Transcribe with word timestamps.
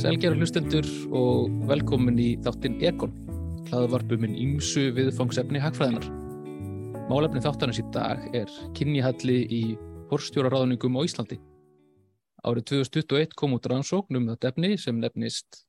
Sælgjara 0.00 0.32
hlustendur 0.32 0.86
og 1.12 1.50
velkomin 1.68 2.16
í 2.16 2.28
þáttinn 2.40 2.78
Ekon, 2.88 3.10
hlaðvarpuminn 3.68 4.32
ímsu 4.32 4.86
viðfangsefni 4.96 5.60
hagfræðinar. 5.60 6.06
Málefni 7.10 7.42
þáttanins 7.44 7.82
í 7.82 7.84
dag 7.92 8.22
er 8.38 8.48
kynnihalli 8.78 9.36
í 9.44 9.58
horstjóraráðningum 10.08 10.96
á 10.96 11.00
Íslandi. 11.04 11.36
Árið 12.40 12.64
2021 12.70 13.36
kom 13.36 13.58
út 13.58 13.68
rannsókn 13.68 14.16
um 14.22 14.30
þetta 14.30 14.54
efni 14.54 14.72
sem 14.80 14.96
nefnist 15.02 15.60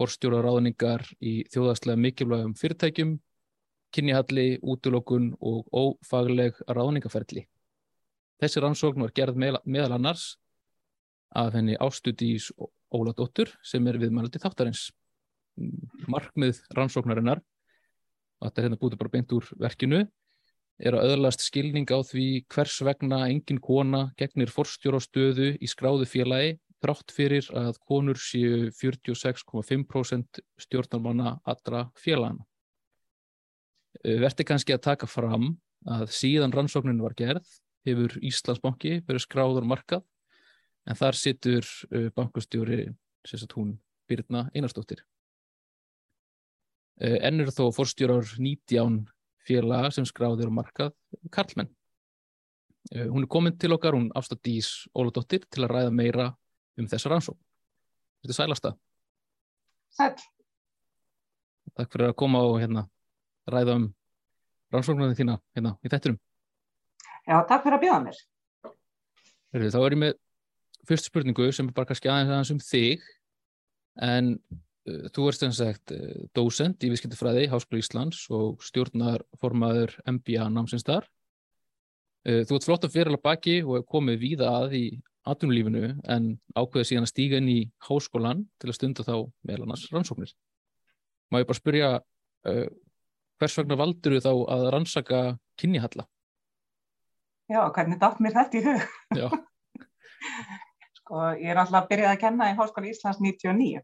horstjóraráðningar 0.00 1.04
í 1.20 1.34
þjóðastlega 1.52 2.00
mikilvægum 2.06 2.56
fyrirtækjum, 2.56 3.14
kynnihalli, 3.92 4.48
útlokun 4.64 5.34
og 5.44 5.68
ófagleg 5.76 6.56
ráðningaferli. 6.64 7.44
Þessi 8.40 8.64
rannsókn 8.64 9.04
var 9.04 9.12
gerð 9.12 9.44
meðal 9.44 9.98
annars 10.00 10.38
af 11.36 11.52
henni 11.52 11.76
Ástudís 11.76 12.48
Óladóttur 12.94 13.50
sem 13.66 13.86
er 13.90 13.98
viðmælandi 14.00 14.40
þáttarins. 14.42 14.88
Markmið 16.08 16.62
rannsóknarinnar, 16.76 17.42
og 18.38 18.46
þetta 18.46 18.60
er 18.60 18.68
hérna 18.68 18.80
búið 18.80 18.98
bara 19.00 19.14
beint 19.16 19.34
úr 19.34 19.48
verkinu, 19.58 20.04
er 20.78 20.94
að 20.94 21.12
öðlast 21.14 21.42
skilning 21.42 21.88
á 21.90 21.98
því 22.06 22.28
hvers 22.54 22.78
vegna 22.86 23.24
engin 23.26 23.58
kona 23.60 24.08
gegnir 24.20 24.52
forstjóra 24.54 25.00
stöðu 25.02 25.50
í 25.58 25.70
skráðu 25.70 26.06
félagi 26.06 26.54
þrátt 26.78 27.14
fyrir 27.14 27.48
að 27.58 27.80
konur 27.82 28.18
séu 28.22 28.68
46,5% 28.78 30.42
stjórnarmanna 30.62 31.38
allra 31.42 31.88
félagana. 31.98 32.46
Verði 34.04 34.46
kannski 34.46 34.76
að 34.76 34.84
taka 34.86 35.08
fram 35.10 35.56
að 35.90 36.12
síðan 36.14 36.54
rannsóknin 36.54 37.02
var 37.02 37.16
gerð 37.18 37.48
hefur 37.88 38.14
Íslandsbanki 38.22 39.00
verið 39.08 39.24
skráður 39.24 39.66
markað 39.66 40.04
en 40.88 40.96
þar 40.96 41.18
sittur 41.18 41.66
uh, 41.92 42.08
bankastjóri 42.16 42.88
sérstaklega 43.26 43.60
hún 43.60 43.72
Birna 44.08 44.46
Einarstóttir. 44.56 45.02
Uh, 46.98 47.18
enn 47.26 47.44
eru 47.44 47.52
þó 47.54 47.68
forstjórar 47.76 48.30
19 48.38 49.02
félaga 49.48 49.92
sem 49.94 50.06
skráðir 50.08 50.50
á 50.50 50.58
markað 50.58 50.94
Karlmenn. 51.34 51.70
Uh, 52.94 53.08
hún 53.12 53.26
er 53.26 53.30
komin 53.30 53.58
til 53.60 53.74
okkar, 53.76 53.96
hún 53.98 54.08
Ásta 54.16 54.38
Dís 54.40 54.88
Óladóttir 54.96 55.44
til 55.46 55.66
að 55.66 55.74
ræða 55.74 55.94
meira 55.94 56.30
um 56.78 56.88
þessa 56.88 57.12
rannsók. 57.12 57.38
Þetta 58.22 58.34
er 58.34 58.38
sælasta. 58.38 58.74
Sæl. 59.94 60.14
Takk 61.76 61.92
fyrir 61.92 62.10
að 62.10 62.16
koma 62.18 62.40
og 62.48 62.56
hérna, 62.62 62.86
ræða 63.50 63.76
um 63.78 63.84
rannsóknarnir 64.72 65.18
þína 65.18 65.36
hérna 65.56 65.76
í 65.84 65.92
þetturum. 65.92 66.18
Já, 67.28 67.36
takk 67.44 67.66
fyrir 67.66 67.76
að 67.76 67.84
bjóða 67.84 68.00
mér. 68.06 68.24
Þá 69.48 69.78
er 69.80 69.94
ég 69.94 70.00
með 70.00 70.16
fyrst 70.88 71.10
spurningu 71.10 71.50
sem 71.52 71.68
er 71.68 71.76
bara 71.76 71.88
kannski 71.88 72.10
aðeins 72.10 72.32
aðeins 72.32 72.54
um 72.54 72.62
þig 72.62 73.04
en 74.04 74.32
uh, 74.38 75.06
þú 75.14 75.28
erst 75.30 75.44
eins 75.44 75.58
og 75.58 75.66
sagt 75.66 75.94
uh, 75.94 76.24
dósend 76.36 76.84
í 76.86 76.90
Vískindafræði 76.92 77.46
í 77.46 77.52
Háskóla 77.52 77.82
Íslands 77.82 78.24
og 78.34 78.62
stjórnarformaður 78.68 79.96
MBA 80.06 80.48
námsins 80.54 80.86
þar. 80.86 81.08
Uh, 82.26 82.42
þú 82.48 82.58
ert 82.58 82.68
flott 82.68 82.86
að 82.86 82.94
fyrir 82.96 83.12
alveg 83.12 83.24
baki 83.26 83.60
og 83.64 83.78
hefur 83.78 83.88
komið 83.96 84.20
víða 84.24 84.52
að 84.62 84.76
í 84.78 84.84
atvinnulífinu 85.28 85.96
en 86.08 86.28
ákveðið 86.56 86.90
síðan 86.90 87.06
að 87.06 87.12
stíga 87.12 87.40
inn 87.40 87.50
í 87.52 87.58
háskólan 87.84 88.44
til 88.60 88.70
að 88.70 88.78
stunda 88.78 89.04
þá 89.04 89.14
meðal 89.48 89.66
annars 89.66 89.88
rannsóknir. 89.92 90.30
Má 91.28 91.42
ég 91.42 91.48
bara 91.48 91.58
spyrja 91.58 91.90
uh, 91.98 92.68
hvers 93.38 93.58
vegna 93.60 93.78
valdur 93.78 94.16
þú 94.16 94.22
þá 94.24 94.32
að 94.54 94.70
rannsaka 94.74 95.20
kynnihalla? 95.60 96.06
Já, 97.48 97.62
hvernig 97.72 98.00
dætt 98.00 98.18
mér 98.20 98.34
þetta 98.36 98.58
í 98.58 98.64
hug? 98.66 98.88
Já. 99.16 99.28
Sko, 101.08 101.22
ég 101.40 101.48
er 101.48 101.56
alltaf 101.56 101.86
að 101.86 101.86
byrja 101.88 102.08
að 102.12 102.18
kenna 102.20 102.46
í 102.50 102.56
Háskóla 102.58 102.88
Íslands 102.90 103.16
99 103.24 103.78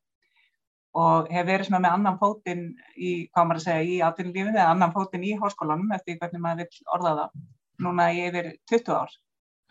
og 1.00 1.31
hef 1.32 1.47
verið 1.48 1.71
svona 1.71 1.78
með 1.81 1.94
annan 1.97 2.19
fótinn 2.21 2.65
í, 3.00 3.12
hvað 3.32 3.47
maður 3.48 3.60
að 3.60 3.65
segja, 3.65 3.84
í 3.88 3.94
atvinnulífinu 4.04 4.59
eða 4.59 4.75
annan 4.75 4.93
fótinn 4.93 5.25
í 5.25 5.31
háskólanum 5.41 5.94
eftir 5.97 6.19
hvernig 6.21 6.43
maður 6.44 6.60
vil 6.69 6.91
orða 6.98 7.15
það. 7.21 7.47
Núna 7.87 8.10
ég 8.12 8.37
er 8.43 8.50
20 8.71 8.93
ár. 8.93 9.15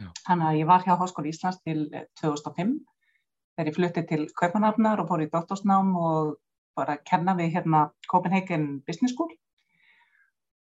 Já. 0.01 0.07
Þannig 0.25 0.47
að 0.47 0.57
ég 0.57 0.69
var 0.71 0.87
hjá 0.87 0.95
Háskóla 1.03 1.29
Íslands 1.29 1.61
til 1.61 1.77
2005 2.23 2.73
þegar 3.53 3.69
ég 3.69 3.77
flutti 3.77 4.05
til 4.09 4.25
Kaupanafnar 4.41 5.03
og 5.05 5.13
fór 5.13 5.23
í 5.27 5.29
doktorsnám 5.37 5.93
og 5.93 6.33
bara 6.73 6.97
kenna 7.05 7.37
við 7.37 7.53
hérna 7.59 7.83
Copenhagen 8.09 8.67
Business 8.87 9.13
School 9.13 9.29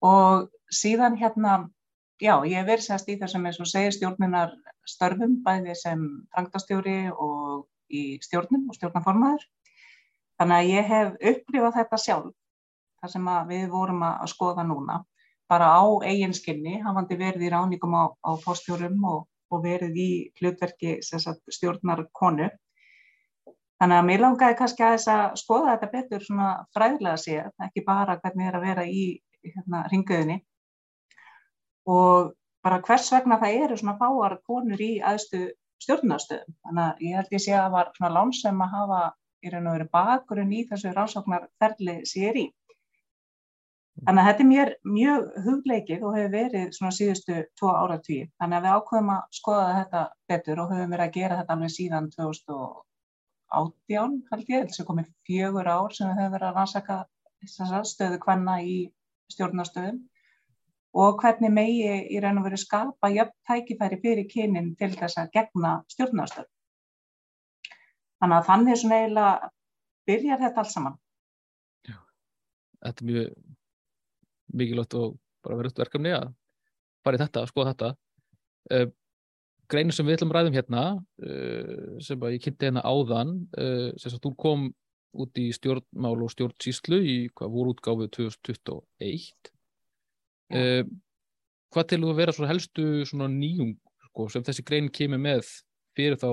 og 0.00 0.48
síðan 0.72 1.20
hérna 1.20 1.60
já, 2.20 2.34
ég 2.44 2.58
hef 2.58 2.68
verið 2.68 2.84
sérst 2.84 3.08
í 3.08 3.16
þessum 3.20 3.46
eins 3.48 3.58
og 3.62 3.68
segir 3.68 3.94
stjórninar 3.96 4.52
störfum 4.88 5.38
bæði 5.44 5.74
sem 5.78 6.02
frangtastjóri 6.34 6.98
og 7.12 7.66
í 7.90 8.20
stjórnum 8.22 8.68
og 8.70 8.76
stjórnaformaður. 8.76 9.46
Þannig 10.40 10.56
að 10.56 10.70
ég 10.70 10.90
hef 10.90 11.16
upplifað 11.32 11.76
þetta 11.78 12.00
sjálf, 12.00 12.34
þar 13.00 13.12
sem 13.14 13.30
við 13.50 13.66
vorum 13.72 14.04
að 14.06 14.30
skoða 14.32 14.64
núna, 14.68 15.00
bara 15.50 15.72
á 15.76 15.84
eiginskinni, 16.06 16.80
hafandi 16.84 17.18
verið 17.20 17.48
í 17.48 17.52
ráningum 17.52 17.96
á, 17.96 18.04
á 18.24 18.30
fórstjórum 18.40 19.04
og, 19.10 19.26
og 19.50 19.64
verið 19.64 19.96
í 20.00 20.10
hlutverki 20.40 20.98
stjórnar 21.02 22.06
konu. 22.16 22.48
Þannig 23.80 23.96
að 23.96 24.06
mér 24.08 24.22
langaði 24.24 24.56
kannski 24.60 24.84
að 24.84 24.94
þess 24.96 25.10
að 25.12 25.26
skoða 25.40 25.74
þetta 25.74 25.92
betur 25.94 26.24
svona 26.24 26.48
fræðilega 26.76 27.20
sér, 27.20 27.50
ekki 27.64 27.84
bara 27.84 28.18
hvernig 28.20 28.44
það 28.44 28.50
er 28.50 28.58
að 28.58 28.66
vera 28.68 28.86
í 28.88 29.04
hérna, 29.40 29.86
ringuðinni 29.88 30.40
og 31.90 32.30
bara 32.64 32.80
hvers 32.84 33.08
vegna 33.12 33.36
það 33.40 33.56
eru 33.64 33.74
svona 33.80 33.96
fáar 34.00 34.34
konur 34.46 34.80
í 34.84 34.92
aðstu 35.12 35.40
stjórnastöðum. 35.80 36.56
Þannig 36.66 36.84
að 36.86 36.94
ég 37.06 37.12
held 37.18 37.30
ég 37.34 37.42
sé 37.44 37.52
að 37.56 37.64
það 37.64 37.76
var 37.76 37.86
svona 37.96 38.16
lánsum 38.16 38.64
að 38.64 38.74
hafa 38.76 39.02
í 39.40 39.52
raun 39.52 39.68
og 39.70 39.76
verið 39.76 39.94
bakgrunn 39.96 40.52
í 40.52 40.66
þessu 40.68 40.88
rannsóknarferli 40.96 41.96
sér 42.08 42.34
í. 42.36 42.46
Þannig 44.00 44.22
að 44.22 44.28
þetta 44.28 44.42
er 44.42 44.48
mér 44.48 44.68
mjög 44.88 45.22
hugleikið 45.44 46.04
og 46.08 46.14
hefur 46.16 46.34
verið 46.34 46.66
svona 46.76 46.96
síðustu 46.96 47.34
tvo 47.58 47.68
ára 47.72 47.98
tíu. 48.04 48.24
Þannig 48.40 48.56
að 48.58 48.64
við 48.64 48.74
ákveðum 48.76 49.10
að 49.14 49.22
skoða 49.40 49.78
þetta 49.78 50.02
betur 50.30 50.62
og 50.62 50.70
höfum 50.72 50.92
verið 50.94 51.06
að 51.06 51.16
gera 51.16 51.38
þetta 51.40 51.54
alveg 51.56 51.72
síðan 51.74 52.06
2018 52.14 54.14
held 54.30 54.46
ég. 54.54 54.62
Þessu 54.70 54.84
komið 54.88 55.06
fjögur 55.28 55.68
ár 55.68 55.90
sem 55.96 56.06
við 56.08 56.18
höfum 56.20 56.34
verið 56.36 56.48
að 56.48 56.56
rannsaka 56.60 56.96
stöðu 57.88 58.18
hvenna 58.24 58.54
í 58.64 58.66
stjórnastöðum 59.32 59.98
og 60.96 61.20
hvernig 61.22 61.52
megi 61.54 61.90
í 62.10 62.20
raun 62.22 62.40
og 62.40 62.48
veru 62.48 62.58
skapa 62.58 63.10
jöfn 63.14 63.36
tækifæri 63.46 64.00
fyrir 64.02 64.26
kynin 64.30 64.72
til 64.78 64.90
þess 64.96 65.20
að 65.22 65.30
gegna 65.36 65.76
stjórnastöð. 65.92 66.48
Þannig 68.20 68.36
að 68.36 68.48
þannig 68.48 68.80
svona 68.80 68.98
eiginlega 69.00 69.50
byrjar 70.10 70.40
þetta 70.42 70.62
alls 70.62 70.74
saman. 70.74 70.96
Já, 71.86 71.96
þetta 72.84 73.04
er 73.04 73.10
mjög 73.10 73.28
mikilvægt 74.60 74.96
og 74.98 75.14
bara 75.44 75.60
verið 75.60 75.78
verkefni 75.84 76.14
að 76.16 76.32
fara 77.04 77.16
í 77.16 77.22
þetta, 77.22 77.44
að 77.44 77.52
skoða 77.52 77.74
þetta. 77.74 77.92
Uh, 78.70 78.88
Greinu 79.70 79.94
sem 79.94 80.08
við 80.08 80.18
ætlum 80.18 80.34
ræðum 80.34 80.58
hérna, 80.58 80.84
uh, 81.22 81.96
sem 82.02 82.28
ég 82.34 82.42
kynnti 82.42 82.66
hérna 82.66 82.82
áðan, 82.82 83.36
uh, 83.54 83.88
sem 83.94 84.18
að 84.18 84.24
þú 84.26 84.34
kom 84.42 84.66
út 85.22 85.40
í 85.42 85.46
stjórnmál 85.54 86.18
og 86.26 86.34
stjórnsýslu 86.34 87.00
í 87.06 87.16
hvað 87.34 87.54
voru 87.54 87.72
útgáfið 87.74 88.12
2021 88.18 89.54
Uh, 90.50 90.82
hvað 91.70 91.90
til 91.92 92.00
þú 92.02 92.12
að 92.12 92.22
vera 92.22 92.34
svona 92.34 92.50
helstu 92.50 92.86
svona 93.06 93.28
nýjung 93.30 93.76
sko, 94.08 94.26
sem 94.32 94.46
þessi 94.46 94.64
grein 94.66 94.88
kemur 94.90 95.20
með 95.22 95.44
fyrir 95.94 96.18
þá 96.18 96.30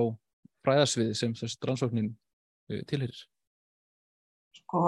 fræðarsvið 0.66 1.12
sem 1.20 1.36
þessi 1.38 1.60
rannsóknin 1.68 2.08
uh, 2.10 2.80
tilherir? 2.90 3.20
Sko, 4.58 4.82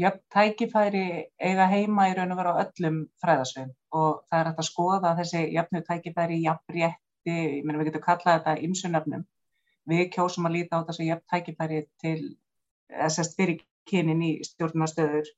jöfn 0.00 0.22
tækifæri 0.34 1.04
eiga 1.38 1.66
heima 1.70 2.08
í 2.10 2.16
raun 2.18 2.34
og 2.34 2.40
vera 2.40 2.54
á 2.56 2.62
öllum 2.64 3.00
fræðarsvið 3.22 3.70
og 4.00 4.22
það 4.26 4.40
er 4.40 4.50
hægt 4.50 4.62
að 4.62 4.68
skoða 4.70 5.14
þessi 5.20 5.42
jöfnu 5.54 5.82
tækifæri 5.86 6.40
jafn 6.44 6.76
rétti, 6.76 7.36
ég 7.36 7.64
meina 7.64 7.80
við 7.80 7.90
getum 7.90 8.06
kallað 8.06 8.38
þetta 8.38 8.66
ymsunöfnum. 8.66 9.26
Við 9.90 10.06
kjósum 10.14 10.46
að 10.48 10.56
líta 10.56 10.80
á 10.82 10.86
þessi 10.88 11.08
jöfn 11.08 11.26
tækifæri 11.30 11.82
til 12.02 12.18
þess 12.90 13.22
að 13.22 13.36
fyrir 13.38 13.62
kynin 13.90 14.22
í 14.26 14.32
stjórnastöður 14.46 15.30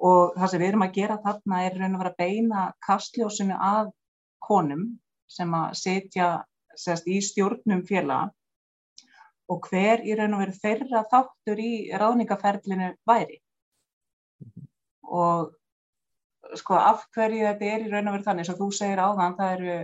og 0.00 0.34
það 0.36 0.50
sem 0.50 0.62
við 0.62 0.68
erum 0.68 0.84
að 0.86 0.96
gera 0.98 1.20
þarna 1.24 1.60
er 1.64 1.78
raun 1.78 1.94
og 1.94 2.02
vera 2.02 2.12
að 2.12 2.22
beina 2.22 2.64
kastljósinu 2.86 3.58
að 3.58 3.92
konum 4.44 4.86
sem 5.30 5.54
að 5.56 5.76
setja 5.80 6.28
sérst, 6.76 7.06
í 7.06 7.20
stjórnum 7.22 7.84
félaga. 7.86 8.32
Og 9.52 9.66
hver 9.68 10.02
í 10.04 10.14
raun 10.16 10.34
og 10.36 10.44
veru 10.44 10.56
þeirra 10.56 11.04
þáttur 11.10 11.60
í 11.60 11.72
ráðningaferlinu 11.92 12.94
væri. 13.06 13.40
Og 15.04 15.52
sko 16.58 16.78
af 16.78 17.04
hverju 17.14 17.44
þetta 17.44 17.68
er 17.70 17.84
í 17.84 17.90
raun 17.92 18.08
og 18.08 18.16
veru 18.16 18.28
þannig 18.28 18.48
sem 18.48 18.58
þú 18.58 18.70
segir 18.74 19.02
áðan 19.04 19.36
það 19.38 19.52
eru 19.58 19.76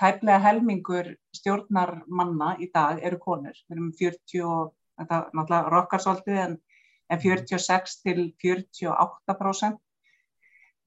tæplega 0.00 0.42
helmingur 0.44 1.14
stjórnarmanna 1.36 2.54
í 2.60 2.70
dag 2.72 3.00
eru 3.04 3.18
konur, 3.20 3.56
við 3.68 3.76
erum 3.76 3.90
40 3.98 4.44
og 4.48 4.70
þetta 5.00 5.18
náttúrulega 5.36 5.72
rokkar 5.74 6.04
svolítið 6.04 6.40
en 6.44 6.56
en 7.10 7.20
46 7.22 7.96
til 8.04 8.20
48%. 8.44 9.78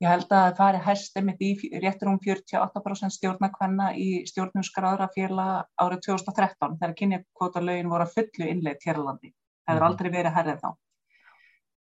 Ég 0.03 0.09
held 0.09 0.25
að 0.25 0.41
það 0.43 0.57
fari 0.57 0.79
hæst 0.83 1.17
einmitt 1.19 1.41
í 1.45 1.51
réttur 1.79 2.09
um 2.11 2.19
48% 2.19 3.13
stjórnarkvenna 3.17 3.91
í 3.95 4.07
stjórnum 4.27 4.65
skráðra 4.67 5.07
fjela 5.13 5.45
árið 5.79 6.01
2013 6.09 6.79
þegar 6.79 6.95
kynjakvota 6.99 7.63
lögin 7.63 7.91
voru 7.91 8.07
að 8.07 8.15
fullu 8.17 8.49
innleitt 8.49 8.83
hér 8.87 8.99
á 8.99 9.03
landi. 9.07 9.29
Það 9.63 9.71
hefur 9.71 9.83
mhm. 9.83 9.89
aldrei 9.91 10.09
verið 10.17 10.35
herrið 10.37 10.63
þá. 10.63 10.69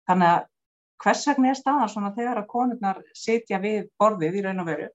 Þannig 0.07 0.29
að 0.33 0.47
hvers 1.05 1.27
vegna 1.29 1.51
er 1.51 1.59
staðan 1.61 1.93
svona 1.93 2.15
þegar 2.17 2.41
að 2.41 2.51
konurnar 2.55 3.03
sitja 3.13 3.59
við 3.61 3.91
borðið 4.01 4.39
í 4.39 4.47
raun 4.47 4.63
og 4.63 4.71
veru 4.71 4.89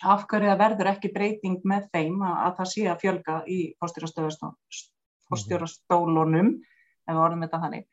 afhverju 0.00 0.50
að 0.50 0.60
verður 0.62 0.90
ekki 0.94 1.12
breyting 1.12 1.60
með 1.68 1.82
þeim 1.94 2.22
að, 2.24 2.36
að 2.46 2.52
það 2.58 2.68
sé 2.72 2.82
að 2.88 3.00
fjölga 3.04 3.34
í 3.46 3.58
fórstjórastólunum 5.30 6.48
ef 6.56 7.10
við 7.10 7.20
orðum 7.20 7.44
þetta 7.44 7.62
þannig. 7.64 7.84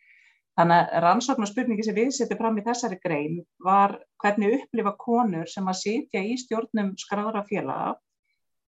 Þannig 0.57 0.77
að 0.77 1.01
rannsóknarspurningi 1.04 1.83
sem 1.86 1.95
við 1.95 2.13
setjum 2.18 2.39
fram 2.39 2.56
í 2.57 2.63
þessari 2.65 2.98
grein 3.04 3.42
var 3.65 3.94
hvernig 4.24 4.56
upplifa 4.57 4.95
konur 4.98 5.50
sem 5.51 5.68
að 5.69 5.80
sitja 5.83 6.24
í 6.25 6.38
stjórnum 6.42 6.95
skráðra 6.98 7.44
félaga 7.45 7.92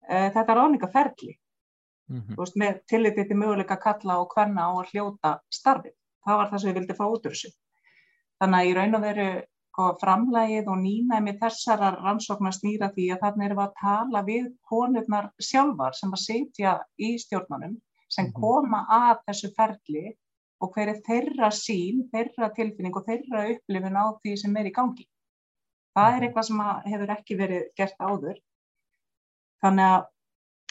e, 0.10 0.32
þetta 0.34 0.56
ráningaferli 0.58 1.36
mm 1.36 2.22
-hmm. 2.22 2.40
veist, 2.40 2.58
með 2.58 2.82
tillitið 2.90 3.30
til 3.30 3.38
möguleika 3.38 3.78
kalla 3.84 4.18
og 4.24 4.34
hverna 4.34 4.66
á 4.66 4.72
að 4.74 4.90
hljóta 4.94 5.38
starfið. 5.54 5.94
Það 6.26 6.38
var 6.42 6.50
það 6.50 6.60
sem 6.62 6.70
við 6.70 6.80
vildum 6.80 6.98
fá 6.98 7.06
út 7.06 7.30
úr 7.30 7.36
þessu. 7.36 7.54
Þannig 8.42 8.60
að 8.60 8.70
í 8.70 8.74
raun 8.78 8.98
og 8.98 9.06
veru 9.06 9.30
sko, 9.78 9.94
framlægið 10.02 10.70
og 10.74 10.78
nýnæmi 10.82 11.38
þessara 11.38 11.92
rannsóknar 12.02 12.56
snýra 12.56 12.90
því 12.96 13.12
að 13.14 13.20
þannig 13.24 13.46
erum 13.46 13.60
við 13.60 13.68
að 13.68 13.76
tala 13.82 14.22
við 14.26 14.46
konurnar 14.66 15.28
sjálfar 15.38 15.94
sem 15.94 16.14
að 16.14 16.24
sitja 16.24 16.72
í 16.98 17.18
stjórnunum 17.22 17.76
sem 18.10 18.26
mhm. 18.26 18.34
koma 18.34 18.86
að 18.90 19.22
þessu 19.28 19.52
ferli 19.54 20.18
og 20.64 20.74
hver 20.74 20.92
er 20.94 21.02
þeirra 21.06 21.50
sín, 21.54 22.06
þeirra 22.14 22.50
tilfinning 22.56 22.96
og 22.98 23.06
þeirra 23.06 23.46
upplifin 23.54 24.00
á 24.00 24.06
því 24.18 24.36
sem 24.42 24.58
er 24.58 24.70
í 24.70 24.74
gangi. 24.74 25.06
Það 25.98 26.10
er 26.10 26.18
mhm. 26.18 26.28
eitthvað 26.28 26.48
sem 26.50 26.64
hefur 26.92 27.14
ekki 27.18 27.40
verið 27.40 27.68
gert 27.78 27.98
áður. 28.02 28.40
Þannig 29.66 29.94
að 29.94 30.04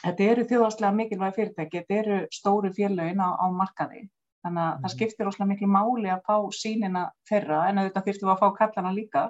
þetta 0.03 0.29
eru 0.33 0.45
þjóðarslega 0.51 0.99
mikilvæg 1.01 1.35
fyrirtæki, 1.39 1.83
þetta 1.83 1.99
eru 2.03 2.21
stóru 2.35 2.71
félögin 2.75 3.23
á, 3.23 3.31
á 3.35 3.47
markaði. 3.51 4.07
Þannig 4.47 4.63
að 4.63 4.71
mm 4.71 4.77
-hmm. 4.77 4.83
það 4.83 4.91
mhm. 4.91 4.95
skiptir 4.95 5.29
óslega 5.31 5.51
miklu 5.51 5.69
máli 5.75 6.11
að 6.15 6.25
fá 6.29 6.37
sínina 6.55 7.05
þeirra 7.29 7.61
en 7.69 7.79
auðvitað 7.79 8.07
þurftum 8.07 8.33
að 8.33 8.41
fá 8.43 8.49
kallana 8.59 8.93
líka. 8.95 9.23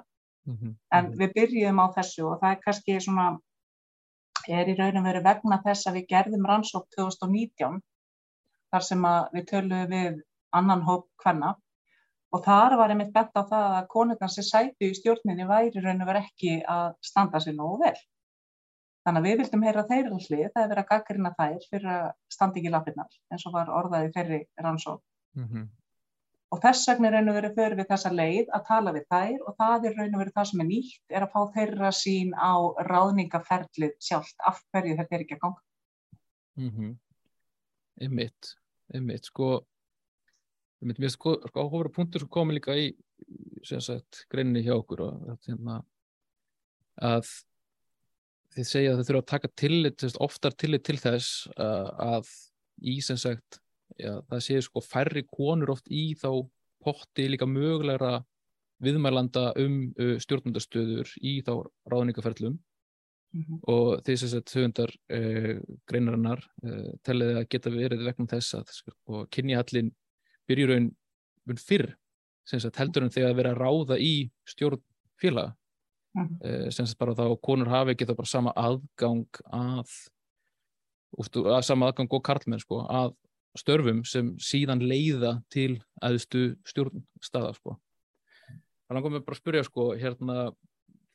Mm 0.47 0.55
-hmm. 0.55 0.73
En 0.91 1.05
mhm. 1.05 1.17
við 1.19 1.33
byrjum 1.37 1.83
á 1.83 1.85
þessu 1.97 2.23
og 2.31 2.39
það 2.41 2.51
er 2.51 2.63
kannski 2.65 2.99
svona, 3.01 3.27
er 4.47 4.69
í 4.69 4.77
raunum 4.77 5.03
verið 5.03 5.23
vegna 5.23 5.61
þess 5.65 5.87
að 5.87 5.95
við 5.97 6.09
gerðum 6.13 6.45
rannsók 6.45 6.87
2019 6.97 7.81
þar 8.71 8.83
sem 8.83 9.01
við 9.33 9.45
töluðum 9.51 9.91
við 9.91 10.21
annan 10.55 10.83
hóp 10.87 11.07
hvenna 11.23 11.55
og 12.35 12.43
þar 12.43 12.75
var 12.79 12.91
einmitt 12.91 13.13
bett 13.15 13.35
á 13.39 13.43
það 13.47 13.73
að 13.79 13.89
konurnar 13.93 14.31
sem 14.31 14.45
sæti 14.45 14.91
í 14.91 14.95
stjórninni 14.97 15.47
væri 15.47 15.81
raun 15.83 16.03
og 16.03 16.09
verið 16.09 16.27
ekki 16.27 16.53
að 16.67 16.93
standa 17.09 17.41
sér 17.43 17.55
nógu 17.55 17.79
vel. 17.85 17.95
Þannig 19.07 19.21
að 19.21 19.27
við 19.29 19.37
vildum 19.39 19.63
heyra 19.63 19.83
þeirra 19.87 20.17
hlið, 20.19 20.47
það 20.51 20.63
er 20.63 20.71
verið 20.73 20.81
að 20.83 20.89
gaggrina 20.91 21.33
þær 21.37 21.67
fyrir 21.71 21.91
að 21.93 22.07
standa 22.35 22.59
ekki 22.59 22.71
lafinnar 22.73 23.19
eins 23.31 23.45
og 23.47 23.53
var 23.55 23.69
orðaði 23.71 24.09
þeirri 24.17 24.39
rannsók. 24.65 25.03
Mm 25.37 25.45
-hmm. 25.47 25.67
Og 26.51 26.61
þess 26.63 26.87
vegna 26.87 27.11
raun 27.11 27.29
og 27.29 27.37
verið 27.37 27.55
fyrir 27.55 27.77
við 27.77 27.87
þessa 27.87 28.11
leið 28.11 28.51
að 28.55 28.67
tala 28.67 28.93
við 28.95 29.05
þær 29.13 29.47
og 29.47 29.55
það 29.61 29.87
er 29.87 29.97
raun 29.97 30.13
og 30.13 30.21
verið 30.21 30.35
það 30.35 30.49
sem 30.49 30.61
er 30.63 30.67
nýtt, 30.67 31.01
er 31.09 31.23
að 31.23 31.33
fá 31.33 31.41
þeirra 31.55 31.91
sín 31.91 32.29
á 32.35 32.53
ráðningaferlið 32.91 33.95
sjálft, 33.99 34.37
af 34.47 34.61
hverju 34.71 34.95
þetta 34.99 35.15
er 35.15 35.23
ekki 35.23 35.35
að 35.35 35.41
ganga. 35.45 35.61
Mm 36.57 36.71
-hmm. 36.75 36.93
Einmitt, 38.01 38.53
einmitt, 38.93 39.25
sko 39.25 39.49
Mér 40.85 40.97
finnst 40.99 41.17
sko, 41.17 41.35
sko 41.49 41.63
áhófra 41.65 41.89
punktur 41.93 42.21
sem 42.21 42.29
komi 42.29 42.57
líka 42.57 42.75
í 42.77 42.91
greinni 44.31 44.61
hjá 44.65 44.75
okkur 44.77 45.01
og, 45.07 45.29
hérna, 45.47 45.79
að 47.01 47.29
þið 48.53 48.69
segja 48.69 48.91
að 48.91 48.99
þið 48.99 49.09
þurfa 49.09 49.23
að 49.23 49.31
taka 49.31 49.53
tillit, 49.61 50.05
oftar 50.27 50.55
tillit 50.57 50.85
til 50.85 50.97
þess 51.01 51.47
uh, 51.57 51.89
að 52.17 52.29
í 52.85 52.99
sem 53.01 53.17
sagt, 53.17 53.59
já, 53.97 54.19
það 54.29 54.45
séu 54.45 54.63
sko 54.65 54.83
færri 54.85 55.25
konur 55.25 55.73
oft 55.73 55.89
í 55.89 56.11
þá 56.17 56.29
potti 56.85 57.27
líka 57.31 57.49
mögulegra 57.49 58.21
viðmælanda 58.83 59.51
um 59.61 59.77
uh, 59.97 60.15
stjórnundastöður 60.21 61.11
í 61.25 61.39
þá 61.45 61.53
ráðningaferlum 61.89 62.57
mm 62.57 63.43
-hmm. 63.43 63.61
og 63.73 64.03
því 64.05 64.17
sem 64.21 64.33
sagt 64.33 64.53
höfundar 64.53 64.93
uh, 64.93 65.55
greinarinnar 65.89 66.43
uh, 66.63 66.91
telliði 67.03 67.39
að 67.41 67.49
geta 67.49 67.73
verið 67.73 68.05
vegna 68.05 68.29
þess 68.33 68.59
að 68.61 68.75
sko, 68.77 69.25
kynjahallin 69.33 69.93
byrjur 70.47 70.73
raun 70.73 70.91
fyrr 71.61 71.93
sagt, 72.47 72.79
heldur 72.79 73.05
en 73.05 73.13
þegar 73.13 73.33
að 73.33 73.39
vera 73.41 73.53
að 73.53 73.61
ráða 73.61 73.97
í 73.99 74.13
stjórn 74.47 74.83
félaga 75.21 75.55
mm 76.17 76.37
eh, 76.41 76.69
sem 76.71 76.85
sagt 76.85 76.99
bara 76.99 77.15
þá 77.15 77.37
konur 77.41 77.69
hafi 77.69 77.91
ekki 77.93 78.07
þá 78.07 78.15
bara 78.15 78.31
sama 78.31 78.53
aðgang 78.55 79.41
að, 79.53 79.89
ústu, 81.17 81.43
að 81.45 81.61
sama 81.61 81.87
aðgang 81.87 82.09
og 82.09 82.23
karlmenn 82.23 82.63
sko, 82.63 82.85
að 82.89 83.13
störfum 83.57 84.03
sem 84.05 84.35
síðan 84.39 84.81
leiða 84.81 85.41
til 85.49 85.81
aðstu 86.01 86.55
stjórnstaða 86.65 87.53
sko. 87.53 87.77
Þannig 88.87 88.99
að 88.99 89.03
komum 89.03 89.17
við 89.17 89.25
bara 89.25 89.35
að 89.35 89.41
spyrja 89.41 89.63
sko, 89.63 89.85
hérna, 89.97 90.35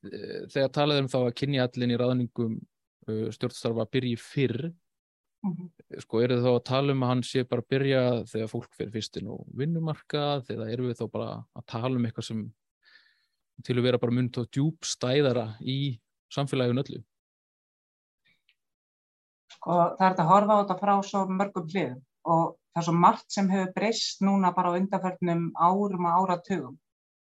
e, 0.05 0.47
þegar 0.53 0.73
talaðum 0.79 1.09
þá 1.09 1.19
að 1.23 1.35
kynja 1.35 1.67
allir 1.67 1.95
í 1.95 1.99
ráðningum 2.01 2.57
uh, 3.09 3.29
stjórnstarfa 3.31 3.87
byrji 3.95 4.17
fyrr 4.19 4.73
Mm 5.43 5.53
-hmm. 5.53 5.82
Sko 6.01 6.23
eru 6.23 6.39
þið 6.39 6.47
þá 6.47 6.53
að 6.53 6.65
tala 6.69 6.95
um 6.95 7.05
að 7.05 7.11
hann 7.13 7.23
sé 7.27 7.45
bara 7.45 7.63
að 7.65 7.71
byrja 7.75 8.03
þegar 8.31 8.51
fólk 8.51 8.75
fyrir 8.79 8.93
fyrstin 8.95 9.31
og 9.33 9.45
vinnumarkað 9.59 10.53
eða 10.55 10.69
eru 10.73 10.89
við 10.89 10.99
þá 11.01 11.07
bara 11.13 11.31
að 11.59 11.65
tala 11.75 11.99
um 11.99 12.07
eitthvað 12.09 12.29
sem 12.29 12.43
til 13.67 13.77
að 13.79 13.87
vera 13.87 14.01
bara 14.03 14.17
mynd 14.17 14.39
og 14.41 14.49
djúb 14.55 14.87
stæðara 14.87 15.53
í 15.61 15.79
samfélaginu 16.33 16.83
öllu? 16.85 17.03
Sko 19.53 19.79
það 19.99 20.07
er 20.09 20.23
að 20.25 20.31
horfa 20.33 20.57
á 20.57 20.61
þetta 20.63 20.79
frá 20.81 20.95
svo 21.07 21.25
mörgum 21.29 21.69
hliðum 21.69 22.01
og 22.33 22.45
það 22.73 22.81
er 22.81 22.87
svo 22.89 22.95
margt 23.05 23.35
sem 23.35 23.51
hefur 23.53 23.75
breyst 23.77 24.25
núna 24.25 24.53
bara 24.57 24.73
á 24.73 24.77
undarförnum 24.79 25.51
árum 25.59 26.09
og 26.09 26.23
áratugum. 26.23 26.79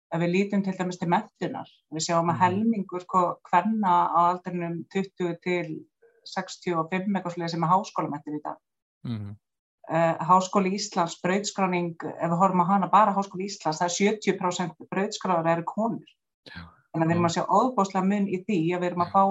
Ef 0.09 0.23
við 0.23 0.33
lítum 0.33 0.63
til 0.65 0.73
dæmis 0.77 0.97
til 1.01 1.11
mettunar, 1.13 1.69
við 1.93 2.07
sjáum 2.07 2.31
að 2.31 2.35
mhm. 2.35 2.43
helmingur 2.43 3.05
sko 3.05 3.23
hverna 3.51 3.95
á 4.09 4.21
aldrinum 4.33 4.79
20 4.95 5.35
til 5.45 5.73
65 6.35 7.13
eitthvað 7.17 7.35
slúið 7.35 7.53
sem 7.55 7.67
er 7.67 7.73
háskólamettir 7.73 8.39
í 8.39 8.43
dag. 8.45 8.59
Mm 9.07 9.17
-hmm. 9.19 9.37
uh, 9.91 10.27
Háskóli 10.31 10.75
Íslands, 10.79 11.19
brauðskráning, 11.25 11.95
ef 12.15 12.31
við 12.31 12.41
horfum 12.43 12.65
á 12.65 12.71
hana 12.73 12.89
bara 12.93 13.15
Háskóli 13.17 13.49
Íslands, 13.49 13.81
það 13.81 13.89
er 13.89 13.97
70% 13.99 14.89
brauðskráður 14.91 15.53
eru 15.53 15.65
konur. 15.65 16.11
Já. 16.45 16.61
Þannig 16.93 17.05
að 17.05 17.09
við 17.09 17.17
erum 17.17 17.29
að 17.29 17.35
sjá 17.37 17.45
óbáslega 17.47 18.05
mun 18.05 18.29
í 18.29 18.39
því 18.45 18.61
að 18.75 18.81
við 18.81 18.89
erum 18.91 19.05
að 19.05 19.13
fá 19.13 19.23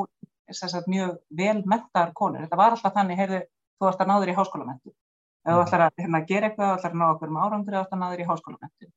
sagt, 0.52 0.88
mjög 0.88 1.18
vel 1.30 1.64
mettar 1.66 2.14
konur. 2.14 2.44
Þetta 2.46 2.60
var 2.60 2.76
alltaf 2.76 2.94
þannig, 2.94 3.18
heyrðu, 3.18 3.42
þú 3.78 3.90
ætti 3.90 4.04
að 4.04 4.12
náður 4.12 4.32
í 4.32 4.36
háskólamettu. 4.38 4.94
Ef 5.48 5.54
þú 5.54 5.64
ætlar 5.64 5.84
að 5.86 6.04
hérna, 6.04 6.22
gera 6.28 6.48
eitthvað, 6.50 6.70
þú 6.70 6.78
ætlar 6.78 6.94
að 6.94 7.02
ná 7.02 7.08
okkur 7.08 7.32
um 7.32 7.40
árangri, 7.42 7.74
þú 7.74 7.82
ætlar 7.82 7.98
að 7.98 8.04
náður 8.04 8.22
í 8.24 8.28
háskólamettu. 8.30 8.90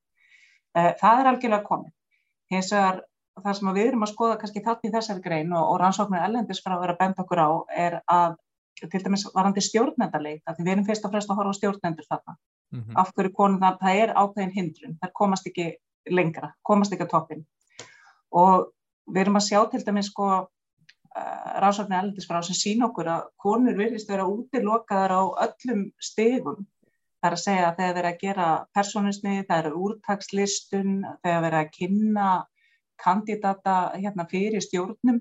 Uh, 0.71 0.93
það 1.01 1.21
er 1.21 1.31
algjörlega 1.31 1.67
komið. 1.67 1.93
Hins 2.51 2.73
vegar 2.75 3.01
það 3.45 3.57
sem 3.59 3.73
við 3.77 3.89
erum 3.89 4.07
að 4.07 4.13
skoða 4.13 4.39
kannski 4.41 4.63
þátt 4.65 4.87
í 4.87 4.93
þessari 4.95 5.25
grein 5.25 5.53
og, 5.53 5.65
og 5.73 5.81
rannsóknir 5.83 6.25
ellendis 6.27 6.63
frá 6.65 6.77
að 6.77 6.85
vera 6.85 6.97
benda 7.01 7.25
okkur 7.25 7.43
á 7.43 7.51
er 7.87 7.99
að 8.07 8.39
til 8.81 9.03
dæmis 9.05 9.27
varandi 9.35 9.63
stjórnendarleik 9.65 10.43
að 10.49 10.63
við 10.63 10.73
erum 10.73 10.87
fyrst 10.87 11.05
og 11.05 11.13
fremst 11.13 11.31
að 11.31 11.41
horfa 11.41 11.57
stjórnendur 11.59 12.07
þarna. 12.09 12.37
Mm 12.71 12.81
-hmm. 12.81 13.01
af 13.03 13.11
hverju 13.15 13.33
konum 13.35 13.61
það, 13.61 13.79
það 13.81 14.01
er 14.03 14.13
ákveðin 14.15 14.55
hindrun, 14.55 14.99
það 15.03 15.13
komast 15.21 15.47
ekki 15.47 15.67
lengra, 16.11 16.53
komast 16.63 16.93
ekki 16.93 17.05
á 17.05 17.13
toppin 17.13 17.47
og 18.31 18.71
við 19.11 19.21
erum 19.21 19.37
að 19.37 19.49
sjá 19.49 19.61
til 19.71 19.83
dæmis 19.85 20.07
sko 20.07 20.27
uh, 20.31 21.61
rannsóknir 21.63 21.99
ellendis 21.99 22.29
frá 22.31 22.43
sem 22.43 22.55
sín 22.55 22.85
okkur 22.87 23.09
að 23.09 23.27
konur 23.37 23.77
vilist 23.77 24.09
vera 24.09 24.25
útilokaðar 24.25 25.13
á 25.19 25.23
öllum 25.47 25.91
stegum 25.99 26.67
Það 27.21 27.29
er 27.29 27.35
að 27.37 27.41
segja 27.43 27.65
að 27.69 27.75
þegar 27.79 27.97
verið 27.97 28.11
að 28.11 28.21
gera 28.21 28.45
personisni, 28.73 29.33
það 29.49 29.59
eru 29.59 29.81
úrtakslistun, 29.85 30.93
þegar 31.21 31.43
verið 31.45 31.59
að 31.59 31.73
kynna 31.75 32.29
kandidata 33.03 33.77
hérna, 33.97 34.27
fyrir 34.31 34.63
stjórnum 34.65 35.21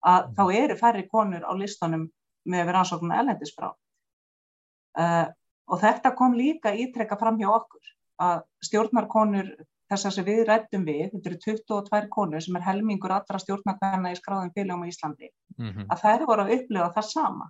að 0.00 0.26
mm. 0.26 0.34
þá 0.36 0.44
eru 0.62 0.76
færri 0.80 1.06
konur 1.08 1.44
á 1.44 1.52
listunum 1.56 2.08
með 2.48 2.64
við 2.66 2.74
rannsóknum 2.76 3.14
ellendisbrá. 3.14 3.72
Uh, 4.98 5.26
og 5.70 5.80
þetta 5.82 6.14
kom 6.18 6.34
líka 6.34 6.72
ítrekka 6.74 7.18
fram 7.20 7.38
hjá 7.38 7.50
okkur 7.52 7.92
að 8.20 8.40
stjórnarkonur 8.66 9.52
þess 9.90 10.18
að 10.20 10.28
við 10.28 10.42
rættum 10.46 10.84
við, 10.86 11.06
þetta 11.12 11.30
eru 11.30 11.38
22 11.44 12.10
konur 12.14 12.44
sem 12.44 12.56
er 12.58 12.66
helmingur 12.66 13.14
allra 13.14 13.40
stjórnarkvæðina 13.42 14.12
í 14.12 14.18
skráðum 14.18 14.52
félagum 14.54 14.84
í 14.86 14.92
Íslandi, 14.92 15.30
mm 15.56 15.70
-hmm. 15.70 15.86
að 15.90 16.02
þær 16.04 16.26
voru 16.28 16.44
að 16.44 16.52
upplifa 16.56 16.90
það 16.96 17.08
sama. 17.10 17.48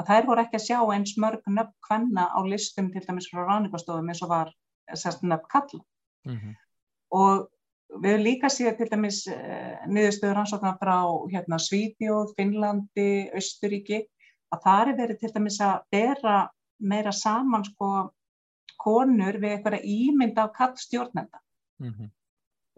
Að 0.00 0.10
þær 0.10 0.26
voru 0.26 0.42
ekki 0.44 0.56
að 0.56 0.66
sjá 0.66 0.78
eins 0.94 1.16
mörg 1.18 1.42
nöfn 1.46 1.74
hvenna 1.88 2.28
á 2.30 2.40
listum 2.46 2.90
til 2.92 3.02
dæmis 3.06 3.28
frá 3.32 3.42
ráningastofum 3.44 4.08
eins 4.08 4.22
og 4.22 4.30
var 4.30 4.52
sérst 4.94 5.22
nöfn 5.22 5.50
kalla. 5.50 5.82
Mm 6.24 6.36
-hmm. 6.36 6.54
Og 7.10 7.48
Við 7.90 8.12
höfum 8.12 8.24
líka 8.24 8.48
síðan 8.52 8.76
til 8.78 8.88
dæmis 8.90 9.24
uh, 9.26 9.82
niðurstöður 9.90 10.40
ansóknar 10.44 10.78
frá 10.78 10.96
hérna, 11.32 11.58
Svíðjóð, 11.58 12.34
Finnlandi, 12.36 13.10
Östuríki 13.36 14.04
að 14.54 14.62
það 14.64 14.88
er 14.92 14.96
verið 15.02 15.20
til 15.20 15.32
dæmis 15.34 15.60
að 15.64 15.76
bera 15.90 16.38
meira 16.78 17.12
saman 17.12 17.66
sko 17.66 17.90
konur 18.80 19.36
við 19.42 19.56
eitthvað 19.56 19.84
ímynd 19.84 20.38
af 20.40 20.52
kall 20.56 20.76
stjórnenda. 20.78 21.40
Mm 21.80 21.92
-hmm. 21.92 22.10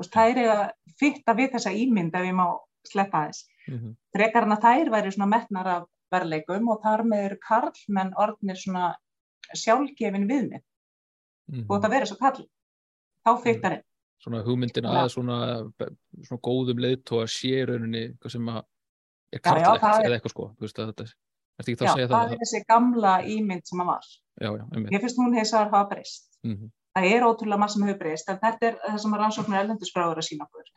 þær 0.03 0.39
er 0.39 0.51
að 0.51 0.71
fitta 0.99 1.35
við 1.35 1.53
þessa 1.55 1.71
ímynd 1.71 2.15
ef 2.15 2.25
ég 2.27 2.35
má 2.35 2.47
sleppa 2.89 3.27
þess 3.27 3.47
mm 3.69 3.79
-hmm. 3.79 3.95
frekar 4.15 4.43
en 4.43 4.53
að 4.57 4.65
þær 4.67 4.91
væri 4.91 5.13
svona 5.13 5.33
metnar 5.35 5.67
af 5.67 5.85
verleikum 6.11 6.69
og 6.69 6.83
þar 6.83 7.05
með 7.05 7.25
eru 7.27 7.39
karlmenn 7.49 8.15
orðnir 8.17 8.57
svona 8.57 8.97
sjálfgefin 9.55 10.29
viðmið 10.29 10.63
mm 10.63 11.55
-hmm. 11.55 11.67
og 11.69 11.77
þetta 11.77 11.93
verður 11.95 12.11
svo 12.11 12.17
kall 12.17 12.49
þá 13.25 13.43
fyrtar 13.45 13.73
einn 13.73 13.87
Svona 14.23 14.43
hugmyndin 14.47 14.87
að 14.87 15.09
svona, 15.17 15.37
svona 16.23 16.43
góðum 16.47 16.83
leiðtóa 16.85 17.25
sé 17.31 17.65
rauninni 17.67 18.05
sem 18.31 18.51
að 18.53 18.63
er 19.33 19.43
karlægt 19.43 20.05
eða 20.05 20.19
eitthvað 20.19 20.35
sko 20.35 20.47
veist, 20.61 20.79
þetta, 20.79 21.07
já, 21.09 21.91
það, 21.97 22.05
það 22.13 22.35
er 22.37 22.43
þessi 22.45 22.61
gamla 22.69 23.17
ímynd 23.33 23.67
sem 23.69 23.83
að 23.83 23.91
var. 23.93 24.07
Já, 24.43 24.49
já, 24.59 24.65
ég 24.95 25.03
finnst 25.03 25.21
hún 25.21 25.37
hefði 25.37 25.59
að 25.59 25.67
hafa 25.67 25.83
breyst. 25.91 26.29
Mm 26.43 26.55
-hmm. 26.55 26.73
það 26.97 27.09
er 27.11 27.27
ótrúlega 27.27 27.61
maður 27.63 27.75
sem 27.75 27.85
hefur 27.89 28.01
breyst 28.05 28.31
en 28.31 28.41
þetta 28.43 28.69
er 28.69 28.79
það 28.87 28.99
sem 29.05 29.15
að 29.15 29.23
rannsóknir 29.23 29.61
erlendusbráður 29.63 30.23
að 30.23 30.29
sína 30.29 30.49
okkur. 30.49 30.73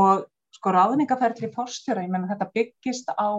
Og 0.00 0.26
sko 0.56 0.72
ráðningaferðli 0.74 1.50
fórstjóra, 1.54 2.04
ég 2.04 2.12
menna 2.12 2.30
þetta 2.30 2.50
byggist 2.54 3.10
á 3.14 3.30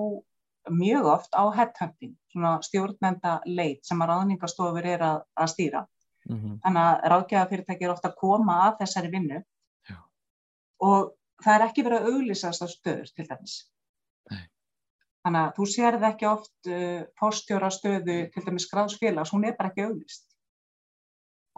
mjög 0.70 1.06
oft 1.06 1.34
á 1.34 1.44
headhunting, 1.56 2.15
svona 2.32 2.60
stjórnmenda 2.62 3.39
leit 3.46 3.86
sem 3.86 4.01
að 4.01 4.13
ráðningastofur 4.13 4.86
er 4.86 5.01
að, 5.01 5.24
að 5.36 5.51
stýra. 5.56 5.86
Mm 6.30 6.38
-hmm. 6.38 6.58
Þannig 6.63 6.88
að 6.88 7.10
ráðgjafafyrirtæki 7.13 7.86
er 7.88 7.94
ofta 7.94 8.10
að 8.10 8.20
koma 8.22 8.56
að 8.68 8.80
þessari 8.82 9.12
vinnu 9.12 9.40
Já. 9.90 9.98
og 10.88 11.13
það 11.44 11.56
er 11.56 11.66
ekki 11.68 11.86
verið 11.86 12.01
að 12.01 12.10
auglýsast 12.13 12.66
á 12.66 12.68
stöður 12.70 13.13
til 13.16 13.28
dæmis. 13.30 13.56
Nei. 14.32 14.44
Þannig 15.24 15.42
að 15.42 15.56
þú 15.58 15.66
sérð 15.75 16.04
ekki 16.10 16.28
oft 16.30 16.68
uh, 16.68 17.01
fórstjóra 17.20 17.70
stöðu 17.70 18.18
til 18.34 18.44
dæmis 18.46 18.70
gráðsfélags, 18.74 19.34
hún 19.34 19.46
er 19.46 19.58
bara 19.58 19.70
ekki 19.70 19.88
auglýst. 19.88 20.28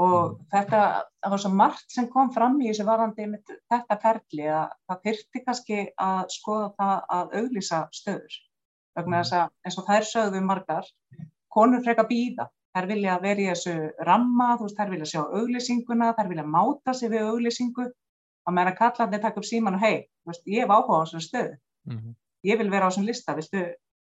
Og 0.04 0.32
mm. 0.32 0.48
þetta, 0.54 0.80
það 1.22 1.36
var 1.36 1.44
svo 1.44 1.54
margt 1.54 1.92
sem 1.92 2.08
kom 2.10 2.32
fram 2.34 2.58
í 2.62 2.72
þessu 2.72 2.88
varandi 2.88 3.28
með 3.28 3.54
þetta 3.70 4.00
ferli 4.02 4.48
að 4.48 4.74
það 4.88 5.04
þyrti 5.04 5.44
kannski 5.46 5.84
að 6.02 6.26
skoða 6.38 6.74
það 6.80 6.98
að 7.18 7.38
auglýsa 7.42 7.86
stöður 7.92 8.42
vegna 8.98 9.22
þess 9.22 9.38
að 9.38 9.54
eins 9.66 9.78
og 9.80 9.88
þær 9.88 10.08
sögðu 10.10 10.42
margar, 10.46 10.90
konur 11.54 11.84
freka 11.86 12.06
býða, 12.10 12.48
þær 12.74 12.88
vilja 12.90 13.20
vera 13.22 13.44
í 13.44 13.50
þessu 13.52 13.74
ramma, 14.08 14.54
þú 14.58 14.68
veist, 14.68 14.80
þær 14.80 14.94
vilja 14.94 15.10
sjá 15.12 15.22
auglýsinguna, 15.24 16.14
þær 16.18 16.32
vilja 16.32 16.46
máta 16.56 16.96
sig 16.98 17.12
við 17.14 17.28
auglýsingu, 17.30 17.86
að 18.44 18.56
meðan 18.58 18.72
að 18.74 18.80
kallandi 18.80 19.22
takk 19.24 19.40
upp 19.40 19.48
síman 19.48 19.78
og 19.78 19.86
hei, 19.86 19.96
ég 20.50 20.64
hef 20.64 20.74
áhuga 20.74 21.00
á 21.00 21.04
þessu 21.04 21.22
stöðu, 21.28 21.58
mm 21.88 21.98
-hmm. 21.98 22.16
ég 22.50 22.58
vil 22.60 22.72
vera 22.72 22.88
á 22.88 22.90
þessum 22.90 23.08
lista, 23.08 23.36
viltu 23.36 23.64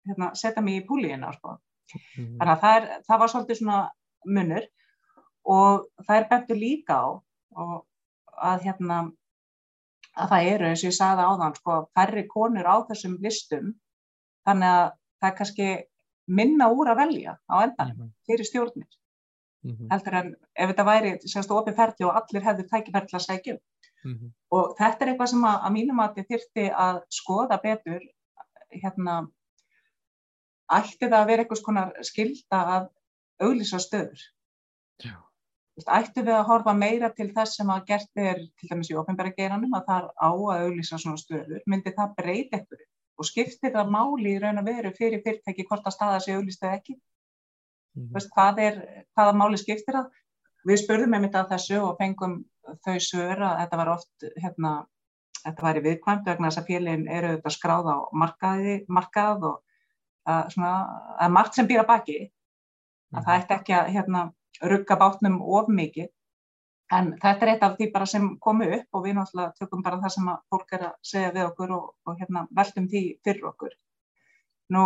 hérna, 0.08 0.32
setja 0.36 0.62
mig 0.62 0.82
í 0.82 0.88
púlíina, 0.88 1.34
sko. 1.34 1.58
Mm 1.94 2.26
-hmm. 2.26 2.38
Þannig 2.38 2.54
að 2.54 2.62
það, 2.62 2.76
er, 2.78 3.04
það 3.08 3.20
var 3.20 3.30
svolítið 3.30 3.58
svona 3.58 3.80
munur 4.26 4.66
og 5.44 5.86
það 6.08 6.18
er 6.18 6.30
betur 6.30 6.58
líka 6.58 6.94
á 6.96 7.08
og 7.56 7.86
að 8.42 8.64
hérna 8.64 9.12
að 10.14 10.30
það 10.30 10.48
eru, 10.54 10.68
eins 10.70 10.84
og 10.84 10.90
ég 10.90 10.98
sagði 10.98 11.26
áðan, 11.28 11.56
sko, 11.56 11.78
færri 11.96 12.28
konur 12.28 12.68
á 12.70 12.76
þessum 12.90 13.18
listum 13.22 13.74
þannig 14.48 14.70
að 14.70 14.92
það 15.20 15.30
er 15.30 15.38
kannski 15.38 15.70
minna 16.28 16.70
úr 16.72 16.92
að 16.92 17.00
velja 17.04 17.38
á 17.50 17.56
endan 17.64 17.94
mm 17.94 18.02
-hmm. 18.02 18.12
fyrir 18.28 18.46
stjórnir 18.46 18.88
mm 19.64 19.72
-hmm. 19.72 19.88
heldur 19.92 20.14
en 20.14 20.36
ef 20.56 20.70
þetta 20.70 20.86
væri 20.86 21.12
sérstu 21.28 21.56
opið 21.60 21.76
ferdi 21.76 22.04
og 22.04 22.16
allir 22.16 22.46
hefðu 22.48 22.68
tækifærdi 22.70 23.16
að 23.16 23.26
segja 23.28 23.58
mm 24.04 24.14
-hmm. 24.14 24.32
og 24.50 24.76
þetta 24.78 25.06
er 25.06 25.10
eitthvað 25.10 25.30
sem 25.30 25.44
að, 25.44 25.58
að 25.66 25.72
mínum 25.72 26.00
að 26.00 26.16
þið 26.16 26.28
þyrti 26.32 26.66
að 26.88 27.02
skoða 27.10 27.58
betur 27.64 28.02
hérna 28.70 29.28
ætti 30.72 31.10
það 31.10 31.20
að 31.20 31.28
vera 31.28 31.42
eitthvað 31.44 31.62
skonar 31.62 31.94
skilda 32.02 32.60
að 32.76 32.90
auglýsa 33.44 33.80
stöður 33.80 34.22
Já. 35.04 35.16
ætti 35.88 36.22
við 36.22 36.36
að 36.38 36.48
horfa 36.48 36.74
meira 36.74 37.10
til 37.10 37.30
þess 37.34 37.58
sem 37.58 37.70
að 37.70 37.86
gert 37.86 38.12
er 38.16 38.40
til 38.60 38.70
dæmis 38.70 38.92
í 38.92 38.96
ofinbæra 38.96 39.34
geranum 39.38 39.74
að 39.74 39.86
það 39.88 40.04
er 40.04 40.10
á 40.22 40.32
að 40.32 40.66
auglýsa 40.68 40.98
svona 40.98 41.18
stöður 41.18 41.64
myndi 41.66 41.96
það 41.98 42.16
breyta 42.18 42.58
eitthvað 42.58 42.86
og 43.24 43.30
skiptir 43.30 43.74
það 43.74 43.92
máli 43.96 44.36
í 44.36 44.40
raun 44.44 44.60
og 44.62 44.68
veru 44.68 44.92
fyrir 44.98 45.24
fyrirtæki 45.24 45.66
hvort 45.70 45.88
að 45.88 45.96
staða 45.96 46.20
sig 46.24 46.36
auðvist 46.36 46.64
eða 46.64 46.80
ekki 46.80 46.96
mm 46.96 48.02
-hmm. 48.02 48.14
Vist, 48.16 48.32
hvað 48.36 48.60
er, 48.68 48.80
hvaða 49.16 49.38
máli 49.40 49.58
skiptir 49.62 49.96
það 49.98 50.10
við 50.68 50.82
spurðum 50.84 51.14
einmitt 51.14 51.36
að 51.36 51.52
þessu 51.54 51.80
og 51.84 51.98
fengum 52.00 52.42
þau 52.86 52.98
sögur 53.00 53.44
að 53.44 53.60
þetta 53.62 53.80
var 53.82 53.90
oft 53.96 54.28
hérna, 54.44 54.72
þetta 55.44 55.66
var 55.66 55.78
í 55.78 55.86
viðkvæmt 55.88 56.26
vegna 56.30 56.50
þess 56.50 56.62
að 56.62 56.70
félagin 56.72 57.08
eru 57.08 57.28
auðvitað 57.28 57.58
skráð 57.58 57.90
á 57.92 57.98
markaði, 58.12 58.76
markað 58.88 59.48
og 59.50 59.58
að, 60.24 60.50
svona, 60.56 60.74
að 61.20 61.36
margt 61.38 61.56
sem 61.56 61.68
býra 61.68 61.84
baki 61.84 62.20
að 62.20 62.24
mm 62.24 63.18
-hmm. 63.18 63.26
það 63.26 63.38
ætti 63.40 63.54
ekki 63.54 63.74
að 63.74 63.92
hérna, 63.96 64.22
rugga 64.62 64.96
bátnum 64.96 65.42
of 65.42 65.68
mikið 65.68 66.10
En 66.94 67.14
þetta 67.22 67.46
er 67.46 67.52
eitt 67.54 67.64
af 67.66 67.78
því 67.78 67.88
bara 67.94 68.08
sem 68.10 68.28
komu 68.44 68.68
upp 68.78 68.98
og 68.98 69.06
við 69.06 69.18
náttúrulega 69.18 69.56
tökum 69.60 69.84
bara 69.86 70.02
það 70.04 70.14
sem 70.16 70.30
að 70.34 70.42
fólk 70.54 70.76
er 70.78 70.86
að 70.90 70.98
segja 71.10 71.32
við 71.36 71.46
okkur 71.48 71.74
og, 71.78 71.88
og 72.06 72.20
hérna, 72.20 72.44
veltum 72.60 72.90
því 72.92 73.04
fyrir 73.26 73.48
okkur. 73.50 73.78
Nú, 74.76 74.84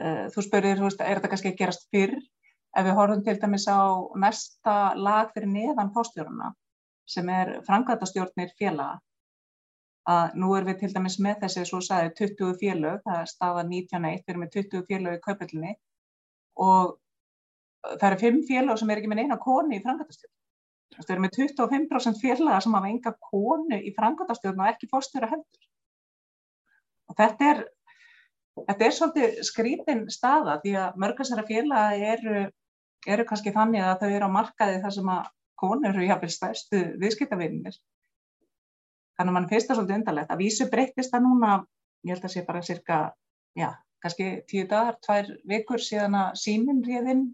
uh, 0.00 0.24
þú 0.34 0.44
spörir, 0.46 0.80
þú 0.80 0.88
veist, 0.88 1.04
er 1.04 1.20
þetta 1.20 1.30
kannski 1.32 1.52
að 1.52 1.60
gerast 1.62 1.88
fyrr? 1.94 2.18
Ef 2.72 2.86
við 2.88 2.96
horfum 2.96 3.22
til 3.24 3.36
dæmis 3.40 3.68
á 3.68 3.80
næsta 4.16 4.76
lag 4.96 5.32
fyrir 5.34 5.50
neðan 5.52 5.92
fástjórnuna 5.94 6.52
sem 7.12 7.28
er 7.28 7.58
framkvæmtastjórnir 7.66 8.52
félaga, 8.58 9.00
að 10.08 10.36
nú 10.40 10.52
er 10.56 10.66
við 10.66 10.78
til 10.80 10.92
dæmis 10.94 11.18
með 11.22 11.42
þessi, 11.44 11.64
svo 11.68 11.80
sagði, 11.84 12.12
20 12.20 12.54
félög, 12.60 13.00
það 13.04 13.18
er 13.20 13.30
staða 13.30 13.64
19.1, 13.68 14.22
við 14.22 14.32
erum 14.32 14.44
með 14.44 14.52
20 14.56 14.86
félög 14.88 15.18
í 15.18 15.22
kaupöldinni 15.26 15.74
og 16.66 16.96
það 17.98 18.08
eru 18.08 18.20
5 18.22 18.40
félög 18.48 18.80
sem 18.80 18.90
er 18.90 19.02
ekki 19.02 19.10
með 19.12 19.24
eina 19.24 19.38
koni 19.42 19.78
í 19.78 19.84
framkvæmtastjórn. 19.84 20.34
Við 20.96 21.12
erum 21.14 21.24
með 21.26 21.36
25% 21.38 22.20
félaga 22.20 22.62
sem 22.64 22.74
hafa 22.76 22.90
enga 22.90 23.12
konu 23.30 23.78
í 23.78 23.92
frangotastjórn 23.96 24.60
og 24.60 24.70
ekki 24.70 24.88
fórstjóra 24.90 25.30
heldur. 25.30 25.68
Og 27.10 27.16
þetta 27.18 27.48
er, 27.52 27.62
þetta 28.70 28.86
er 28.86 28.96
svolítið 28.96 29.38
skrítin 29.48 30.02
staða 30.12 30.58
því 30.64 30.74
að 30.82 30.98
mörgarsara 31.04 31.46
félaga 31.48 32.10
eru, 32.14 32.42
eru 33.08 33.26
kannski 33.28 33.54
þannig 33.54 33.86
að 33.86 34.04
þau 34.04 34.10
eru 34.10 34.28
á 34.28 34.36
markaði 34.36 34.82
þar 34.84 34.96
sem 34.98 35.12
að 35.14 35.30
konur 35.62 35.92
eru 35.92 36.08
jáfnvel 36.08 36.32
stærstu 36.34 36.82
viðskiptavinnir. 37.02 37.76
Þannig 39.16 39.30
að 39.30 39.36
mann 39.36 39.48
finnst 39.50 39.70
það 39.70 39.78
svolítið 39.78 39.98
undarlegt. 40.00 40.32
Að 40.32 40.42
vísu 40.42 40.68
breytist 40.72 41.12
það 41.12 41.24
núna, 41.28 41.54
ég 42.02 42.16
held 42.16 42.26
að 42.26 42.34
sé 42.34 42.44
bara 42.46 42.64
cirka, 42.66 42.98
já, 43.58 43.68
kannski 44.02 44.28
tíu 44.50 44.66
dagar, 44.68 44.98
tvær 45.04 45.30
vikur 45.48 45.82
síðan 45.82 46.18
að 46.18 46.36
síminn 46.42 46.82
réðinn 46.86 47.26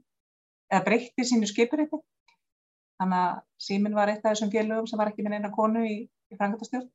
eða 0.68 0.84
breytti 0.84 1.24
sínu 1.24 1.48
skipurreiti 1.48 2.02
Þannig 2.98 3.24
að 3.24 3.40
síminn 3.62 3.96
var 3.98 4.10
eitt 4.10 4.24
af 4.24 4.32
þessum 4.32 4.52
félögum 4.52 4.86
sem 4.90 4.98
var 4.98 5.10
ekki 5.12 5.24
með 5.26 5.38
eina 5.38 5.50
konu 5.54 5.84
í, 5.86 5.96
í 6.06 6.38
frangatastjórn. 6.38 6.88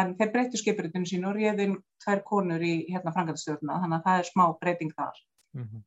En 0.00 0.14
þeir 0.16 0.30
breyttu 0.32 0.60
skipurutinu 0.60 1.08
sín 1.08 1.26
og 1.28 1.36
réðin 1.36 1.74
tvær 2.00 2.22
konur 2.24 2.62
í 2.64 2.74
hérna 2.88 3.12
frangatastjórna, 3.12 3.80
þannig 3.82 3.98
að 3.98 4.06
það 4.06 4.20
er 4.22 4.28
smá 4.30 4.44
breyting 4.62 4.94
þar. 4.96 5.18
Mm 5.52 5.66
-hmm. 5.66 5.82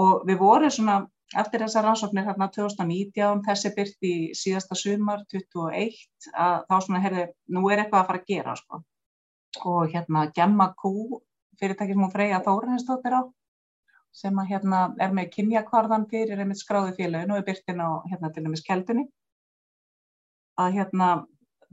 Og 0.00 0.24
við 0.28 0.38
vorum 0.40 0.72
svona, 0.72 0.96
eftir 1.42 1.60
þessar 1.60 1.84
rannsóknir 1.84 2.24
hérna 2.24 2.48
2019, 2.56 3.44
þessi 3.44 3.74
byrti 3.76 4.14
síðasta 4.40 4.78
sumar, 4.78 5.26
21, 5.34 6.00
að 6.32 6.56
þá 6.70 6.74
svona, 6.86 7.04
herði, 7.04 7.26
nú 7.48 7.68
er 7.68 7.84
eitthvað 7.84 8.00
að 8.00 8.08
fara 8.10 8.22
að 8.22 8.32
gera, 8.32 8.56
sko. 8.56 8.82
Og 9.64 9.92
hérna, 9.92 10.26
Gemma 10.34 10.72
Q, 10.80 11.20
fyrirtæki 11.60 11.92
sem 11.92 12.02
hún 12.02 12.14
Freyja 12.14 12.40
Þórahinsdóttir 12.42 13.14
á, 13.14 13.22
sem 14.14 14.38
að 14.38 14.50
hérna 14.52 14.80
er 15.02 15.14
með 15.16 15.30
kynjakvarðan 15.34 16.06
fyrir 16.10 16.40
einmitt 16.40 16.62
skráði 16.62 16.94
félagin 16.98 17.32
og 17.34 17.40
er 17.40 17.46
byrtin 17.48 17.82
á 17.82 17.90
hérna 18.10 18.30
til 18.32 18.44
dæmis 18.46 18.62
keldunni. 18.66 19.08
Að 20.60 20.76
hérna 20.78 21.08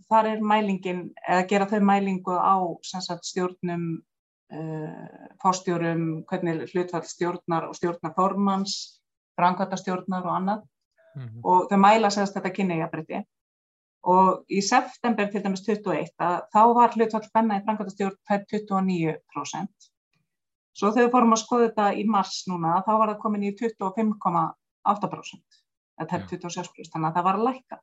þar 0.10 0.30
er 0.32 0.48
mælingin, 0.52 1.04
eða 1.22 1.48
gera 1.52 1.68
þau 1.70 1.82
mælingu 1.86 2.34
á 2.34 2.58
sagt, 2.82 3.28
stjórnum 3.30 3.86
uh, 4.54 5.28
fástjórum 5.44 6.24
hvernig 6.30 6.66
hlutfall 6.74 7.06
stjórnar 7.06 7.70
og 7.70 7.78
stjórnarformans 7.78 8.80
frangværtastjórnar 9.38 10.26
og 10.26 10.36
annað. 10.40 10.66
Mm 11.16 11.28
-hmm. 11.28 11.42
og 11.44 11.70
þau 11.70 11.78
mæla 11.78 12.10
segast 12.10 12.36
þetta 12.36 12.56
kynniðjabriti 12.56 13.24
og 14.02 14.46
í 14.50 14.62
september 14.66 15.30
til 15.30 15.44
dæmis 15.44 15.62
21 15.68 16.14
að 16.18 16.38
þá 16.54 16.62
var 16.74 16.94
hlutfall 16.96 17.28
benna 17.34 17.60
í 17.60 17.64
frangværtastjórn 17.66 18.18
29% 18.30 19.91
Svo 20.78 20.92
þegar 20.94 21.08
við 21.08 21.16
fórum 21.16 21.36
að 21.36 21.42
skoða 21.42 21.68
þetta 21.68 21.86
í 22.00 22.04
mars 22.08 22.38
núna, 22.48 22.78
þá 22.86 22.92
var 22.96 23.12
það 23.12 23.22
komin 23.26 23.44
í 23.44 23.52
25,8%, 23.60 25.60
eða 26.00 26.20
26%, 26.32 26.92
þannig 26.94 27.10
að 27.10 27.18
það 27.18 27.28
var 27.28 27.40
að 27.40 27.48
lækka. 27.50 27.78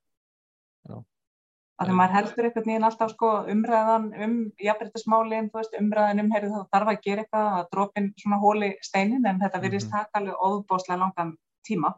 Þannig 1.79 1.93
að 1.93 1.99
maður 2.01 2.15
heldur 2.17 2.47
eitthvað 2.49 2.67
nýjan 2.67 2.87
alltaf 2.89 3.11
sko, 3.13 3.29
umræðan 3.53 4.07
um 4.25 4.33
jafnbryttismálinn, 4.65 5.51
umræðan 5.79 6.23
um 6.25 6.33
heyrðu 6.33 6.51
það 6.57 6.65
þarf 6.75 6.89
að 6.95 7.05
gera 7.05 7.23
eitthvað, 7.23 7.47
að 7.59 7.69
dropin 7.77 8.09
svona 8.19 8.39
hóli 8.43 8.71
steinin, 8.83 9.29
en 9.29 9.39
þetta 9.45 9.63
virðist 9.63 9.93
-hmm. 9.93 10.09
taka 10.09 10.19
alveg 10.19 10.37
óbúslega 10.49 11.01
langan 11.05 11.31
tíma, 11.69 11.91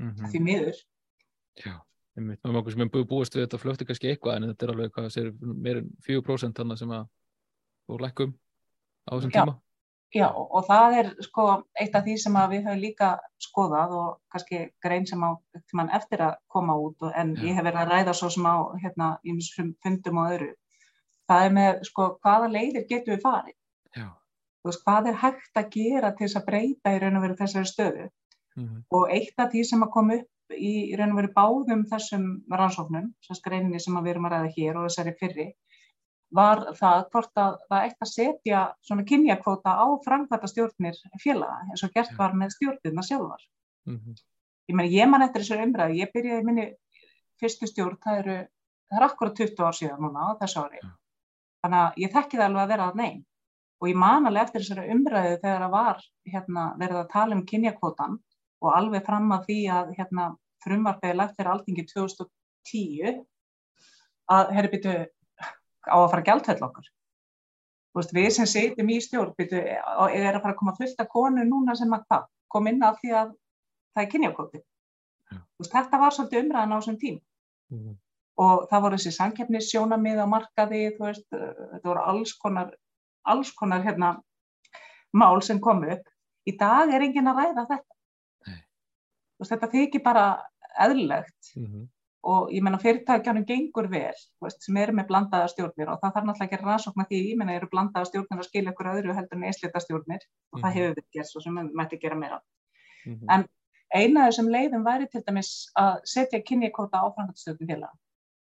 mm 0.00 0.10
-hmm. 0.10 0.26
því 0.32 0.38
miður. 0.48 0.76
Já, 1.60 1.74
einmitt, 2.16 2.40
og 2.42 2.50
mjög 2.56 2.72
sem 2.72 2.80
er 2.80 2.90
búist 3.12 3.36
við 3.36 3.46
þetta 3.46 3.62
flökti 3.62 3.86
kannski 3.86 4.10
eitthvað, 4.10 4.36
en 4.36 4.48
þetta 4.50 4.62
er 4.66 4.72
alveg 4.74 4.90
hvað, 4.90 5.08
meirinn 5.40 5.90
4% 6.02 6.56
þannig 6.56 6.78
sem 6.78 6.90
að 6.90 7.04
þú 7.86 7.94
lækum 8.00 8.32
á 9.06 9.10
þessum 9.14 9.30
tíma. 9.30 9.54
Já 9.54 9.69
og 10.18 10.64
það 10.66 10.96
er 10.98 11.08
sko 11.22 11.42
eitt 11.78 11.94
af 11.94 12.02
því 12.04 12.16
sem 12.18 12.38
við 12.50 12.64
höfum 12.66 12.80
líka 12.82 13.10
skoðað 13.38 13.92
og 13.94 14.08
kannski 14.32 14.70
grein 14.82 15.06
sem 15.06 15.22
á 15.22 15.30
eftir 15.94 16.20
að 16.20 16.34
koma 16.48 16.74
út 16.74 16.96
en 17.14 17.36
Já. 17.36 17.42
ég 17.46 17.54
hef 17.54 17.64
verið 17.64 17.80
að 17.80 17.92
ræða 17.92 18.14
svo 18.14 18.30
sem 18.30 18.46
á 18.46 18.56
hérna 18.82 19.18
í 19.22 19.36
fundum 19.82 20.18
og 20.18 20.32
öðru. 20.32 20.54
Það 21.30 21.44
er 21.44 21.52
með 21.52 21.82
sko 21.86 22.08
hvaða 22.24 22.48
leiðir 22.50 22.86
getur 22.88 23.14
við 23.14 23.22
farið. 23.22 23.56
Já. 23.94 24.08
Þú 24.60 24.70
veist 24.70 24.84
hvað 24.84 25.06
er 25.06 25.20
hægt 25.22 25.56
að 25.56 25.70
gera 25.70 26.10
til 26.12 26.26
þess 26.26 26.40
að 26.40 26.46
breyta 26.50 26.94
í 26.94 26.98
raun 26.98 27.16
og 27.16 27.22
veru 27.22 27.38
þessari 27.38 27.70
stöðu 27.70 28.10
mm 28.56 28.66
-hmm. 28.66 28.82
og 28.90 29.10
eitt 29.10 29.38
af 29.38 29.50
því 29.52 29.64
sem 29.64 29.82
að 29.82 29.92
koma 29.94 30.14
upp 30.14 30.28
í, 30.50 30.96
raun 30.98 31.12
og 31.12 31.16
veru 31.20 31.32
báðum 31.36 31.86
þessum 31.86 32.24
rannsóknum, 32.50 33.14
sem 33.22 33.36
skreininni 33.36 33.80
sem 33.80 33.94
við 33.94 34.10
erum 34.10 34.26
að 34.26 34.32
ræða 34.32 34.54
hér 34.56 34.76
og 34.76 34.88
þessari 34.88 35.14
fyrri 35.20 35.52
var 36.30 36.62
það 36.78 37.00
hvort 37.12 37.40
að 37.42 37.56
það 37.68 37.86
eitt 37.86 38.04
að 38.04 38.10
setja 38.10 38.60
svona 38.86 39.06
kynjakvóta 39.08 39.72
á 39.74 39.86
framkvæmta 40.04 40.50
stjórnir 40.50 40.98
félaga 41.22 41.64
eins 41.66 41.82
og 41.86 41.94
gert 41.94 42.12
var 42.18 42.36
með 42.38 42.54
stjórnirna 42.54 43.02
sjálfar. 43.06 43.42
Mm 43.88 43.96
-hmm. 43.96 44.20
Ég 44.70 44.76
menn, 44.76 44.92
ég 44.92 45.08
man 45.10 45.22
eftir 45.22 45.42
þessu 45.42 45.62
umræði, 45.64 46.00
ég 46.00 46.12
byrjaði 46.14 46.44
minni 46.46 46.66
fyrstu 47.40 47.66
stjórn, 47.66 47.98
það 48.04 48.18
eru, 48.18 48.36
það 48.90 49.00
er 49.00 49.06
akkurat 49.06 49.36
20 49.36 49.66
ár 49.66 49.74
síðan 49.74 50.02
núna 50.04 50.20
á 50.30 50.38
þessu 50.40 50.60
ári. 50.64 50.78
Ja. 50.82 50.90
Þannig 51.64 51.80
að 51.80 51.98
ég 52.02 52.12
þekki 52.14 52.36
það 52.38 52.46
alveg 52.46 52.62
að 52.62 52.72
vera 52.72 52.88
að 52.88 53.00
neyn 53.00 53.24
og 53.80 53.88
ég 53.88 53.96
man 53.96 54.26
alveg 54.26 54.42
eftir 54.42 54.60
þessu 54.60 54.92
umræði 54.94 55.36
þegar 55.42 55.62
það 55.64 55.70
var 55.70 56.02
hérna, 56.32 56.64
verið 56.78 57.00
að 57.00 57.12
tala 57.12 57.36
um 57.36 57.46
kynjakvótan 57.50 58.18
og 58.60 58.76
alveg 58.76 59.06
fram 59.06 59.32
að 59.32 59.44
því 59.48 59.58
að 59.72 59.92
hérna, 59.98 60.26
frumvarpiði 60.64 61.16
lagt 61.16 61.36
fyrir 61.38 61.50
aldingi 61.54 61.86
2010 61.88 63.24
að, 64.30 64.50
herri 64.54 64.70
byrju, 64.74 65.06
á 65.88 65.96
að 65.96 66.10
fara 66.12 66.26
gjaldhælla 66.26 66.68
okkur. 66.68 66.88
Veist, 67.96 68.12
við 68.14 68.28
sem 68.34 68.46
setjum 68.46 68.90
í 68.92 68.98
stjórn 69.02 69.32
byrju, 69.38 69.60
er 69.60 70.36
að 70.36 70.42
fara 70.42 70.52
að 70.52 70.58
koma 70.60 70.76
fullt 70.76 71.00
af 71.02 71.08
konu 71.10 71.46
núna 71.46 71.74
sem 71.78 71.90
að 71.94 72.04
hvað, 72.06 72.28
kom 72.52 72.68
inn 72.70 72.84
af 72.86 73.00
því 73.00 73.14
að 73.18 73.32
það 73.94 74.02
er 74.04 74.10
kynjakvoti. 74.12 74.62
Þetta 75.60 76.00
var 76.02 76.14
svolítið 76.14 76.44
umræðan 76.44 76.74
á 76.74 76.78
þessum 76.78 77.00
tím. 77.00 77.18
Mm. 77.74 77.96
Og 78.40 78.64
það 78.70 78.84
voru 78.84 78.98
þessi 78.98 79.14
sankefnissjónamið 79.16 80.22
á 80.22 80.26
markaði, 80.30 80.82
veist, 81.00 81.26
þetta 81.30 81.90
voru 81.90 82.04
alls 82.12 82.34
konar, 82.40 82.70
alls 83.28 83.50
konar 83.58 83.84
hérna, 83.84 84.14
mál 85.12 85.42
sem 85.44 85.60
kom 85.62 85.82
upp. 85.84 86.06
Í 86.48 86.54
dag 86.58 86.94
er 86.94 87.04
engin 87.04 87.30
að 87.30 87.42
ræða 87.42 87.66
þetta. 87.74 87.96
Veist, 89.40 89.50
þetta 89.50 89.72
þykir 89.74 90.04
bara 90.06 90.26
eðlilegt. 90.78 91.56
Mm 91.56 91.66
-hmm 91.66 91.88
og 92.22 92.50
ég 92.52 92.64
menna 92.64 92.78
fyrirtækjanum 92.80 93.46
gengur 93.48 93.88
vel 93.88 94.16
veist, 94.44 94.60
sem 94.64 94.76
eru 94.76 94.92
með 94.96 95.06
blandaða 95.08 95.48
stjórnir 95.52 95.88
og 95.88 96.02
það 96.02 96.16
þarf 96.16 96.26
náttúrulega 96.28 96.52
gera 96.52 96.68
rannsókn 96.68 97.04
að 97.04 97.08
því, 97.12 97.20
ég 97.30 97.38
menna 97.40 97.54
eru 97.56 97.68
blandaða 97.72 98.10
stjórnir 98.10 98.42
að 98.42 98.48
skilja 98.48 98.74
ykkur 98.74 98.90
öðru 98.92 99.16
heldur 99.16 99.38
en 99.38 99.46
eislita 99.48 99.80
stjórnir 99.80 100.20
og 100.20 100.28
mm 100.28 100.28
-hmm. 100.28 100.60
það 100.60 100.70
mhm. 100.70 100.78
hefur 100.78 100.94
við 100.98 101.06
gert 101.16 101.30
svo 101.30 101.40
sem 101.40 101.56
við 101.56 101.72
mætti 101.80 101.98
gera 102.02 102.20
meira 102.22 102.40
mm 103.06 103.14
-hmm. 103.14 103.26
en 103.34 103.46
eina 103.94 104.20
af 104.20 104.28
þessum 104.28 104.52
leiðum 104.52 104.84
væri 104.84 105.08
til 105.08 105.22
dæmis 105.26 105.72
að 105.78 106.00
setja 106.04 106.42
kynjakóta 106.48 106.96
á 107.00 107.06
framkvæmstjórnum 107.14 107.68
félag 107.68 107.94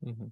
mm 0.02 0.14
-hmm. 0.14 0.31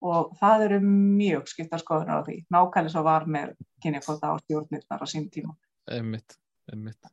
og 0.00 0.36
það 0.40 0.64
eru 0.64 0.80
mjög 1.20 1.46
skipta 1.46 1.78
skoðunar 1.78 2.20
á 2.20 2.26
því 2.26 2.36
nákvæmlega 2.50 2.88
svo 2.92 3.02
var 3.02 3.26
með 3.26 3.54
kynjakóta 3.82 4.34
á 4.34 4.38
stjórnirnar 4.42 5.02
á 5.02 5.06
sín 5.06 5.30
tíma 5.30 5.54
einmitt, 5.90 6.38
einmitt. 6.72 7.10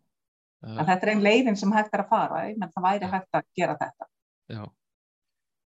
Uh, 0.61 0.77
en 0.77 0.85
þetta 0.85 1.07
er 1.07 1.13
einn 1.15 1.23
leiðin 1.25 1.57
sem 1.57 1.71
hægt 1.73 1.93
er 1.93 2.03
að 2.03 2.11
fara, 2.11 2.41
að 4.51 4.59
Já. 4.59 4.63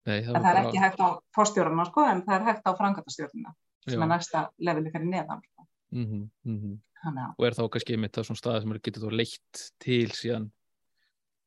Nei, 0.03 0.17
það, 0.27 0.37
það 0.37 0.49
er 0.51 0.61
ekki 0.63 0.81
hægt 0.83 1.03
á 1.03 1.09
fórstjórnuna 1.37 1.85
sko, 1.87 2.05
en 2.11 2.23
það 2.27 2.35
er 2.35 2.47
hægt 2.49 2.65
á 2.67 2.73
frangatastjórnuna 2.79 3.53
sem 3.87 3.95
Já. 3.95 4.03
er 4.03 4.11
næsta 4.11 4.41
leveli 4.59 4.91
fyrir 4.95 5.11
neðan. 5.11 5.43
Sko. 5.47 5.67
Mm 5.93 6.07
-hmm, 6.07 6.25
mm 6.49 6.59
-hmm. 6.59 7.33
Og 7.39 7.47
er 7.47 7.55
þá 7.55 7.69
kannski 7.71 7.95
einmitt 7.95 8.17
það 8.17 8.27
svona 8.27 8.41
stað 8.41 8.61
sem 8.63 8.73
getur 8.73 9.03
þá 9.03 9.11
leitt 9.11 9.63
til 9.79 10.11
síðan 10.11 10.51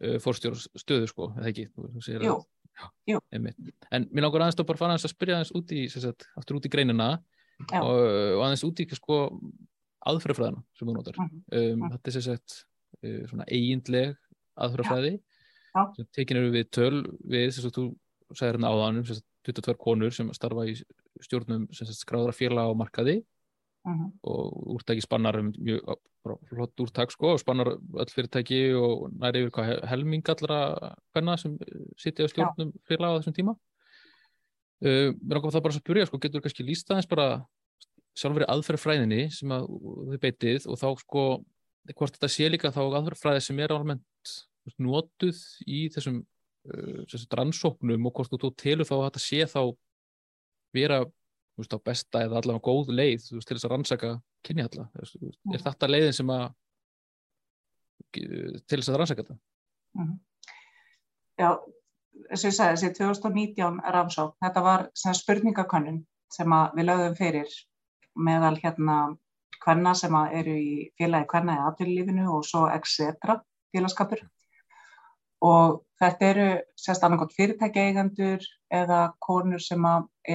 uh, 0.04 0.18
fórstjórnstöðu 0.20 1.08
sko, 1.08 1.34
eða 1.38 1.48
ekki? 1.52 1.70
Jú. 2.24 2.44
Jú. 3.08 3.20
En 3.32 4.08
mér 4.12 4.22
langar 4.22 4.42
aðeins 4.42 4.56
þá 4.60 4.68
bara 4.68 4.78
fara 4.78 4.92
aðeins 4.92 5.08
að 5.08 5.16
spyrja 5.16 5.36
aðeins 5.36 5.56
út 5.56 5.72
í, 5.72 5.88
sagt, 5.90 6.28
aftur 6.36 6.58
út 6.58 6.66
í 6.66 6.70
greinina 6.70 7.24
og, 7.72 8.00
og 8.36 8.42
aðeins 8.44 8.64
út 8.68 8.80
í 8.80 8.88
sko 8.92 9.42
aðfrafræðina 10.06 10.64
sem 10.76 10.88
þú 10.88 10.94
notar. 10.94 11.16
Mm 11.18 11.30
-hmm. 11.30 11.74
um, 11.84 11.90
þetta 11.92 12.08
er 12.08 12.12
sem 12.12 12.22
sagt 12.22 12.66
uh, 13.04 13.28
svona 13.28 13.46
eigindleg 13.48 14.18
aðfrafræði 14.56 15.20
sem 15.76 16.10
tekin 16.16 16.42
eru 16.42 16.52
við 16.54 16.68
töl 16.74 16.98
við, 17.24 17.60
að 17.60 17.72
þú 17.76 17.86
sagði 18.32 18.52
hérna 18.52 18.74
áðanum 18.74 19.08
22 19.46 19.78
konur 19.82 20.14
sem 20.16 20.32
starfa 20.34 20.66
í 20.70 20.76
stjórnum 21.24 21.68
skráðra 21.74 22.36
félag 22.36 22.72
á 22.72 22.74
markaði 22.78 23.18
uh 23.22 23.92
mhm. 23.92 24.04
-huh. 24.04 24.12
og 24.24 24.76
úrtæki 24.76 25.02
spannar 25.02 25.40
um 25.40 25.52
mjög 25.52 25.98
flott 26.50 26.80
úrtæk 26.82 27.12
sko 27.12 27.34
og 27.34 27.40
spannar 27.40 27.68
öll 28.02 28.14
fyrirtæki 28.16 28.74
og 28.74 29.12
næri 29.14 29.46
yfir 29.46 29.52
hvað 29.52 29.86
helming 29.90 30.30
allra 30.30 30.96
hvenna 31.14 31.38
sem 31.38 31.58
sitja 31.98 32.26
á 32.26 32.28
stjórnum 32.28 32.72
Já. 32.74 32.80
félag 32.88 33.12
á 33.14 33.18
þessum 33.20 33.38
tíma 33.38 33.54
uh, 34.86 35.10
mér 35.14 35.38
langar 35.38 35.54
það 35.54 35.64
bara 35.64 35.74
að 35.74 35.82
spyrja 35.82 36.06
sko, 36.06 36.18
getur 36.18 36.40
þú 36.40 36.44
kannski 36.44 36.64
lísta 36.64 36.96
þess 36.96 37.08
bara 37.08 37.46
sjálfur 38.16 38.48
aðferðfræðinni 38.48 39.30
sem 39.32 39.52
að 39.52 39.68
þið 40.10 40.20
beitið 40.24 40.68
og 40.72 40.80
þá 40.80 40.90
sko 41.04 41.24
hvort 41.94 42.16
þetta 42.18 42.32
sé 42.32 42.50
líka 42.50 42.74
þá 42.74 42.82
aðferðfræði 42.88 43.42
sem 43.42 43.60
er 43.60 43.76
almennt 43.76 44.36
notuð 44.82 45.42
í 45.68 45.86
þessum 45.94 46.22
uh, 46.22 47.28
rannsóknum 47.40 48.10
og 48.10 48.16
hvort 48.18 48.34
þú 48.34 48.52
telur 48.60 48.88
þá 48.88 48.96
að 48.98 49.06
þetta 49.08 49.24
sé 49.26 49.48
þá 49.52 49.62
vera 50.76 51.00
veist, 51.60 51.78
besta 51.86 52.26
eða 52.26 52.42
allavega 52.42 52.66
góð 52.66 52.94
leið 52.96 53.30
veist, 53.32 53.48
til 53.48 53.58
þess 53.58 53.68
að 53.68 53.76
rannsaka 53.76 54.12
kynjahalla 54.46 54.90
er 55.00 55.14
mm. 55.22 55.58
þetta 55.68 55.92
leiðin 55.92 56.18
sem 56.20 56.34
að 56.36 56.46
til 58.16 58.80
þess 58.80 58.92
að 58.92 59.00
rannsaka 59.02 59.24
þetta 59.24 59.38
mm 59.96 60.06
-hmm. 60.06 60.20
Já 61.36 61.50
þess 62.30 62.44
að 62.44 62.50
ég 62.50 62.56
sagði 62.58 62.76
þessi 62.76 62.98
2019 63.00 63.80
rannsók 63.96 64.36
þetta 64.44 64.62
var 64.66 64.90
spurningakonnun 64.96 66.02
sem 66.32 66.58
við 66.76 66.88
lögðum 66.90 67.18
fyrir 67.20 67.56
meðal 68.16 68.56
hérna 68.62 68.98
hvenna 69.66 69.94
sem 69.98 70.16
eru 70.16 70.56
í 70.60 70.72
félagi 71.00 71.28
hvenna 71.32 71.58
í 71.58 71.66
aðlýfinu 71.70 72.28
og 72.32 72.46
svo 72.48 72.66
etc. 72.72 73.40
félagskapur 73.74 74.24
og 75.46 75.82
þetta 76.02 76.28
eru 76.32 76.48
sérst 76.80 77.04
annarkot 77.06 77.34
fyrirtækjaeigandur 77.38 78.46
eða 78.74 79.00
konur 79.24 79.62
sem 79.64 79.88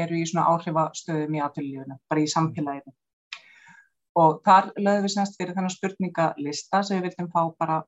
eru 0.03 0.19
í 0.19 0.27
svona 0.29 0.49
áhrifastöðum 0.55 1.37
í 1.37 1.43
aðtöluðinu, 1.45 1.97
bara 2.09 2.25
í 2.25 2.31
samfélaginu. 2.31 2.95
Og 4.21 4.41
þar 4.47 4.73
lögum 4.77 5.07
við 5.07 5.15
semst 5.15 5.39
fyrir 5.39 5.55
þennan 5.57 5.75
spurningalista 5.75 6.83
sem 6.87 6.99
við 6.99 7.11
vildum 7.11 7.31
fá 7.35 7.43
bara 7.63 7.81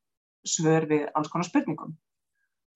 svör 0.46 0.86
við 0.90 1.06
alls 1.14 1.30
konar 1.32 1.48
spurningum. 1.48 1.96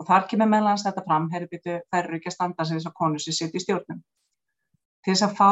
Og 0.00 0.08
þar 0.08 0.26
kemur 0.30 0.50
meðlans 0.50 0.84
þetta 0.84 1.04
fram, 1.06 1.28
herri 1.32 1.48
byttu, 1.50 1.78
þær 1.90 2.02
eru 2.04 2.18
ekki 2.18 2.30
að 2.30 2.36
standa 2.36 2.66
sem 2.66 2.78
þessar 2.78 2.96
konur 2.98 3.22
sem 3.22 3.36
sitt 3.36 3.54
í 3.56 3.62
stjórnum. 3.62 4.02
Til 5.04 5.14
þess 5.14 5.26
að 5.26 5.36
fá 5.38 5.50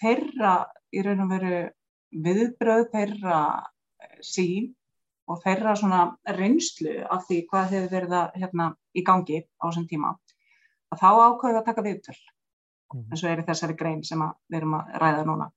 þeirra 0.00 0.56
í 0.92 1.04
raun 1.06 1.24
og 1.24 1.32
veru 1.32 1.60
viðbröð 2.26 2.90
þeirra 2.92 3.38
sín 4.24 4.74
og 5.26 5.42
þeirra 5.42 5.74
svona 5.78 6.00
reynslu 6.36 6.94
af 7.10 7.26
því 7.26 7.42
hvað 7.50 7.72
hefur 7.74 7.92
verið 7.92 8.16
að, 8.20 8.40
hérna, 8.40 8.70
í 8.94 9.02
gangi 9.06 9.42
á 9.58 9.64
þessum 9.66 9.86
tíma 9.90 10.14
að 10.92 11.00
þá 11.02 11.08
ákveðu 11.26 11.60
að 11.60 11.68
taka 11.68 11.84
viðtöl. 11.86 12.18
Mm. 12.94 13.06
eins 13.10 13.22
og 13.24 13.30
er 13.30 13.40
í 13.42 13.46
þessari 13.48 13.74
grein 13.78 14.02
sem 14.06 14.20
við 14.22 14.60
erum 14.60 14.76
að 14.78 14.92
ræða 15.02 15.24
núna. 15.26 15.48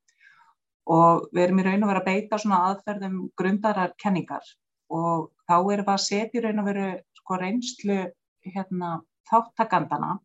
Og 0.89 1.27
við 1.29 1.43
erum 1.43 1.60
í 1.62 1.65
raun 1.67 1.84
og 1.86 1.91
veru 1.91 2.01
að 2.01 2.08
beita 2.08 2.39
svona 2.41 2.62
aðferðum 2.69 3.19
grundarar 3.38 3.93
kenningar 4.01 4.47
og 4.89 5.29
þá 5.45 5.53
erum 5.60 5.86
við 5.86 5.93
að 5.93 6.01
setja 6.08 6.39
í 6.39 6.43
raun 6.45 6.63
og 6.63 6.69
veru 6.71 6.88
sko 7.19 7.38
reynslu 7.38 7.99
hérna, 8.47 8.89
þáttakandana 9.29 10.15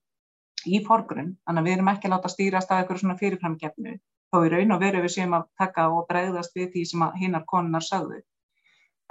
í 0.64 0.80
forgrunn, 0.86 1.34
þannig 1.44 1.60
að 1.60 1.68
við 1.68 1.76
erum 1.76 1.90
ekki 1.92 2.08
að 2.08 2.14
láta 2.14 2.32
stýrast 2.32 2.70
af 2.72 2.80
eitthvað 2.80 3.02
svona 3.02 3.18
fyrirframgefnu. 3.20 3.98
Þá 4.32 4.38
í 4.40 4.52
raun 4.54 4.72
og 4.72 4.80
veru 4.80 5.02
við 5.04 5.12
séum 5.18 5.36
að 5.36 5.50
taka 5.60 5.90
og 5.92 6.06
bregðast 6.08 6.56
við 6.56 6.70
því 6.72 6.86
sem 6.88 7.04
hinnar 7.20 7.44
konunar 7.50 7.84
sagðu 7.84 8.22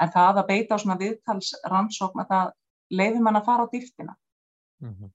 en 0.01 0.13
það 0.13 0.39
að 0.41 0.47
beita 0.51 0.77
á 0.77 0.81
svona 0.81 0.99
viðtalsrannsókn 1.01 2.23
að 2.23 2.31
það 2.33 2.53
leiður 2.99 3.25
mann 3.25 3.39
að 3.39 3.47
fara 3.49 3.65
á 3.65 3.71
dýftina 3.73 4.15
mm 4.81 4.93
-hmm. 4.93 5.11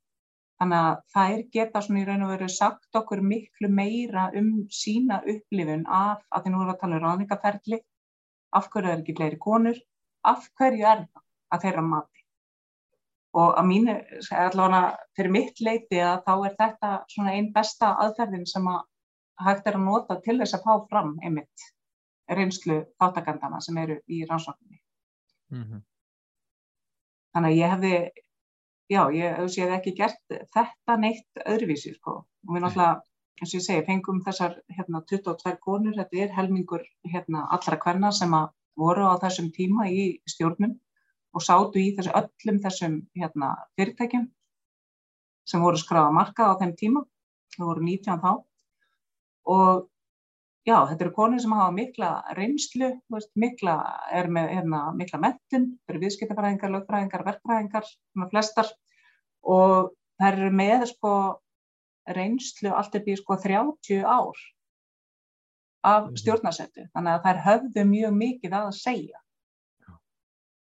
þannig 0.60 0.78
að 0.88 1.00
það 1.14 1.32
er 1.34 1.42
geta 1.56 1.82
svona 1.82 2.00
í 2.00 2.06
raun 2.08 2.26
og 2.26 2.32
veru 2.34 2.48
sagt 2.48 3.00
okkur 3.00 3.22
miklu 3.32 3.68
meira 3.68 4.30
um 4.40 4.50
sína 4.80 5.22
upplifun 5.34 5.86
af 5.86 6.22
að 6.30 6.42
því 6.42 6.50
nú 6.50 6.60
erum 6.60 6.68
við 6.68 6.74
að 6.74 6.80
tala 6.80 6.96
um 6.96 7.04
ráðningaferli 7.06 7.80
af 8.52 8.70
hverju 8.72 8.92
er 8.92 9.00
ekki 9.00 9.16
fleiri 9.16 9.38
konur 9.38 9.78
af 10.24 10.48
hverju 10.58 10.86
er 10.92 11.04
það 11.06 11.24
að 11.52 11.64
þeirra 11.64 11.82
mati? 11.82 12.24
Og 13.38 13.58
að 13.60 13.66
mínu, 13.68 13.94
allavega 14.32 14.96
fyrir 15.16 15.30
mitt 15.30 15.60
leiti 15.60 16.00
að 16.00 16.22
þá 16.26 16.34
er 16.46 16.54
þetta 16.60 16.92
svona 17.12 17.34
einn 17.36 17.50
besta 17.52 17.90
aðferðin 18.04 18.46
sem 18.46 18.66
að 18.66 18.80
hægt 19.44 19.68
er 19.68 19.76
að 19.78 19.84
nota 19.84 20.16
til 20.24 20.38
þess 20.40 20.56
að 20.56 20.64
fá 20.64 20.86
fram 20.90 21.12
einmitt 21.22 21.68
reynslu 22.28 22.78
þáttakandana 23.00 23.60
sem 23.64 23.76
eru 23.80 23.98
í 24.06 24.24
rannsókninni. 24.28 24.80
Mm 25.52 25.62
-hmm. 25.64 25.84
Þannig 27.34 27.52
að 27.52 27.58
ég 27.58 27.72
hefði, 27.74 27.92
já, 28.88 29.02
ég 29.14 29.36
hef 29.36 29.52
séð 29.52 29.74
ekki 29.76 29.94
gert 29.96 30.36
þetta 30.54 30.96
neitt 30.96 31.42
öðruvísi, 31.44 31.94
sko. 31.94 32.24
Og 32.48 32.54
við 32.54 32.64
náttúrulega 32.64 33.02
eins 33.38 33.52
og 33.54 33.60
ég 33.60 33.64
segi, 33.64 33.86
fengum 33.86 34.22
þessar 34.24 34.56
hérna, 34.74 35.02
22 35.06 35.58
konur, 35.62 35.94
þetta 35.94 36.22
er 36.24 36.34
helmingur 36.34 36.84
hérna, 37.04 37.46
allra 37.50 37.78
kvenna 37.78 38.10
sem 38.12 38.34
að 38.34 38.48
voru 38.78 39.06
á 39.06 39.14
þessum 39.22 39.52
tíma 39.54 39.88
í 39.90 40.20
stjórnum 40.26 40.74
og 41.34 41.44
sátu 41.44 41.80
í 41.82 41.92
þessu, 41.96 42.10
öllum 42.14 42.58
þessum 42.64 42.98
hérna, 43.18 43.52
fyrirtækjum 43.76 44.26
sem 45.48 45.62
voru 45.64 45.80
skráða 45.80 46.12
markað 46.12 46.52
á 46.52 46.60
þeim 46.60 46.74
tíma, 46.76 47.04
það 47.56 47.70
voru 47.70 47.84
19 47.86 48.20
þá 48.24 48.32
og 49.54 49.86
já, 50.68 50.76
þetta 50.90 51.06
eru 51.06 51.14
konur 51.16 51.40
sem 51.42 51.54
hafa 51.56 51.74
mikla 51.74 52.10
reynslu, 52.36 52.90
veist, 53.12 53.30
mikla, 53.40 53.78
er 54.12 54.28
með 54.32 54.52
hérna, 54.56 54.82
mikla 54.96 55.20
mentun, 55.22 55.70
þetta 55.78 55.94
eru 55.94 56.02
viðskiptafræðingar, 56.04 56.74
lögfræðingar, 56.74 57.24
verkfræðingar, 57.30 57.90
flestar 58.32 58.72
og 59.48 59.94
það 60.18 60.32
eru 60.32 60.50
með 60.60 60.86
sko 60.92 61.14
reynslu 62.16 62.72
allt 62.74 62.96
er 62.96 63.04
býð 63.06 63.20
sko 63.22 63.36
30 63.44 64.04
ár 64.04 64.44
af 65.86 66.08
mhm. 66.08 66.18
stjórnarsettu 66.20 66.88
þannig 66.92 67.14
að 67.14 67.24
þær 67.26 67.42
höfðu 67.46 67.86
mjög 67.88 68.16
mikið 68.18 68.56
að 68.58 68.70
segja 68.78 69.20
Já. 69.84 69.92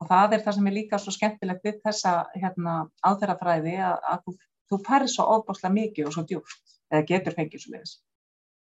og 0.02 0.10
það 0.10 0.36
er 0.36 0.44
það 0.46 0.58
sem 0.58 0.70
er 0.70 0.76
líka 0.76 1.00
svo 1.02 1.14
skemmtilegt 1.14 1.68
við 1.68 1.80
þessa 1.84 2.16
hérna, 2.34 2.78
áþærafræði 3.06 3.76
að, 3.90 3.98
að 4.12 4.24
þú, 4.24 4.36
þú 4.70 4.80
færð 4.88 5.12
svo 5.12 5.28
óbáslega 5.36 5.76
mikið 5.76 6.10
og 6.10 6.16
svo 6.16 6.26
djúft 6.26 6.76
eða 6.90 7.06
getur 7.12 7.36
fengið 7.38 7.62
svo 7.62 7.76
leiðis 7.76 7.96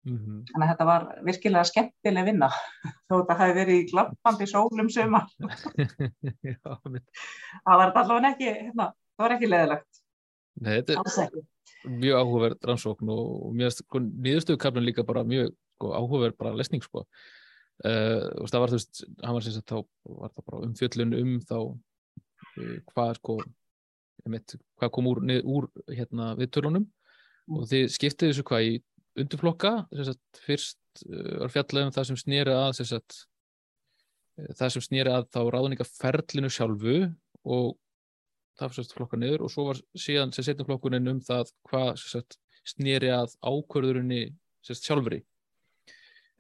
mm 0.06 0.18
-hmm. 0.18 0.40
þannig 0.52 0.66
að 0.66 0.72
þetta 0.72 0.88
var 0.92 1.08
virkilega 1.26 1.70
skemmtileg 1.72 2.30
vinna 2.30 2.50
þó 3.08 3.14
þetta 3.18 3.40
hafi 3.42 3.58
verið 3.60 3.82
í 3.82 3.90
glampandi 3.92 4.48
sólum 4.48 4.90
sömar 4.90 5.28
það 7.66 7.76
var 7.82 7.92
allavega 7.92 8.34
ekki 8.34 8.50
hérna, 8.50 8.92
það 9.16 9.26
var 9.26 9.38
ekki 9.38 9.52
leðilegt 9.52 10.04
Nei, 10.56 10.78
þetta 10.80 11.26
er 11.26 11.44
mjög 11.86 12.22
áhugaverð 12.22 12.68
rannsókn 12.70 13.10
og 13.12 13.56
mjög 13.56 13.74
sko, 13.76 14.00
nýðustöðukaflun 14.00 14.88
líka 14.88 15.04
bara 15.04 15.26
mjög 15.28 15.52
sko, 15.76 15.92
áhugaverð 15.92 16.38
bara 16.40 16.56
lesning 16.56 16.84
sko. 16.84 17.04
Uh, 17.84 18.24
og 18.40 18.48
það 18.48 18.62
var 18.64 18.72
þú 18.72 18.78
veist, 18.80 19.02
hann 19.20 19.36
var 19.36 19.44
sem 19.44 19.56
sagt 19.56 19.72
þá 19.74 19.78
var 20.08 20.32
það 20.32 20.46
bara 20.48 20.62
umfjöllun 20.64 21.16
um 21.20 21.34
þá 21.44 21.58
uh, 21.60 22.78
hvað 22.94 23.18
sko 23.20 23.38
hvað 24.26 24.92
kom 24.96 25.10
úr, 25.12 25.20
nið, 25.28 25.42
úr 25.44 25.68
hérna 25.92 26.32
viðtörunum 26.40 26.86
mm. 26.86 27.58
og 27.58 27.68
þið 27.70 27.90
skiptið 27.92 28.32
þessu 28.32 28.46
hvað 28.48 28.70
í 28.70 28.78
undirflokka 29.22 29.74
sagt, 29.96 30.44
fyrst 30.46 31.06
uh, 31.08 31.40
var 31.44 31.54
fjallað 31.54 31.88
um 31.88 31.96
það 31.96 32.10
sem 32.12 32.20
snýri 32.20 32.56
að 32.56 32.82
sagt, 32.82 33.22
það 34.60 34.76
sem 34.76 34.84
snýri 34.84 35.14
að 35.14 35.30
þá 35.32 35.42
ráðningaferlinu 35.56 36.52
sjálfu 36.52 36.98
og 37.46 37.76
það 38.56 38.68
var 38.68 38.76
sérst 38.78 38.96
flokka 38.96 39.20
niður 39.20 39.46
og 39.46 39.52
svo 39.52 39.70
var 39.70 39.80
síðan 40.00 40.34
sem 40.36 40.48
setjum 40.48 40.68
flokkunin 40.70 41.12
um 41.12 41.22
það 41.24 41.52
hvað 41.70 41.92
sérst 42.02 42.38
snýri 42.66 43.12
að 43.14 43.36
ákvörðurinni 43.46 44.22
sérst 44.66 44.88
sjálfri. 44.88 45.22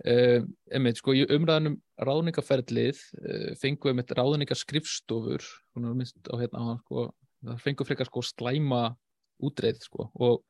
Um, 0.03 0.49
einmitt 0.75 0.99
sko 0.99 1.13
í 1.15 1.21
umræðanum 1.31 1.77
ráðningaferðlið 2.03 2.97
uh, 3.21 3.51
fengum 3.61 3.93
við 3.93 3.99
með 4.01 4.15
ráðningaskrifstofur 4.19 5.45
á 5.79 6.35
hérna 6.41 6.75
sko, 6.81 7.05
það 7.39 7.61
fengum 7.63 7.87
frekar 7.87 8.09
sko 8.09 8.23
slæma 8.27 8.81
útreið 9.39 9.79
sko 9.85 10.09
og, 10.19 10.41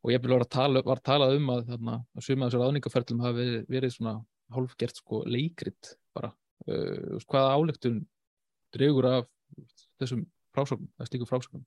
og 0.00 0.12
ég 0.14 0.22
vera 0.24 0.40
að 0.40 0.52
tala 0.54 0.82
var 0.86 1.02
talað 1.04 1.36
um 1.36 1.50
að 1.54 1.66
þarna 1.72 1.96
að 2.16 2.26
suma 2.26 2.46
þessu 2.46 2.60
ráðningaferðlum 2.62 3.24
hafi 3.24 3.40
verið, 3.40 3.64
verið 3.68 3.94
svona 3.96 4.14
hálfgert 4.54 5.00
sko 5.02 5.22
leikrit 5.28 5.94
bara 6.16 6.32
uh, 6.32 7.18
hvaða 7.28 7.56
álegtun 7.56 8.00
draugur 8.74 9.08
af 9.10 9.28
þessum 10.00 10.24
frásögnum, 10.54 10.90
það 10.96 11.04
er 11.04 11.10
slíku 11.10 11.28
frásögnum. 11.28 11.66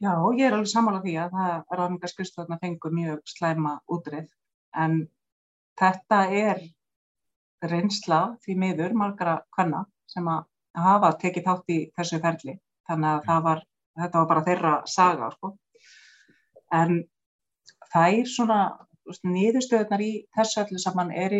Já, 0.00 0.12
ég 0.32 0.46
er 0.46 0.54
alveg 0.56 0.70
samála 0.70 1.02
því 1.04 1.14
að 1.20 1.34
það 1.36 1.74
ráðningarskristöðuna 1.78 2.60
fengur 2.62 2.94
mjög 2.96 3.18
slæma 3.28 3.74
útrið 3.92 4.30
en 4.80 5.02
þetta 5.80 6.20
er 6.40 6.62
reynsla 7.68 8.20
því 8.44 8.56
miður 8.62 8.94
margara 8.96 9.40
kvanna 9.52 9.82
sem 10.08 10.28
að 10.32 10.46
hafa 10.80 11.10
tekið 11.20 11.46
þátt 11.48 11.74
í 11.74 11.78
þessu 11.98 12.20
ferli 12.22 12.54
þannig 12.88 13.28
að 13.34 13.44
var, 13.44 13.60
þetta 14.00 14.22
var 14.22 14.30
bara 14.32 14.46
þeirra 14.48 14.72
saga 14.88 15.28
sko. 15.34 15.52
En 16.74 17.02
það 17.92 18.20
er 18.20 18.30
svona 18.30 18.60
nýðustöðunar 19.26 20.04
í 20.04 20.12
þessu 20.36 20.62
öllu 20.64 20.80
saman 20.82 21.10
er 21.10 21.34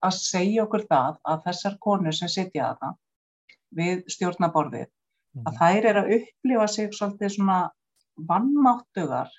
að 0.00 0.16
segja 0.16 0.64
okkur 0.64 0.86
það 0.88 1.18
að 1.28 1.44
þessar 1.48 1.76
konur 1.84 2.16
sem 2.16 2.30
sitja 2.32 2.72
það 2.80 2.96
við 3.80 4.02
stjórnaborðið 4.14 4.86
mm. 4.86 5.44
að 5.46 5.60
þær 5.60 5.88
er 5.90 6.00
að 6.00 6.12
upplifa 6.16 6.66
sig 6.74 6.94
svolítið 6.96 7.34
svona 7.36 7.58
vannmáttugar 8.30 9.30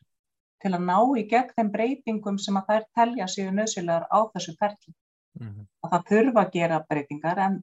til 0.62 0.74
að 0.76 0.86
ná 0.86 0.98
í 1.18 1.26
gegn 1.30 1.56
þeim 1.56 1.72
breytingum 1.74 2.38
sem 2.42 2.60
að 2.60 2.70
þær 2.70 2.86
telja 3.00 3.28
sig 3.34 3.50
nöðsynlegar 3.50 4.06
á 4.14 4.20
þessu 4.36 4.54
ferli 4.60 4.94
mm. 5.42 5.66
að 5.82 5.96
það 5.96 6.08
þurfa 6.12 6.46
að 6.46 6.54
gera 6.60 6.84
breytingar 6.90 7.44
en, 7.48 7.58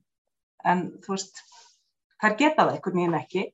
en 0.65 0.85
þú 1.05 1.15
veist 1.15 1.43
þær 2.19 2.37
geta 2.43 2.65
það 2.65 2.75
einhvern 2.75 3.01
veginn 3.01 3.19
ekki 3.23 3.47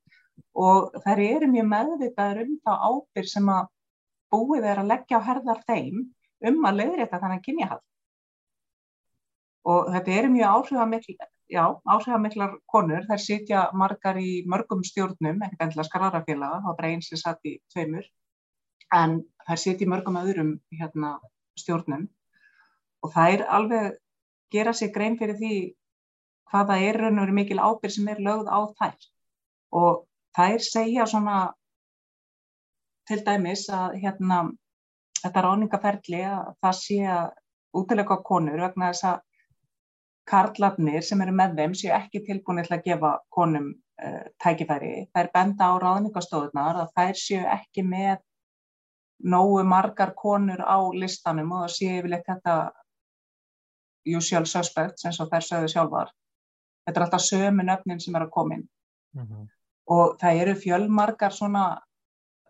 og 0.64 0.96
þær 1.04 1.22
eru 1.28 1.50
mjög 1.52 1.70
meðvitaður 1.70 2.44
um 2.46 2.58
þá 2.64 2.72
ábyrg 2.88 3.30
sem 3.30 3.52
að 3.52 3.70
búið 4.32 4.68
er 4.70 4.80
að 4.82 4.90
leggja 4.92 5.20
á 5.20 5.26
herðar 5.28 5.60
þeim 5.68 6.00
um 6.48 6.66
að 6.68 6.80
leiðrétta 6.80 7.20
þannig 7.22 7.44
kynjahald. 7.44 7.84
Og 9.64 9.88
þetta 9.94 10.16
eru 10.18 10.32
mjög 10.34 10.58
áhrifamikl 10.58 11.14
já, 11.50 11.64
áhrifamiklar 11.84 12.58
konur, 12.70 13.06
þær 13.08 13.20
sitja 13.20 13.62
margar 13.76 14.18
í 14.20 14.44
mörgum 14.50 14.82
stjórnum, 14.84 15.40
ekkert 15.44 15.64
endilega 15.66 15.88
skararafélaga, 15.88 16.60
það 16.60 16.68
var 16.68 16.76
bara 16.80 16.90
eins 16.92 17.08
sem 17.10 17.20
satt 17.20 17.48
í 17.48 17.56
tveimur, 17.72 18.06
en 18.94 19.20
þær 19.48 19.62
sitja 19.62 19.86
í 19.86 19.90
mörgum 19.90 20.20
öðrum 20.20 20.52
hérna, 20.78 21.16
stjórnum. 21.60 22.08
Og 23.04 23.12
þær 23.14 23.44
alveg 23.58 23.98
gera 24.54 24.72
sig 24.76 24.92
grein 24.94 25.18
fyrir 25.20 25.38
því 25.40 25.56
hvaða 26.52 26.78
er 26.86 27.00
raun 27.00 27.18
og 27.18 27.26
veru 27.26 27.36
mikil 27.36 27.60
ábyrg 27.60 27.92
sem 27.92 28.08
er 28.08 28.22
lögð 28.22 28.48
á 28.48 28.60
þær. 28.78 28.96
Og 29.74 30.04
þær 30.36 30.64
segja 30.64 31.06
svona 31.10 31.38
til 33.08 33.20
dæmis 33.26 33.68
að 33.72 33.98
hérna, 34.02 34.40
þetta 35.20 35.44
ráningaferli 35.44 36.22
að 36.28 36.52
það 36.62 36.76
sé 36.80 36.98
að 37.16 37.30
útilega 37.74 38.18
konur 38.24 38.60
vegna 38.64 38.90
þess 38.92 39.08
að 39.10 39.22
karlarnir 40.30 41.04
sem 41.04 41.20
eru 41.20 41.34
með 41.36 41.56
þeim 41.58 41.74
séu 41.76 41.92
ekki 41.96 42.22
tilbúinir 42.24 42.68
til 42.68 42.78
að 42.78 42.86
gefa 42.86 43.10
konum 43.34 43.72
uh, 43.74 44.22
tækifæri. 44.40 45.08
Það 45.12 45.22
er 45.22 45.32
benda 45.34 45.68
á 45.68 45.72
ráðningastóðunar 45.82 46.80
að 46.84 46.94
þær 46.96 47.20
séu 47.20 47.42
ekki 47.56 47.84
með 47.84 48.22
nógu 49.24 49.62
margar 49.68 50.14
konur 50.16 50.64
á 50.64 50.78
listanum 50.96 51.52
og 51.52 51.66
það 51.66 51.74
séu 51.76 51.98
yfirleitt 51.98 52.28
þetta 52.28 52.56
usual 54.16 54.46
suspects 54.48 55.04
eins 55.04 55.20
og 55.20 55.30
þær 55.32 55.48
sögðu 55.48 55.72
sjálfar. 55.72 56.12
Þetta 56.84 57.00
er 57.00 57.06
alltaf 57.06 57.24
sömu 57.24 57.64
nöfnin 57.64 58.00
sem 58.00 58.16
er 58.16 58.26
að 58.26 58.34
komin 58.34 58.64
mm 59.16 59.26
-hmm. 59.26 59.44
og 59.96 60.16
það 60.20 60.40
eru 60.40 60.54
fjölmargar 60.54 61.32
svona 61.32 61.64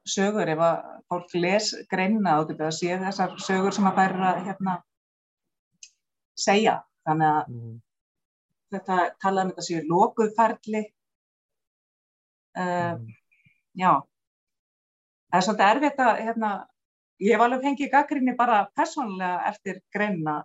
sögur 0.05 0.49
ef 0.53 0.61
að 0.61 0.83
fólk 1.09 1.35
les 1.39 1.71
greina 1.91 2.39
og 2.41 2.51
þetta 2.51 2.71
séu 2.75 2.99
þessar 3.01 3.37
sögur 3.41 3.75
sem 3.75 3.87
að 3.89 4.01
þær 4.01 4.15
hérna, 4.45 4.77
segja 6.37 6.77
þannig 7.07 7.31
að 7.31 7.53
mm. 7.55 7.75
þetta 8.75 8.99
talaðum 9.23 9.53
þetta 9.53 9.67
séu 9.69 9.83
lókuðferðli 9.89 10.83
uh, 12.59 12.95
mm. 12.95 13.07
já 13.81 13.91
það 15.35 15.39
er 15.39 15.47
svolítið 15.49 15.69
erfitt 15.69 16.03
að 16.05 16.23
hérna, 16.23 16.51
ég 17.25 17.37
hef 17.37 17.47
alveg 17.47 17.69
fengið 17.69 17.95
gaggrinni 17.95 18.37
bara 18.39 18.65
personlega 18.77 19.53
eftir 19.53 19.81
greina 19.95 20.43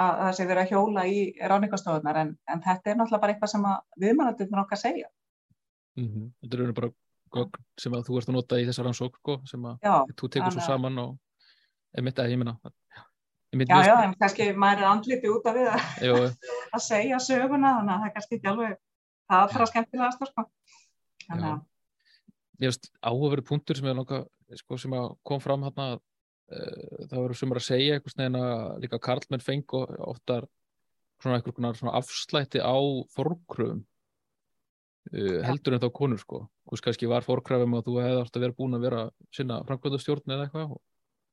að 0.00 0.20
það 0.20 0.36
sé 0.36 0.46
verið 0.48 0.62
að 0.64 0.70
hjóla 0.72 1.06
í 1.06 1.18
ráningastofunar 1.38 2.16
en, 2.18 2.30
en 2.50 2.62
þetta 2.62 2.90
er 2.90 2.96
náttúrulega 2.98 3.22
bara 3.22 3.34
eitthvað 3.34 3.52
sem 3.52 3.66
viðmannandi 4.02 4.46
fyrir 4.48 4.62
okkar 4.64 4.78
að 4.78 4.86
segja 4.86 5.08
mm 5.98 6.08
-hmm. 6.08 6.30
Þetta 6.42 6.62
eru 6.62 6.76
bara 6.78 6.90
gögn 7.34 7.66
sem 7.80 7.96
að 7.96 8.06
þú 8.08 8.16
ert 8.20 8.30
að 8.30 8.38
nota 8.38 8.60
í 8.60 8.64
þessar 8.68 8.88
rannsók 8.88 9.20
sko, 9.20 9.36
sem 9.50 9.68
að 9.68 9.86
já, 9.86 9.94
þú 10.14 10.30
tekur 10.36 10.54
svo 10.56 10.64
saman 10.64 11.02
og 11.02 11.12
emitt 11.98 12.22
að 12.22 12.34
ég 12.34 12.40
minna 12.40 12.58
Já, 13.54 13.76
já, 13.86 13.94
en 14.02 14.16
kannski 14.18 14.48
maður 14.58 14.80
er 14.82 14.88
andliti 14.90 15.30
út 15.30 15.44
af 15.46 15.54
við 15.54 15.68
að, 15.70 16.24
að 16.74 16.82
segja 16.82 17.20
söguna, 17.22 17.76
þannig 17.76 17.92
að 17.92 18.00
það 18.00 18.08
er 18.08 18.14
kannski 18.16 18.38
ekki 18.38 18.50
alveg 18.50 18.72
það 19.30 19.44
allra 19.44 19.68
skemmtilegast 19.70 20.24
sko. 20.30 20.44
þannig 21.28 21.52
að 21.52 21.62
Ég 22.62 22.70
veist, 22.70 22.90
áhugaverið 23.02 23.46
punktur 23.48 23.78
sem, 23.78 23.88
langa, 23.90 24.20
sko, 24.60 24.76
sem 24.78 24.92
kom 25.26 25.40
fram 25.42 25.64
hérna 25.66 25.86
uh, 25.94 27.00
það 27.10 27.16
voru 27.18 27.38
sem 27.38 27.54
að 27.54 27.64
segja 27.66 27.96
eitthvað 27.96 28.14
snegina 28.14 28.44
líka 28.82 29.00
Karlmenn 29.02 29.42
feng 29.42 29.74
og 29.74 29.94
oftar 30.06 30.46
svona 31.22 31.40
eitthvað 31.40 31.78
svona 31.80 31.96
afslætti 31.98 32.62
á 32.62 32.78
fórkröfum 33.14 33.82
uh, 35.12 35.38
heldur 35.46 35.76
en 35.76 35.84
þá 35.84 35.90
konur 36.00 36.22
sko, 36.22 36.46
hvers 36.70 36.84
kannski 36.84 37.10
var 37.10 37.26
fórkröfum 37.26 37.76
að 37.78 37.86
þú 37.88 38.00
hefði 38.00 38.24
alltaf 38.24 38.42
verið 38.42 38.58
búin 38.58 38.78
að 38.78 38.88
vera 38.88 39.06
sinna 39.34 39.60
framkvæmdastjórn 39.68 40.36
eða 40.36 40.48
eitthvað 40.48 40.76
og 40.76 40.82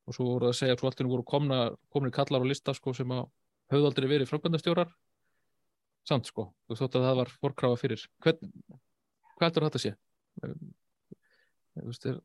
og 0.07 0.15
svo 0.15 0.27
voru 0.27 0.49
að 0.49 0.57
segja 0.57 0.75
að 0.75 0.81
svo 0.81 0.89
alltaf 0.89 1.09
voru 1.11 1.25
komna, 1.27 1.61
komni 1.93 2.11
kallar 2.13 2.43
á 2.43 2.49
lista 2.49 2.73
sko, 2.75 2.93
sem 2.97 3.11
höfðu 3.71 3.87
aldrei 3.87 4.07
verið 4.09 4.29
framkvæmdastjórar 4.31 4.91
samt 6.07 6.29
sko, 6.29 6.49
þú 6.67 6.77
þótt 6.79 6.97
að 6.97 7.07
það 7.07 7.19
var 7.21 7.33
fórkrafa 7.43 7.79
fyrir 7.79 8.05
Hvern, 8.23 8.53
hvað 9.37 9.47
heldur 9.47 9.67
þetta 9.67 9.81
að 9.81 9.85
sé? 9.85 9.93
Þú 10.41 11.87
veist, 11.87 12.07
er 12.09 12.21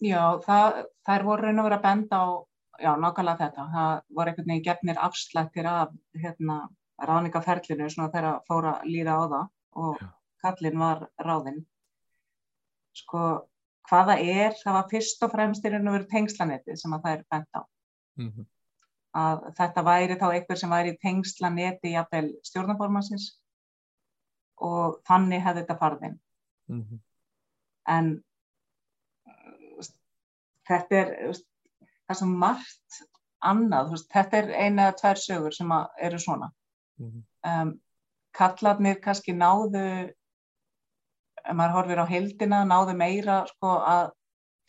Já, 0.00 0.22
það, 0.46 0.78
þær 1.04 1.26
voru 1.28 1.44
raun 1.44 1.60
og 1.60 1.66
verið 1.66 1.76
að 1.76 1.84
benda 1.84 2.20
á, 2.24 2.28
já, 2.80 2.90
nákvæmlega 2.96 3.40
þetta. 3.42 3.64
Það 3.74 3.90
voru 4.16 4.30
einhvern 4.30 4.46
veginn 4.48 4.64
gefnir 4.64 5.00
afslættir 5.04 5.68
af 5.68 5.90
hérna, 6.22 6.56
ráningaferlinu 7.04 7.88
svona 7.92 8.08
þegar 8.14 8.30
að 8.30 8.48
fóra 8.48 8.72
að 8.78 8.88
líða 8.88 9.18
á 9.20 9.24
það 9.34 9.44
og 9.84 10.00
já. 10.00 10.08
Kallin 10.42 10.78
var 10.78 11.04
ráðinn. 11.26 11.60
Sko, 12.96 13.24
hvaða 13.88 14.16
er, 14.20 14.56
það 14.62 14.78
var 14.78 14.88
fyrst 14.90 15.26
og 15.26 15.34
fremst 15.34 15.66
í 15.66 15.72
raun 15.72 15.90
og 15.90 15.98
verið 15.98 16.10
tengslanetti 16.14 16.76
sem 16.78 16.96
að 16.96 17.04
það 17.04 17.16
er 17.16 17.26
benda 17.34 17.60
á. 17.60 17.62
Mm 18.20 18.30
-hmm. 18.30 18.48
Að 19.20 19.38
þetta 19.58 19.82
væri 19.82 20.16
þá 20.18 20.26
einhver 20.30 20.58
sem 20.58 20.70
væri 20.70 20.96
tengslanetti 21.02 21.94
jafnvel 21.94 22.32
stjórnaformansins 22.46 23.30
og 24.56 25.00
þannig 25.08 25.42
hefði 25.42 25.62
þetta 25.62 25.78
farðinn. 25.78 26.18
Mm 26.68 26.82
-hmm. 26.82 27.00
En 27.88 28.10
þetta 30.68 30.96
er 30.96 31.34
það 32.06 32.18
sem 32.18 32.34
margt 32.42 33.00
annað, 33.40 33.94
þetta 34.12 34.40
er 34.40 34.50
eina 34.50 34.88
eða 34.88 34.96
tvær 35.00 35.20
sögur 35.22 35.54
sem 35.56 35.72
eru 35.98 36.18
svona 36.18 36.50
mm 36.98 37.10
-hmm. 37.10 37.22
um, 37.62 37.80
kallarnir 38.36 39.00
kannski 39.00 39.32
náðu 39.32 40.12
ef 41.44 41.56
maður 41.56 41.76
horfir 41.76 42.02
á 42.02 42.06
heldina 42.10 42.60
náðu 42.68 42.96
meira 42.98 43.40
sko, 43.48 43.76
að 43.84 44.12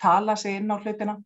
tala 0.02 0.36
sig 0.40 0.60
inn 0.60 0.72
á 0.72 0.78
hlutina. 0.78 1.18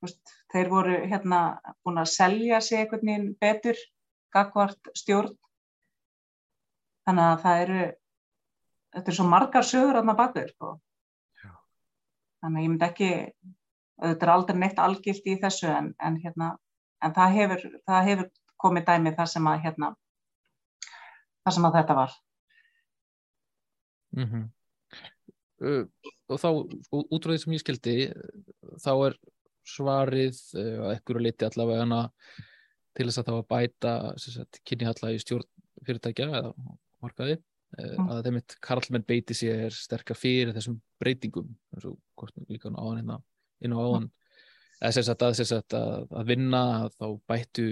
Veist, 0.00 0.34
þeir 0.52 0.70
voru 0.72 0.98
hérna 1.10 1.40
búin 1.84 2.00
að 2.00 2.12
selja 2.14 2.60
sig 2.64 2.80
einhvern 2.80 3.06
veginn 3.06 3.32
betur 3.40 3.80
gagvart 4.32 4.92
stjórn. 4.96 5.34
Þannig 7.08 7.26
að 7.26 7.42
það 7.44 7.64
eru 7.64 7.80
þetta 8.94 9.10
er 9.10 9.16
svo 9.18 9.26
margar 9.28 9.66
sögur 9.66 10.00
aðna 10.00 10.16
bakur 10.18 10.52
sko. 10.54 10.74
Þannig 12.40 12.60
að 12.60 12.64
ég 12.64 12.72
myndi 12.72 12.86
ekki 12.86 13.10
þetta 14.00 14.26
er 14.26 14.32
aldrei 14.34 14.58
neitt 14.58 14.80
algilt 14.80 15.26
í 15.28 15.36
þessu 15.40 15.68
en, 15.68 15.92
en, 16.00 16.16
hérna, 16.22 16.54
en 17.04 17.14
það, 17.16 17.36
hefur, 17.36 17.66
það 17.88 18.06
hefur 18.08 18.30
komið 18.60 18.86
dæmi 18.88 19.12
þar 19.16 19.30
sem 19.34 19.50
að 19.50 19.64
hérna, 19.66 19.90
þar 21.44 21.56
sem 21.56 21.68
að 21.68 21.76
þetta 21.80 21.96
var 22.00 22.16
mm 24.16 24.26
-hmm. 24.26 24.46
uh, 25.66 25.84
og 26.28 26.40
þá 26.42 26.48
út 27.00 27.24
frá 27.24 27.32
því 27.34 27.40
sem 27.42 27.56
ég 27.56 27.64
skildi 27.64 27.96
þá 28.84 28.92
er 29.08 29.18
svarið 29.66 30.38
uh, 30.56 30.78
að 30.86 30.94
ekkur 30.96 31.20
liti 31.20 31.46
allavega 31.46 31.84
hana 31.84 32.02
til 32.96 33.06
þess 33.06 33.22
að 33.22 33.26
það 33.28 33.38
var 33.38 33.48
bæta 33.54 33.94
kynnihallega 34.66 35.16
í 35.16 35.22
stjórn 35.22 35.48
fyrirtækja 35.86 36.28
eða 36.28 36.54
markaði 37.00 37.36
mm. 37.78 38.08
að 38.10 38.22
þeim 38.26 38.38
eitt 38.40 38.56
Karlmenn 38.60 39.06
beiti 39.06 39.36
sér 39.36 39.74
sterkar 39.74 40.18
fyrir 40.18 40.54
þessum 40.56 40.80
breytingum 41.00 41.52
eins 41.74 41.86
og 41.88 41.98
hvort 42.18 42.34
líka 42.48 42.72
á 42.72 42.82
hann 42.82 43.00
hérna 43.00 43.20
inn 43.60 43.76
á 43.76 43.78
áðan 43.78 44.10
eða 44.80 44.92
sem 44.96 45.06
sagt 45.06 45.24
að, 45.24 45.34
sem 45.38 45.48
sagt 45.48 45.76
að, 45.76 46.06
að 46.16 46.30
vinna 46.32 46.60
að 46.84 46.94
þá 46.96 47.06
bættu 47.30 47.66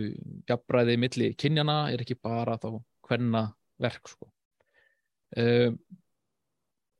jafnbræði 0.48 0.98
milli 1.00 1.30
kynjana 1.40 1.78
er 1.92 2.04
ekki 2.04 2.18
bara 2.20 2.58
þá 2.60 2.68
hvenna 3.08 3.44
verk 3.80 4.10
sko. 4.12 4.28
uh, 5.40 5.72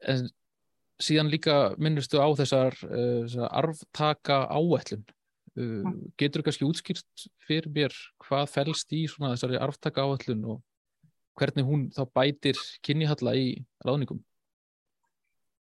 en 0.06 0.28
síðan 1.02 1.30
líka 1.30 1.74
minnustu 1.78 2.18
á 2.18 2.28
þessar, 2.38 2.74
uh, 2.87 3.24
þessar 3.26 3.50
arftaka 3.61 4.40
áætlun 4.50 5.04
uh, 5.58 5.90
getur 6.20 6.42
þú 6.42 6.48
kannski 6.48 6.68
útskýrt 6.68 7.26
fyrir 7.46 7.70
mér 7.74 7.98
hvað 8.26 8.48
fælst 8.54 8.94
í 8.94 9.04
þessari 9.11 9.61
arftaka 9.62 10.06
áætlun 10.06 10.44
og 10.54 10.62
hvernig 11.38 11.66
hún 11.66 11.88
þá 11.94 12.02
bætir 12.14 12.58
kynjihalla 12.82 13.34
í 13.38 13.50
ráðningum? 13.87 14.22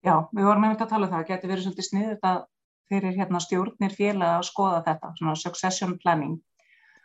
Já, 0.04 0.28
við 0.36 0.48
vorum 0.50 0.66
einmitt 0.68 0.82
að 0.84 0.92
tala 0.92 1.08
um 1.08 1.14
það, 1.14 1.30
getur 1.30 1.52
verið 1.54 1.66
svolítið 1.68 1.88
sniðið 1.88 2.26
að 2.28 2.42
fyrir 2.92 3.16
hérna, 3.16 3.40
stjórnir 3.40 3.94
félag 3.96 4.40
að 4.40 4.50
skoða 4.50 4.82
þetta, 4.88 5.12
svona 5.20 5.36
succession 5.40 5.94
planning 6.02 6.34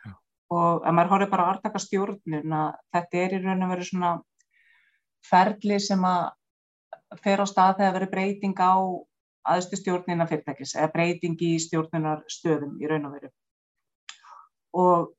Já. 0.03 0.11
og 0.51 0.83
ef 0.83 0.95
maður 0.97 1.13
horfið 1.13 1.31
bara 1.31 1.45
að 1.45 1.53
artaka 1.53 1.81
stjórnir, 1.83 2.43
þetta 2.91 3.21
er 3.21 3.37
í 3.37 3.39
raun 3.45 3.63
og 3.63 3.71
veru 3.71 3.87
svona 3.87 4.11
ferli 5.29 5.79
sem 5.83 6.03
að 6.07 6.27
fer 7.23 7.41
á 7.41 7.45
stað 7.49 7.77
þegar 7.79 7.95
verið 7.97 8.11
breyting 8.15 8.59
á 8.61 8.73
aðstu 9.49 9.79
stjórnina 9.79 10.27
fyrirtækis 10.29 10.75
eða 10.75 10.91
breyting 10.93 11.39
í 11.41 11.55
stjórnunar 11.61 12.25
stöðum 12.29 12.75
í 12.81 12.89
raun 12.89 13.07
og 13.09 13.15
veru 13.17 13.31
og 14.79 15.15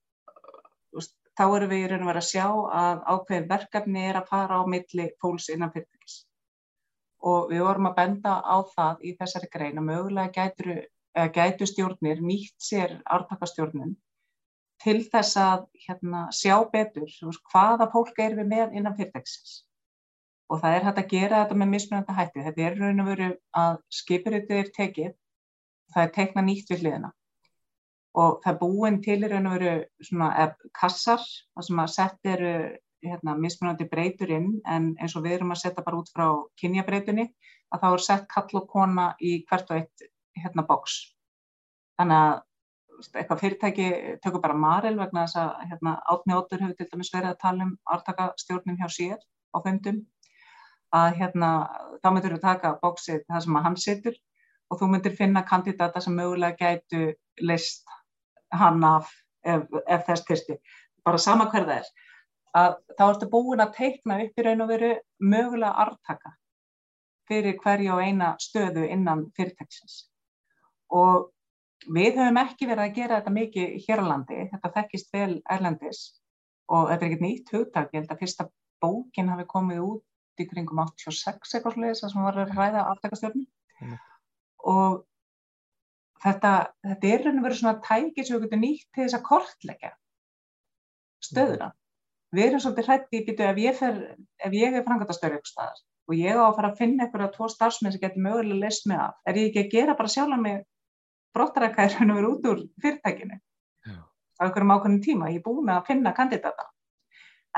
þá 1.40 1.46
erum 1.56 1.70
við 1.72 1.84
í 1.84 1.88
raun 1.88 2.04
og 2.04 2.10
verið 2.10 2.20
að 2.20 2.28
sjá 2.28 2.46
að 2.80 2.98
ákveðin 3.14 3.48
verkefni 3.50 4.02
er 4.10 4.18
að 4.20 4.28
fara 4.28 4.60
á 4.60 4.62
milli 4.68 5.06
fólks 5.22 5.48
innan 5.54 5.72
fyrirtækis. 5.72 6.16
Og 7.30 7.48
við 7.52 7.64
vorum 7.64 7.88
að 7.90 7.96
benda 7.96 8.34
á 8.44 8.56
það 8.74 9.06
í 9.08 9.14
þessari 9.16 9.48
grein 9.52 9.80
að 9.80 9.88
mögulega 9.88 10.34
gætu, 10.36 10.76
gætu 11.36 11.68
stjórnir 11.68 12.20
nýtt 12.24 12.56
sér 12.60 12.98
ártakastjórnum 13.04 13.96
til 14.80 15.00
þess 15.12 15.36
að 15.40 15.66
hérna, 15.86 16.26
sjá 16.32 16.56
betur 16.72 17.08
hvaða 17.52 17.90
fólk 17.92 18.20
er 18.24 18.36
við 18.38 18.48
með 18.52 18.76
innan 18.76 18.96
fyrirtækisins. 18.96 19.60
Og 20.50 20.60
það 20.60 20.76
er 20.76 20.86
hægt 20.88 20.98
að 20.98 21.10
gera 21.14 21.40
þetta 21.44 21.56
með 21.60 21.72
mismunandi 21.76 22.14
hætti. 22.16 22.44
Þetta 22.46 22.66
er 22.66 22.78
raun 22.80 23.02
og 23.04 23.10
verið 23.12 23.34
að 23.60 23.80
skipurritið 24.00 24.60
er 24.60 24.70
tekið, 24.76 25.16
það 25.94 26.06
er 26.06 26.14
tekna 26.16 26.46
nýtt 26.46 26.72
við 26.72 26.84
hliðina 26.84 27.12
og 28.18 28.40
það 28.42 28.52
er 28.52 28.58
búin 28.58 28.98
til 29.04 29.20
raun 29.30 29.46
og 29.46 29.56
veru 29.56 29.72
svona 30.02 30.48
kassar 30.74 31.22
sem 31.22 31.78
að 31.82 31.92
setja 31.94 32.32
eru 32.34 32.54
hérna, 33.06 33.36
mismunandi 33.38 33.86
breytur 33.88 34.32
inn 34.34 34.50
en 34.68 34.92
eins 35.00 35.14
og 35.16 35.24
við 35.24 35.38
erum 35.38 35.54
að 35.54 35.62
setja 35.62 35.84
bara 35.86 36.00
út 36.00 36.10
frá 36.12 36.26
kynjabreitunni 36.60 37.28
að 37.70 37.82
þá 37.82 37.88
er 37.90 38.04
sett 38.04 38.28
kall 38.34 38.60
og 38.60 38.68
kona 38.68 39.12
í 39.22 39.40
hvert 39.48 39.70
og 39.70 39.78
eitt 39.78 40.06
hérna 40.36 40.66
bóks. 40.66 40.98
Þannig 42.00 42.24
að 42.26 43.20
eitthvað 43.20 43.42
fyrirtæki 43.44 43.88
tökur 44.24 44.42
bara 44.42 44.58
maril 44.58 44.96
vegna 44.98 45.24
þess 45.24 45.38
að 45.40 45.70
hérna, 45.70 45.94
átni 46.12 46.36
ótur 46.36 46.64
hefur 46.64 46.76
til 46.76 46.88
dæmis 46.90 47.12
verið 47.14 47.30
að 47.30 47.42
tala 47.44 47.68
um 47.68 47.76
ártakastjórnum 47.94 48.80
hjá 48.80 48.88
sér 48.92 49.22
á 49.54 49.58
fundum 49.64 50.02
að 50.96 51.16
hérna 51.20 51.50
þá 52.02 52.10
myndur 52.10 52.34
við 52.36 52.44
taka 52.44 52.74
bóksið 52.82 53.24
það 53.28 53.44
sem 53.44 53.58
hann 53.64 53.78
situr 53.78 54.18
og 54.70 54.80
þú 54.80 54.90
myndir 54.90 55.16
finna 55.18 55.42
kandidata 55.46 56.02
sem 56.02 56.14
mögulega 56.16 56.56
gætu 56.58 57.14
list 57.40 57.88
hann 58.50 58.84
af 58.84 59.10
ef, 59.44 59.66
ef 59.86 60.06
þess 60.06 60.26
kyrsti, 60.26 60.58
bara 61.04 61.18
sama 61.18 61.48
hver 61.50 61.66
það 61.66 61.80
er. 61.80 61.90
Að 62.60 62.76
þá 62.98 63.04
ertu 63.06 63.30
búin 63.30 63.62
að 63.62 63.74
teikna 63.76 64.18
upp 64.24 64.38
í 64.38 64.44
raun 64.46 64.64
og 64.64 64.70
veru 64.72 64.94
mögulega 65.22 65.86
artaka 65.86 66.34
fyrir 67.30 67.58
hverja 67.62 67.94
og 67.94 68.02
eina 68.02 68.32
stöðu 68.42 68.88
innan 68.90 69.28
fyrirtæksins 69.36 70.00
og 70.90 71.28
við 71.86 72.18
höfum 72.18 72.40
ekki 72.42 72.66
verið 72.66 72.84
að 72.88 72.96
gera 72.96 73.20
þetta 73.20 73.34
mikið 73.36 73.76
hér 73.84 74.02
á 74.02 74.04
landi, 74.10 74.38
þetta 74.50 74.72
þekkist 74.74 75.12
vel 75.14 75.36
erlendis 75.54 76.00
og 76.66 76.90
þetta 76.90 77.04
er 77.04 77.08
ekkert 77.08 77.24
nýtt 77.24 77.52
hugtak, 77.54 77.92
ég 77.94 78.02
held 78.02 78.10
að 78.10 78.24
fyrsta 78.24 78.48
bókin 78.82 79.30
hafi 79.30 79.46
komið 79.48 79.84
út 79.86 80.04
í 80.42 80.48
kringum 80.50 80.82
86 80.82 81.54
eitthvað 81.56 81.76
sluðis 81.76 82.02
sem 82.04 82.26
var 82.26 82.40
að 82.42 82.54
ræða 82.56 82.86
aftakastjórnum 82.94 83.46
mm. 83.84 83.98
og 84.74 85.02
þetta, 86.24 86.54
þetta 86.86 87.12
er 87.12 87.26
raun 87.26 87.40
og 87.40 87.46
verið 87.48 87.60
svona 87.60 87.82
tæki 87.84 88.24
sem 88.24 88.36
við 88.36 88.46
getum 88.46 88.64
nýtt 88.64 88.88
til 88.88 89.04
þess 89.04 89.18
að 89.18 89.26
kortleggja 89.28 89.92
stöðuna. 91.20 91.70
Við 92.30 92.46
erum 92.46 92.62
svolítið 92.62 92.88
hrætti 92.88 93.18
í 93.18 93.22
býtu 93.26 93.46
ef 93.46 93.58
ég, 93.58 93.78
fer, 93.78 94.02
ef 94.38 94.52
ég 94.54 94.76
er 94.76 94.84
frangatastöru 94.86 95.40
ykkur 95.40 95.50
staðar 95.50 95.80
og 96.10 96.18
ég 96.18 96.38
á 96.38 96.42
að 96.42 96.56
fara 96.58 96.70
að 96.72 96.80
finna 96.80 97.06
að 97.06 97.32
tvo 97.36 97.46
starfsmenn 97.50 97.94
sem 97.94 98.02
getur 98.02 98.24
mögulega 98.24 98.64
leist 98.64 98.86
mig 98.90 98.98
af, 98.98 99.14
er 99.26 99.38
ég 99.38 99.50
ekki 99.50 99.62
að 99.62 99.74
gera 99.74 99.96
bara 99.98 100.10
sjálf 100.10 100.40
mig 100.42 100.64
brottarækkaður 101.36 101.96
raun 102.00 102.10
og 102.10 102.18
verið 102.18 102.30
út 102.30 102.48
úr 102.50 102.62
fyrirtækinu 102.82 103.36
Já. 103.36 103.96
á 104.02 104.40
einhverjum 104.46 104.74
ákveðnum 104.74 105.02
tíma, 105.04 105.30
ég 105.30 105.38
er 105.38 105.44
búin 105.44 105.70
að 105.70 105.86
finna 105.86 106.14
kandidata. 106.16 106.66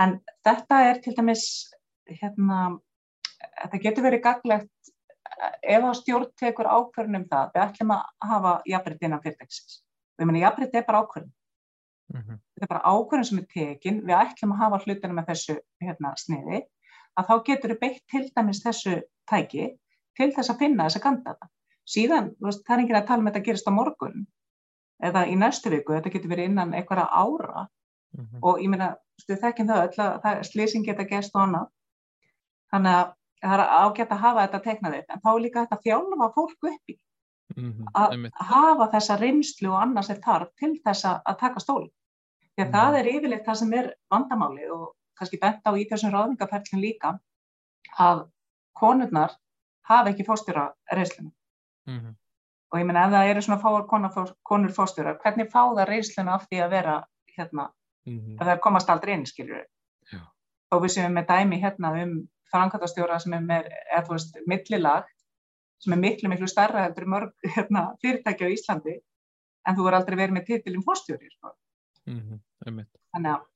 En 0.00 0.18
þetta 0.44 0.80
er 0.90 1.00
til 1.04 1.14
dæmis, 1.16 1.46
hérna, 2.08 2.58
þetta 3.62 3.82
getur 3.86 4.06
verið 4.06 4.24
gaglegt 4.26 4.92
ef 5.62 5.84
að 5.84 5.96
stjórn 6.00 6.32
tekur 6.38 6.68
ákvörðunum 6.68 7.28
það, 7.30 7.52
við 7.54 7.62
ætlum 7.64 7.94
að 7.94 8.02
hafa 8.32 8.52
jafnbreytt 8.68 9.06
innan 9.06 9.22
fyrirtæksins. 9.22 9.78
Við 10.18 10.28
meina 10.28 10.44
jafnbreytt 10.44 10.76
er 10.76 10.86
bara 10.88 11.02
ákvörðun. 11.02 11.32
Mm 12.12 12.20
-hmm. 12.20 12.38
Þetta 12.52 12.66
er 12.66 12.72
bara 12.74 12.92
ákvörðun 12.92 13.28
sem 13.28 13.38
er 13.38 13.46
tekin, 13.54 14.02
við 14.06 14.16
ætlum 14.18 14.52
að 14.52 14.62
hafa 14.62 14.82
hlutinu 14.84 15.14
með 15.14 15.28
þessu 15.30 15.56
hérna, 15.80 16.12
sniði, 16.16 16.62
að 17.16 17.26
þá 17.28 17.34
getur 17.48 17.72
við 17.72 17.80
beitt 17.80 18.04
til 18.10 18.24
dæmis 18.36 18.62
þessu 18.64 19.00
tæki 19.30 19.66
til 20.16 20.30
þess 20.34 20.50
að 20.50 20.58
finna 20.58 20.86
þessa 20.86 21.02
kandata. 21.02 21.48
Síðan, 21.88 22.32
veist, 22.40 22.64
það 22.66 22.76
er 22.76 22.84
ekki 22.84 22.96
að 22.96 23.06
tala 23.06 23.22
um 23.22 23.28
þetta 23.30 23.44
gerist 23.46 23.68
á 23.68 23.72
morgun 23.72 24.26
eða 25.02 25.26
í 25.26 25.36
næstu 25.36 25.70
viku, 25.72 25.96
þetta 25.96 26.12
getur 26.14 26.30
verið 26.30 26.50
innan 26.50 26.74
einhverja 26.74 27.08
ára 27.10 27.66
mm 27.66 28.24
-hmm. 28.24 28.38
og 28.42 28.60
ég 28.62 28.70
meina, 28.70 28.94
stu 29.18 29.34
þekkinn 29.34 29.68
það 29.68 29.82
öll 29.86 29.98
að 30.22 30.42
slýsing 30.46 30.84
geta 30.86 31.04
gæst 31.04 31.34
og 31.34 31.42
annað. 31.42 31.66
Þannig 32.72 32.98
að 32.98 33.08
það 33.42 33.54
er 33.56 33.72
ágætt 33.82 34.12
að 34.14 34.22
hafa 34.22 34.44
þetta 34.44 34.60
teiknað 34.66 34.98
upp 34.98 35.10
en 35.10 35.22
þá 35.22 35.30
er 35.32 35.42
líka 35.44 35.64
þetta 35.64 35.82
þjálfa 35.86 36.28
fólk 36.36 36.68
upp 36.70 36.92
í 36.92 36.96
mm 37.56 37.72
-hmm, 37.72 37.88
að 37.94 38.46
hafa 38.52 38.88
þessa 38.94 39.18
reynslu 39.18 39.72
og 39.72 39.80
annars 39.80 40.10
er 40.10 40.20
þarf 40.22 40.52
til 40.60 40.72
þess 40.84 41.04
að 41.10 41.38
taka 41.40 41.60
stól 41.60 41.84
því 42.54 42.62
að 42.62 42.66
mm 42.66 42.72
-hmm. 42.72 42.76
það 42.78 42.98
er 42.98 43.10
yfirleitt 43.14 43.46
það 43.46 43.60
sem 43.60 43.72
er 43.72 43.94
vandamáli 44.10 44.70
og 44.70 44.94
kannski 45.18 45.38
bent 45.42 45.66
á 45.66 45.70
í 45.74 45.86
þessum 45.90 46.14
ráðningaferlin 46.14 46.84
líka 46.86 47.18
að 47.98 48.26
konurnar 48.72 49.36
hafa 49.82 50.10
ekki 50.10 50.24
fórstjóra 50.24 50.72
reyslinu 50.92 51.30
mm 51.86 51.98
-hmm. 51.98 52.14
og 52.70 52.78
ég 52.78 52.86
menna 52.86 53.06
ef 53.06 53.12
það 53.12 53.30
eru 53.30 53.42
svona 53.42 53.62
fáar 53.62 53.86
konur, 53.86 54.34
konur 54.42 54.72
fórstjóra, 54.72 55.18
hvernig 55.18 55.50
fá 55.50 55.62
það 55.74 55.88
reysluna 55.88 56.34
af 56.34 56.46
því 56.46 56.62
að 56.62 56.70
vera 56.70 57.04
hérna, 57.36 57.72
-hmm. 58.06 58.36
að 58.40 58.46
það 58.46 58.60
komast 58.60 58.90
aldrei 58.90 59.14
inn, 59.14 59.26
skiljur 59.26 59.56
við. 59.56 59.68
Og 60.72 60.82
við 60.82 60.90
séum 60.90 61.12
með 61.12 61.26
dæmi 61.26 61.60
hérna 61.60 62.02
um 62.02 62.28
framkvæmtastjóra 62.52 63.18
sem 63.22 63.36
er 63.38 63.44
með, 63.46 63.70
eða 63.90 64.04
þú 64.06 64.16
veist, 64.16 64.42
millilag, 64.46 65.08
sem 65.82 65.96
er 65.96 66.02
miklu, 66.02 66.30
miklu 66.32 66.48
starra 66.50 66.86
heldur 66.86 67.08
mörg 67.10 67.54
hérna, 67.56 67.86
fyrirtæki 68.04 68.46
á 68.46 68.54
Íslandi, 68.54 68.98
en 69.68 69.78
þú 69.78 69.88
er 69.88 69.98
aldrei 69.98 70.18
verið 70.18 70.36
með 70.38 70.48
titilum 70.50 70.84
fórstjóri, 70.86 71.30
sko. 71.36 71.56
Mm 72.06 72.20
-hmm. 72.20 72.86
Þannig 73.12 73.34
að 73.34 73.48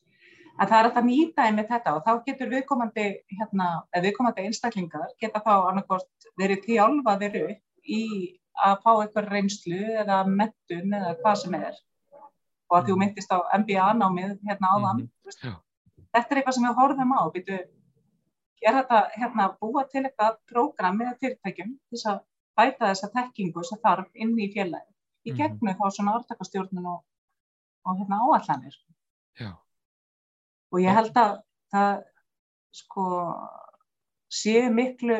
að 0.57 0.71
það 0.71 0.79
er 0.79 0.89
alltaf 0.89 1.07
nýta 1.07 1.47
einmitt 1.47 1.69
þetta 1.69 1.95
og 1.97 2.05
þá 2.07 2.13
getur 2.29 2.53
viðkomandi, 2.53 3.07
hérna, 3.39 3.69
viðkomandi 4.05 4.47
einstaklingar 4.49 5.13
geta 5.21 5.43
þá 5.45 5.53
annarkort 5.71 6.29
verið 6.41 6.65
tjálfaðir 6.65 7.39
upp 7.43 7.91
í 7.97 8.03
að 8.67 8.79
fá 8.85 8.91
eitthvað 8.95 9.31
reynslu 9.35 9.83
eða 10.03 10.23
mettun 10.31 10.97
eða 10.97 11.15
hvað 11.21 11.39
sem 11.43 11.59
er 11.59 11.75
og 12.71 12.79
að 12.79 12.89
þú 12.89 12.97
mhm. 12.97 13.03
myndist 13.05 13.35
á 13.35 13.39
MBA-námið 13.61 14.37
hérna 14.49 14.73
áðan 14.73 15.03
mm 15.03 15.09
-hmm. 15.27 15.59
þetta 16.17 16.31
er 16.31 16.41
eitthvað 16.41 16.57
sem 16.57 16.69
við 16.69 16.79
horfum 16.81 17.13
á 17.13 17.23
býtu, 17.35 17.59
er 18.63 18.79
þetta 18.79 19.03
hérna 19.17 19.51
búa 19.61 19.85
til 19.91 20.05
eitthvað 20.05 20.39
prógram 20.51 20.99
með 20.99 21.19
fyrirtækjum 21.21 21.77
þess 21.91 22.07
að 22.13 22.23
bæta 22.57 22.89
þessa 22.89 23.13
tekkingu 23.13 23.65
sem 23.65 23.83
þarf 23.83 24.09
inn 24.15 24.39
í 24.39 24.49
félagi 24.55 24.93
í 25.27 25.33
mhm. 25.33 25.39
gegnum 25.39 25.61
mm 25.61 25.75
-hmm. 25.75 25.79
þá 25.83 25.97
svona 25.97 26.17
orðtakastjórnun 26.19 26.91
og, 26.95 27.05
og 27.85 27.99
hérna 28.01 28.23
áallanir 28.25 28.77
Já 29.37 29.53
og 30.73 30.83
ég 30.83 30.97
held 30.97 31.19
að 31.21 31.35
það 31.73 31.93
sko 32.77 33.07
sé 34.33 34.67
miklu 34.73 35.17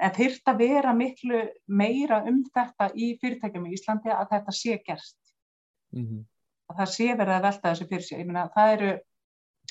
en 0.00 0.14
þurft 0.16 0.48
að 0.48 0.62
vera 0.64 0.94
miklu 0.96 1.42
meira 1.68 2.22
um 2.28 2.40
þetta 2.54 2.88
í 2.96 3.12
fyrirtækjum 3.20 3.68
í 3.68 3.74
Íslandi 3.76 4.12
að 4.14 4.32
þetta 4.32 4.56
sé 4.56 4.78
gerst 4.86 5.18
mm 5.94 6.04
-hmm. 6.06 6.24
að 6.72 6.80
það 6.80 6.92
sé 6.96 7.08
verið 7.12 7.34
að 7.36 7.46
velta 7.48 7.68
þessu 7.68 7.88
fyrir 7.92 8.06
sig, 8.06 8.18
ég 8.18 8.26
meina 8.26 8.48
það 8.56 8.72
eru 8.76 8.92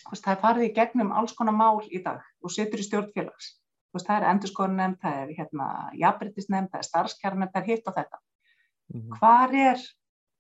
það 0.08 0.34
er 0.34 0.42
farið 0.44 0.68
í 0.68 0.74
gegnum 0.76 1.12
alls 1.12 1.36
konar 1.38 1.56
mál 1.56 1.82
í 1.90 2.02
dag 2.04 2.24
og 2.44 2.54
setur 2.54 2.82
í 2.82 2.88
stjórnfélags 2.88 3.56
það 3.98 4.16
er 4.16 4.26
endurskoðunemnd, 4.30 5.00
það 5.02 5.22
er 5.24 5.30
hérna 5.38 5.68
jafnbrytisnemnd, 5.98 6.70
það 6.72 6.82
er 6.82 6.88
starfskjarnemnd, 6.88 7.54
það 7.54 7.62
er 7.62 7.70
hitt 7.72 7.88
og 7.88 7.96
þetta 7.96 8.20
mm 8.20 9.02
-hmm. 9.02 9.18
hvar 9.20 9.56
er 9.56 9.80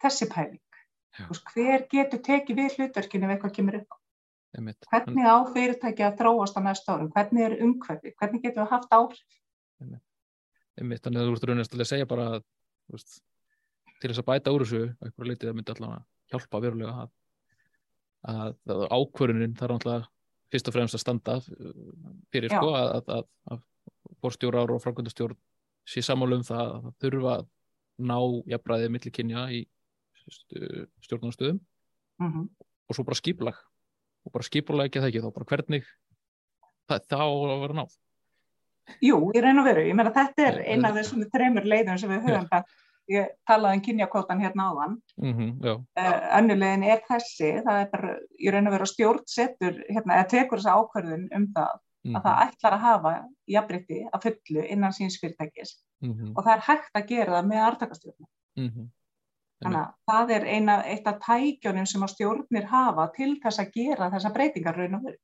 þessi 0.04 0.28
pæling? 0.30 0.66
Veist, 1.28 1.50
hver 1.54 1.88
getur 1.92 2.22
tekið 2.24 2.60
við 2.62 2.76
hlutverkinu 2.78 3.26
ef 3.26 3.32
eitthvað 3.34 3.56
kemur 3.56 3.80
upp 3.80 3.90
á? 3.94 3.98
Einmitt. 4.58 4.86
Hvernig 4.90 5.26
á 5.26 5.38
fyrirtæki 5.54 6.04
að 6.06 6.18
þróast 6.22 6.58
á 6.58 6.62
næsta 6.62 6.94
árum? 6.94 7.12
Hvernig 7.14 7.44
er 7.46 7.58
umhverfi? 7.66 8.14
Hvernig 8.18 8.42
getur 8.44 8.64
við 8.64 8.72
haft 8.74 8.94
áhrif? 8.94 9.26
Þannig 10.80 11.20
að 11.20 11.28
þú 11.28 11.34
ert 11.36 11.48
raunast 11.50 11.76
að 11.76 11.90
segja 11.90 12.08
bara 12.10 12.42
veist, 12.90 13.22
til 14.00 14.10
þess 14.10 14.22
að 14.22 14.30
bæta 14.32 14.54
úr 14.56 14.64
þessu 14.64 14.84
eitthvað 15.04 15.30
litið 15.30 15.52
að 15.52 15.58
myndi 15.58 15.76
allavega 15.76 16.06
hjálpa 16.32 16.62
verulega 16.64 16.94
að, 17.04 17.12
að, 18.28 18.56
að 18.68 18.86
ákvörunin 18.92 19.56
þarf 19.60 19.78
alltaf 19.78 20.08
fyrst 20.50 20.70
og 20.70 20.76
fremst 20.76 20.98
að 20.98 21.04
standa 21.04 21.38
fyrir 22.34 22.50
sko 22.50 22.74
að 22.74 23.64
borstjórar 24.20 24.72
og 24.74 24.82
framkvæmdastjórn 24.84 25.38
sé 25.90 26.04
samálum 26.06 26.44
það 26.46 26.74
að 26.76 26.90
þurfa 27.04 27.36
að 27.38 27.48
ná 28.10 28.18
jafnbræðið 28.50 28.94
millikinja 28.96 29.46
í 29.54 29.64
stjórnarnstöðum 31.06 31.60
mm 31.60 32.32
-hmm. 32.32 32.46
og 32.90 32.96
svo 32.96 33.04
bara 33.04 33.20
skiplag 33.20 33.58
og 34.26 34.34
bara 34.34 34.44
skipulega 34.46 35.02
það 35.02 35.10
ekki 35.10 35.24
þá 35.24 35.32
bara 35.34 35.50
hvernig 35.52 35.90
það, 36.90 37.02
þá 37.10 37.22
að 37.24 37.62
vera 37.64 37.78
náð. 37.80 37.98
Jú, 39.06 39.18
ég 39.36 39.44
reyna 39.44 39.62
að 39.62 39.70
vera, 39.70 39.86
ég 39.86 39.96
meina 39.96 40.14
þetta 40.14 40.46
er 40.48 40.62
eina 40.66 40.90
af 40.90 40.96
þessum 40.98 41.26
tremur 41.30 41.66
leiðum 41.66 41.98
sem 42.02 42.10
við 42.10 42.24
höfum 42.26 42.48
ja. 42.52 42.64
Ég 43.10 43.30
talaði 43.50 43.80
um 43.80 43.84
kynjakótan 43.88 44.44
hérna 44.44 44.70
áðan 44.70 44.96
mm 45.18 45.34
-hmm, 45.34 45.76
uh, 46.00 46.38
önnulegin 46.38 46.84
er 46.84 47.02
þessi 47.08 47.52
það 47.66 47.82
er 47.82 47.90
bara, 47.92 48.16
ég 48.40 48.54
reyna 48.54 48.70
að 48.70 48.78
vera 48.78 48.90
stjórnsettur 48.94 49.84
hérna, 49.90 50.20
eða 50.20 50.30
tekur 50.36 50.62
þessa 50.62 50.78
ákverðun 50.78 51.28
um 51.36 51.48
það 51.56 51.74
mm 51.74 52.12
-hmm. 52.12 52.16
að 52.16 52.24
það 52.28 52.44
ætlar 52.46 52.78
að 52.78 52.86
hafa 52.86 53.14
jafnbreytti 53.56 54.00
að 54.14 54.24
fullu 54.28 54.68
innan 54.68 54.94
síns 54.94 55.20
fyrirtækis 55.22 55.76
mm 56.02 56.14
-hmm. 56.14 56.32
og 56.36 56.44
það 56.46 56.56
er 56.56 56.66
hægt 56.70 56.94
að 56.96 57.10
gera 57.14 57.36
það 57.36 57.52
með 57.52 57.66
artakastjórnum 57.72 58.30
mhm. 58.58 58.90
Þannig 59.60 59.80
að 59.80 59.96
það 60.08 60.30
er 60.36 60.46
eina, 60.56 60.76
eitt 60.88 61.08
af 61.08 61.18
tækjónum 61.20 61.88
sem 61.92 62.04
að 62.06 62.14
stjórnir 62.14 62.68
hafa 62.72 63.10
til 63.16 63.34
þess 63.44 63.60
að 63.60 63.74
gera 63.76 64.08
þessa 64.14 64.32
breytingar 64.32 64.78
raun 64.80 64.96
og 64.96 65.04
veru. 65.04 65.20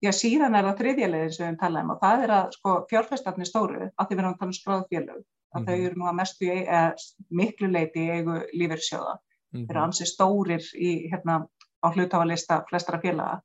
Já, 0.00 0.12
síðan 0.16 0.56
er 0.56 0.64
það 0.64 0.78
þriðjarleginn 0.80 1.32
sem 1.36 1.48
við 1.48 1.58
talaðum 1.60 1.92
og 1.94 1.98
það 2.00 2.22
er 2.24 2.30
að 2.36 2.54
sko, 2.56 2.74
fjárfæstarnir 2.88 3.48
stóru, 3.48 3.88
að 3.88 4.06
því 4.08 4.14
við 4.14 4.22
erum 4.22 4.30
að 4.30 4.38
tala 4.40 4.52
um 4.52 4.58
skráðfélög, 4.58 5.24
að 5.54 5.60
mm 5.60 5.66
-hmm. 5.66 5.70
þau 5.70 5.86
eru 5.86 5.98
nú 5.98 6.06
að 6.08 6.18
mestu 6.20 6.44
í, 6.46 6.58
eða, 6.62 6.94
miklu 7.30 7.68
leiti 7.70 8.00
í 8.00 8.10
eigu 8.16 8.34
lífeyrissjóða. 8.52 9.14
Mm 9.14 9.60
-hmm. 9.60 9.66
Þeir 9.66 9.76
eru 9.76 9.84
ansið 9.84 10.06
stórir 10.06 10.64
í, 10.74 10.90
hérna, 11.12 11.46
á 11.84 11.86
hlutafalista 11.94 12.64
flestara 12.68 13.00
félaga. 13.00 13.40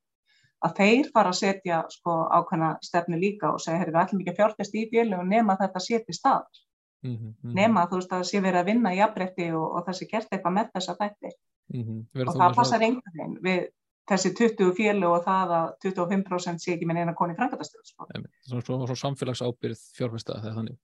Að 0.65 0.75
þeir 0.79 1.09
fara 1.13 1.29
að 1.29 1.39
setja 1.39 1.85
sko, 1.89 2.11
ákveðna 2.31 2.77
stefnu 2.81 3.17
líka 3.17 3.53
og 3.53 3.59
segja, 3.61 3.85
við 3.85 4.01
ætlum 4.01 4.21
ekki 4.21 4.31
að 4.31 4.39
fjárfæst 4.39 4.75
í 4.75 4.89
félög 4.91 5.25
nema 5.27 5.57
þetta 5.61 5.79
setja 5.79 6.13
staðar. 6.13 6.61
Mm 7.05 7.15
-hmm. 7.15 7.53
nema 7.53 7.87
þú 7.87 7.95
veist 7.99 8.11
að 8.11 8.19
það 8.19 8.29
sé 8.29 8.41
verið 8.41 8.59
að 8.59 8.69
vinna 8.69 8.93
í 8.93 8.97
jafnbretti 8.97 9.51
og, 9.53 9.65
og 9.75 9.85
það 9.85 9.97
sé 9.97 10.05
gert 10.11 10.31
eitthvað 10.31 10.55
með 10.57 10.69
þessa 10.73 10.95
þætti 11.01 11.31
mm 11.73 11.83
-hmm. 11.83 12.27
og 12.29 12.35
það 12.39 12.55
passar 12.55 12.81
einhvern 12.81 13.17
veginn 13.17 13.37
við 13.47 13.67
þessi 14.09 14.31
20 14.39 14.73
fjölu 14.77 15.07
og 15.11 15.23
það 15.25 15.53
að 15.59 15.67
25% 15.85 16.63
sé 16.63 16.73
ekki 16.73 16.87
með 16.89 17.01
eina 17.01 17.13
koni 17.13 17.37
frangatastöð 17.37 17.85
sko. 17.85 18.07
Svo, 18.49 18.61
svo, 18.61 18.79
svo 18.85 18.95
samfélagsábyrð 18.95 19.81
fjárfesta 19.97 20.39
þegar 20.41 20.57
þannig 20.59 20.77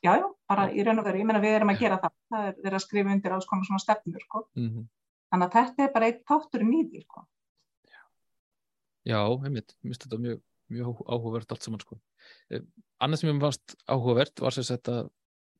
Já, 0.00 0.14
já, 0.16 0.26
bara 0.48 0.70
í 0.72 0.84
raun 0.84 1.02
og 1.02 1.04
veru, 1.04 1.20
ég 1.20 1.28
menna 1.28 1.42
við 1.42 1.58
erum 1.58 1.72
að 1.74 1.82
gera 1.82 1.98
það 2.00 2.14
það 2.32 2.46
er, 2.48 2.54
er 2.64 2.76
að 2.76 2.84
skrifa 2.86 3.12
undir 3.14 3.34
alls 3.36 3.48
konar 3.48 3.68
svona 3.68 3.82
stefnur 3.82 4.22
sko. 4.24 4.46
mm 4.56 4.68
-hmm. 4.68 4.86
þannig 5.30 5.46
að 5.46 5.56
þetta 5.58 5.84
er 5.84 5.92
bara 5.94 6.06
eitt 6.08 6.22
þáttur 6.30 6.64
í 6.64 6.68
nýði 6.70 7.02
sko. 7.04 7.24
Já, 7.90 8.00
já 9.12 9.20
einmitt, 9.44 9.76
mér 9.82 9.92
finnst 9.92 10.06
þetta 10.06 10.20
mjög, 10.26 10.42
mjög 10.68 11.02
áhugavert 11.06 11.52
allt 11.52 11.62
saman 11.62 11.80
sko. 11.80 12.00
eh, 12.50 12.62
Annað 13.00 13.20
sem 13.20 13.30
ég 13.30 13.40
fannst 13.40 13.76
áhugavert 13.86 14.40
var 14.40 14.52
sér 14.52 14.78
að 14.88 15.10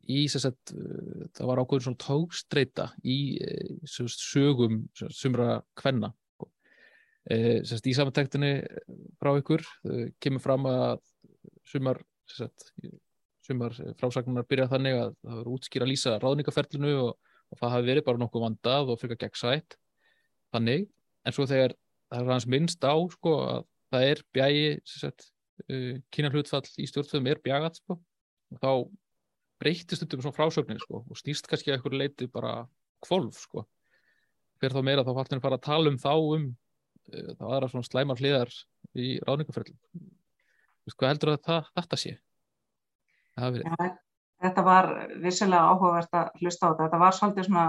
í 0.08 0.28
sett, 0.28 0.72
uh, 0.72 1.28
það 1.36 1.46
var 1.46 1.60
ákveður 1.60 1.82
svona 1.84 2.04
tókstreita 2.04 2.86
í 3.04 3.38
uh, 3.44 3.76
sett, 3.84 4.16
sögum 4.16 4.88
sumra 4.94 5.62
kvenna 5.76 6.14
e, 7.28 7.60
sett, 7.68 7.86
í 7.86 7.94
samantektinni 7.94 8.54
frá 9.20 9.34
ykkur 9.38 9.64
kemur 10.18 10.40
fram 10.40 10.66
að 10.66 11.02
sumar 11.68 12.00
sett, 12.26 12.70
sumar 13.50 13.76
frásagnar 14.00 14.46
byrja 14.48 14.68
þannig 14.70 14.96
að 14.96 15.12
það 15.18 15.36
verður 15.36 15.52
útskýra 15.56 15.86
að 15.86 15.90
lýsa 15.92 16.16
ráðningaferlinu 16.22 16.94
og, 17.02 17.12
og 17.50 17.60
það 17.60 17.74
hafi 17.74 17.88
verið 17.90 18.06
bara 18.06 18.22
nokkuð 18.22 18.44
vandað 18.46 18.92
og 18.94 19.00
fyrir 19.00 19.20
gegnsætt 19.20 19.76
þannig, 20.54 20.86
en 21.26 21.36
svo 21.36 21.46
þegar 21.50 21.74
það 22.10 22.22
er 22.22 22.32
hans 22.34 22.48
minnst 22.50 22.86
á 22.86 22.94
sko 23.14 23.34
að 23.46 23.66
það 23.90 24.06
er 24.06 24.22
bjægi 24.36 24.64
uh, 25.10 25.98
kynna 26.14 26.32
hlutfall 26.34 26.64
í 26.78 26.88
stjórnfjöðum 26.90 27.30
er 27.30 27.42
bjagat 27.44 27.82
sko 27.82 27.98
og 27.98 28.62
þá 28.62 28.72
breytist 29.60 30.06
um 30.06 30.22
svona 30.24 30.36
frásögnin 30.36 30.80
sko, 30.80 31.02
og 31.04 31.20
snýst 31.20 31.48
kannski 31.50 31.70
að 31.70 31.78
einhverju 31.78 32.00
leiti 32.00 32.30
bara 32.32 32.64
kvolf 33.04 33.42
sko. 33.44 33.66
fyrir 34.60 34.76
þá 34.76 34.84
meira 34.86 35.04
þá 35.04 35.12
henni 35.18 35.42
fara 35.44 35.58
að 35.58 35.66
tala 35.66 35.92
um 35.92 36.00
þá 36.00 36.14
um 36.16 36.48
uh, 36.48 37.30
þá 37.36 37.44
aðra 37.50 37.70
svona 37.74 37.90
slæmar 37.90 38.22
hliðar 38.22 38.54
í 38.96 39.18
ráðningarferðlum 39.26 39.78
hvað 40.90 41.12
heldur 41.12 41.32
að 41.34 41.44
það, 41.46 41.68
þetta 41.78 41.98
sé? 42.00 42.12
Ja, 43.40 43.90
þetta 44.44 44.64
var 44.66 44.90
vissilega 45.22 45.72
áhugavert 45.72 46.16
að 46.16 46.30
hlusta 46.40 46.66
á 46.66 46.70
þetta 46.70 46.84
þetta 46.86 47.00
var 47.04 47.16
svolítið 47.16 47.48
svona 47.48 47.66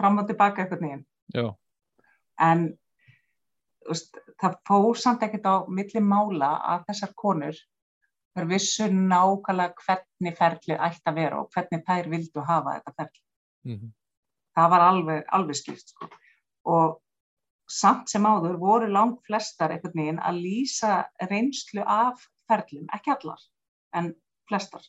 fram 0.00 0.22
og 0.22 0.30
tilbaka 0.30 0.62
eitthvað 0.62 0.86
nýjum 0.86 1.04
en 2.40 2.64
veist, 3.88 4.16
það 4.40 4.56
fór 4.68 4.98
samt 4.98 5.26
ekkert 5.26 5.46
á 5.46 5.56
milli 5.68 6.02
mála 6.04 6.54
að 6.72 6.88
þessar 6.90 7.14
konur 7.22 7.60
þær 8.36 8.48
vissu 8.50 8.88
nákvæmlega 8.94 9.84
hvernig 9.84 10.36
ferlið 10.38 10.82
ætti 10.86 11.10
að 11.10 11.18
vera 11.18 11.40
og 11.42 11.54
hvernig 11.54 11.84
þær 11.86 12.10
vildu 12.12 12.44
hafa 12.46 12.76
þetta 12.76 12.94
ferlið. 12.96 13.22
Mm 13.66 13.76
-hmm. 13.76 13.92
Það 14.56 14.70
var 14.70 14.80
alveg, 14.86 15.24
alveg 15.28 15.56
skipt 15.56 15.92
sko. 15.92 16.08
Og 16.64 17.00
samt 17.70 18.10
sem 18.10 18.26
áður 18.26 18.58
voru 18.58 18.86
langt 18.90 19.20
flestar 19.26 19.70
einhvern 19.70 19.98
veginn 20.02 20.22
að 20.22 20.40
lýsa 20.44 21.04
reynslu 21.30 21.82
af 21.86 22.22
ferlum, 22.48 22.86
ekki 22.94 23.10
allar, 23.14 23.40
en 23.94 24.14
flestar, 24.48 24.82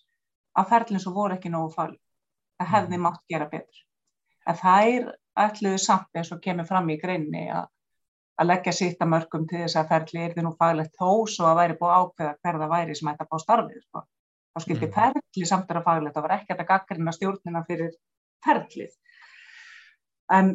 af 0.58 0.70
ferlum 0.70 1.02
sem 1.04 1.14
voru 1.16 1.38
ekki 1.38 1.52
nógu 1.54 1.74
fæli. 1.76 1.98
Það 2.60 2.72
hefði 2.76 2.98
mm. 2.98 3.06
mátt 3.08 3.22
gera 3.32 3.50
betur. 3.52 3.84
En 4.48 4.58
þær 4.58 5.12
ætluðu 5.46 5.80
samt 5.82 6.18
eins 6.18 6.32
og 6.34 6.42
kemur 6.44 6.68
fram 6.68 6.90
í 6.92 7.00
greinni 7.02 7.48
að 7.52 7.70
að 8.42 8.50
leggja 8.50 8.74
sitt 8.74 9.04
að 9.04 9.12
mörgum 9.14 9.46
til 9.50 9.62
þess 9.64 9.78
að 9.78 9.92
ferli 9.92 10.24
er 10.24 10.34
því 10.34 10.46
nú 10.46 10.52
faglegt 10.58 10.98
þó 10.98 11.10
svo 11.30 11.48
að 11.52 11.60
væri 11.60 11.78
búið 11.78 11.96
ákveða 12.00 12.34
hverða 12.42 12.70
væri 12.72 12.98
sem 12.98 13.12
ætti 13.12 13.26
að 13.26 13.32
fá 13.32 13.44
starfið 13.44 13.84
sko. 13.84 14.04
þá 14.52 14.64
skildi 14.64 14.88
mm. 14.88 14.94
ferli 14.98 15.50
samt 15.50 15.72
að 15.72 15.86
faglegt 15.86 16.18
það 16.18 16.26
var 16.28 16.36
ekkert 16.38 16.64
að 16.64 16.70
gaggrina 16.72 17.16
stjórnina 17.16 17.64
fyrir 17.68 17.96
ferlið 18.46 18.96
en 20.38 20.54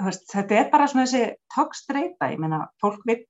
veist, 0.00 0.26
þetta 0.30 0.58
er 0.60 0.68
bara 0.72 0.88
svona 0.90 1.06
þessi 1.08 1.24
tókstreita, 1.54 2.30
ég 2.32 2.42
meina 2.42 2.64
fólk 2.82 3.02
vil 3.08 3.22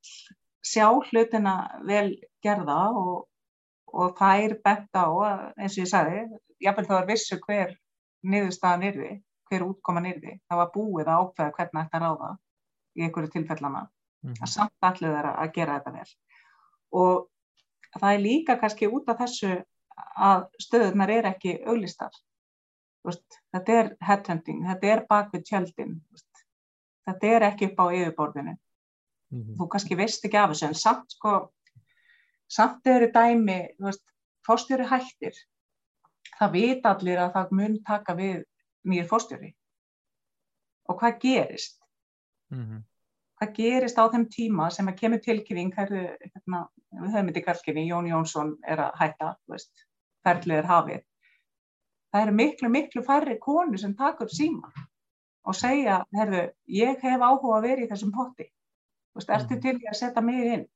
sjá 0.64 0.88
hlutina 1.08 1.54
vel 1.88 2.08
gerða 2.44 2.80
og, 2.92 3.24
og 3.94 4.16
það 4.18 4.44
er 4.46 4.54
bent 4.64 4.98
á 4.98 5.06
eins 5.58 5.76
og 5.76 5.82
ég 5.84 5.90
sagði, 5.90 6.22
jáfnveg 6.62 6.88
þá 6.88 6.96
er 6.98 7.10
vissu 7.10 7.38
hver 7.44 7.74
niðurstaðan 8.24 8.86
yrði, 8.90 9.12
hver 9.50 9.66
útkoman 9.68 10.08
yrði, 10.10 10.38
það 10.48 10.60
var 10.62 10.72
búið 10.74 11.10
að 11.10 11.20
ákveða 11.20 11.54
hvernig 11.58 11.84
þetta 11.84 12.00
ráða 12.02 12.30
í 12.94 13.04
einhverju 13.06 13.32
tilfellana, 13.34 13.84
mm 14.24 14.40
að 14.40 14.50
samt 14.50 14.88
allir 14.88 15.14
þeirra 15.14 15.32
að 15.42 15.54
gera 15.54 15.78
þetta 15.78 15.94
vel. 15.98 16.10
Og 16.94 17.28
það 18.00 18.12
er 18.12 18.22
líka 18.22 18.58
kannski 18.60 18.88
út 18.88 19.08
af 19.08 19.18
þessu 19.20 19.50
að 20.16 20.46
stöðunar 20.62 21.10
er 21.10 21.28
ekki 21.30 21.58
auglistar. 21.66 22.14
Þetta 23.04 23.72
er 23.78 23.90
headhunting, 24.00 24.62
þetta 24.64 24.92
er 24.94 25.02
bakvið 25.08 25.44
tjöldin, 25.50 25.98
þetta 27.04 27.32
er 27.36 27.46
ekki 27.50 27.68
upp 27.70 27.82
á 27.84 27.86
yfirborðinu. 27.92 28.54
Mm 28.54 29.42
-hmm. 29.42 29.56
Þú 29.58 29.68
kannski 29.68 29.98
veist 29.98 30.24
ekki 30.24 30.40
af 30.40 30.50
þessu 30.50 30.66
en 30.66 30.74
samt 30.74 31.10
sko, 31.12 31.52
samt 32.48 32.86
eru 32.86 33.10
dæmi, 33.12 33.58
fórstjóri 34.46 34.86
hættir, 34.88 35.36
það 36.38 36.52
vita 36.52 36.94
allir 36.94 37.22
að 37.22 37.36
það 37.36 37.54
mun 37.58 37.78
taka 37.86 38.16
við 38.18 38.42
nýjir 38.84 39.08
fórstjóri 39.08 39.54
og 40.88 41.00
hvað 41.00 41.20
gerist? 41.20 41.80
Mm 42.52 42.64
-hmm. 42.64 42.82
hvað 43.40 43.54
gerist 43.56 43.98
á 43.98 44.04
þeim 44.12 44.26
tíma 44.28 44.70
sem 44.70 44.88
að 44.88 44.98
kemur 45.00 45.18
tilkynning 45.18 45.72
hérna, 45.74 46.68
við 46.92 47.10
höfum 47.14 47.28
þetta 47.28 47.40
í 47.40 47.44
kallkynni 47.44 47.88
Jón 47.88 48.08
Jónsson 48.08 48.56
er 48.66 48.78
að 48.78 48.92
hætta 49.00 49.36
ferlið 50.24 50.58
er 50.58 50.64
hafið. 50.66 51.02
Það 52.12 52.22
eru 52.22 52.32
miklu 52.32 52.68
miklu 52.68 53.02
færri 53.02 53.38
konu 53.38 53.78
sem 53.78 53.94
taka 53.94 54.24
upp 54.24 54.30
síma 54.30 54.72
og 55.44 55.54
segja, 55.54 56.04
herðu, 56.14 56.52
ég 56.66 57.00
hef 57.02 57.20
áhuga 57.20 57.56
að 57.56 57.62
vera 57.62 57.80
í 57.84 57.88
þessum 57.88 58.12
potti. 58.12 58.52
Vist, 59.14 59.30
ertu 59.30 59.54
mhm. 59.54 59.60
til 59.60 59.88
að 59.88 59.98
setja 59.98 60.22
mig 60.22 60.52
inn 60.52 60.66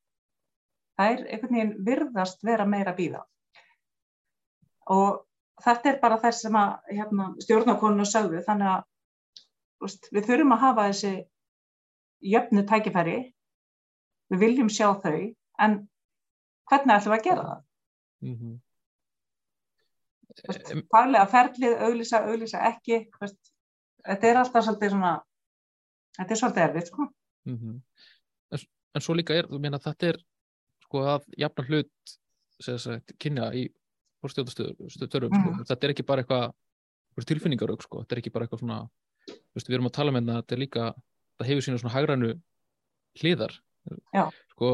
það 0.98 1.14
er 1.14 1.24
einhvern 1.28 1.54
veginn 1.54 1.74
virðast 1.86 2.44
vera 2.46 2.66
meira 2.66 2.94
bíða 2.98 3.24
og 4.94 5.24
þetta 5.64 5.92
er 5.92 5.98
bara 6.02 6.20
þess 6.22 6.44
sem 6.46 6.56
að 6.58 6.94
hérna, 6.94 7.32
stjórnakonuna 7.44 8.06
sögðu 8.08 8.42
þannig 8.46 8.70
að 8.72 8.86
veist, 9.84 10.08
við 10.14 10.28
þurfum 10.30 10.54
að 10.54 10.64
hafa 10.64 10.86
þessi 10.90 11.12
jöfnu 12.32 12.64
tækifæri 12.68 13.18
við 14.32 14.42
viljum 14.44 14.70
sjá 14.72 14.88
þau 15.02 15.18
en 15.64 15.76
hvernig 16.68 16.96
ætlum 16.96 17.14
við 17.14 17.18
að 17.18 17.28
gera 17.28 17.46
það 17.48 17.60
mm 18.26 18.34
-hmm. 18.34 18.56
veist, 20.48 20.74
parlega 20.90 21.30
ferlið 21.34 21.84
auglýsa, 21.86 22.24
auglýsa 22.26 22.64
ekki 22.72 23.04
veist, 23.20 23.52
þetta 24.06 24.30
er 24.30 24.42
alltaf 24.42 24.64
svolítið 24.64 24.94
svona 24.94 25.14
þetta 26.18 26.34
er 26.34 26.40
svolítið 26.42 26.66
erfið 26.66 26.90
sko. 26.90 27.08
mm 27.46 27.56
-hmm. 27.56 27.80
en, 28.52 28.66
en 28.94 29.00
svo 29.00 29.14
líka 29.14 29.34
er 29.34 29.46
þú 29.46 29.60
meina 29.62 29.78
þetta 29.78 30.12
er 30.12 30.22
sko 30.88 31.04
að 31.04 31.28
jafna 31.38 31.66
hlut 31.68 32.16
kynja 33.20 33.50
í 33.54 33.68
fórstjóðastöðurum 34.24 34.90
sko. 34.90 35.50
mm. 35.52 35.66
þetta 35.68 35.86
er 35.86 35.94
ekki 35.94 36.06
bara 36.06 36.24
eitthvað 36.24 37.28
tilfinningarög 37.28 37.84
sko. 37.84 38.02
þetta 38.02 38.16
er 38.16 38.22
ekki 38.22 38.32
bara 38.34 38.46
eitthvað 38.46 38.64
svona 38.64 38.78
veist, 39.54 39.68
við 39.68 39.78
erum 39.78 39.90
að 39.90 39.96
tala 39.98 40.14
með 40.14 40.24
um 40.24 40.30
það 40.32 40.40
þetta 40.40 40.56
er 40.56 40.62
líka, 40.62 40.86
það 41.38 41.50
hefur 41.50 41.66
sína 41.66 41.82
svona 41.82 41.94
hagrannu 41.94 42.32
hliðar 43.18 43.54
sko, 44.54 44.72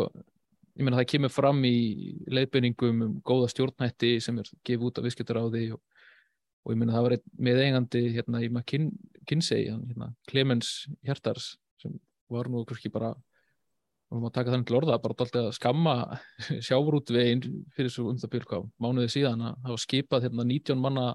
ég 0.75 0.87
meina 0.87 1.01
það 1.01 1.11
kemur 1.15 1.35
fram 1.35 1.61
í 1.69 1.77
leiðbeiningum 2.33 3.05
um 3.07 3.19
góða 3.27 3.51
stjórnhætti 3.53 4.15
sem 4.25 4.39
er 4.41 4.49
gefið 4.67 4.89
út 4.89 5.01
af 5.01 5.09
því 5.11 5.67
og, 5.77 5.83
og 6.65 6.75
ég 6.75 6.81
meina 6.81 6.97
það 6.97 7.07
var 7.09 7.17
með 7.49 7.62
eigandi 7.67 8.05
hérna 8.17 8.43
í 8.45 8.51
McKinsey 8.51 9.69
hérna, 9.69 10.12
Clemens 10.31 10.75
Hjertars 11.05 11.55
sem 11.83 11.99
var 12.33 12.49
nú 12.49 12.65
kannski 12.69 12.93
bara 12.93 13.12
og 14.15 14.23
maður 14.23 14.35
taka 14.37 14.53
þannig 14.55 14.69
til 14.69 14.77
orða 14.79 14.99
bara 15.03 15.17
alltaf 15.17 15.41
að 15.41 15.55
skamma 15.57 15.95
sjávrútveginn 16.67 17.45
fyrir 17.75 17.93
svo 17.93 18.07
um 18.12 18.19
það 18.21 18.35
byrja 18.37 18.61
mánuðið 18.83 19.15
síðan 19.17 19.47
að 19.51 19.71
var 19.73 19.83
skipað 19.83 20.29
hérna 20.29 20.47
19 20.47 20.83
manna 20.83 21.07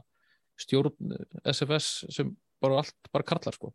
stjórn 0.59 1.13
SFS 1.47 2.09
sem 2.11 2.33
bara 2.59 2.81
allt 2.81 3.11
bara 3.13 3.27
karlar 3.27 3.55
sko. 3.55 3.71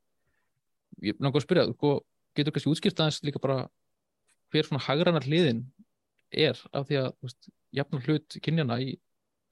Ég 1.00 1.16
er 1.16 1.24
náttúrulega 1.24 1.40
að 1.40 1.46
spyrja, 1.46 1.64
sko, 1.72 1.92
getur 2.36 2.54
kannski 2.54 2.72
útskipt 2.74 3.00
aðeins 3.00 3.22
líka 3.24 3.40
bara 3.42 3.64
hver 4.52 4.68
svona 4.68 4.84
hagranar 4.84 5.24
hliðin 5.24 5.64
er 6.30 6.60
af 6.76 6.86
því 6.90 7.00
að 7.00 7.38
jafnum 7.74 8.04
hlut 8.04 8.36
kynjana 8.44 8.78
í 8.84 8.98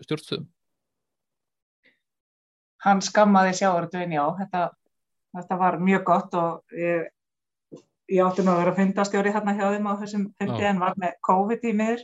stjórnstöðum? 0.05 0.47
Hann 2.83 3.03
skammaði 3.03 3.57
sjávrútveginn, 3.61 4.17
já. 4.19 4.25
Þetta, 4.43 4.63
þetta 5.39 5.59
var 5.61 5.81
mjög 5.81 6.07
gott 6.11 6.39
og 6.39 6.77
ég 6.77 7.09
ég 8.13 8.23
átti 8.25 8.45
nú 8.45 8.53
að 8.53 8.61
vera 8.63 8.75
fundastjóri 8.77 9.33
hérna 9.35 9.55
hjá 9.57 9.67
þeim 9.73 9.89
á 9.89 9.93
þessum 10.01 10.25
fundi 10.39 10.67
en 10.69 10.81
var 10.83 10.97
með 11.01 11.19
COVID 11.29 11.67
í 11.69 11.73
miður. 11.79 12.03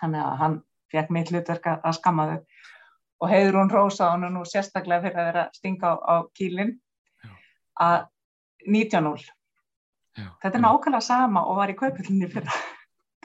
Þannig 0.00 0.22
að 0.22 0.36
hann 0.42 0.56
fekk 0.92 1.12
mitt 1.14 1.32
hlutverk 1.32 1.70
að 1.74 1.96
skamma 1.98 2.26
þau. 2.30 2.38
Og 3.24 3.32
heiður 3.32 3.58
hún 3.60 3.72
rosa 3.72 4.10
hann 4.12 4.28
nú 4.34 4.44
sérstaklega 4.46 5.06
fyrir 5.06 5.22
að 5.22 5.30
vera 5.30 5.44
stinga 5.56 5.92
á, 5.92 5.94
á 5.96 6.16
kílin 6.36 6.76
að 7.80 8.06
19.0 8.66 9.26
þetta 10.16 10.54
er 10.56 10.62
nákvæmlega 10.64 11.04
sama 11.04 11.42
og 11.48 11.58
var 11.60 11.72
í 11.72 11.76
kaupillinni 11.76 12.28
fyrir 12.32 12.60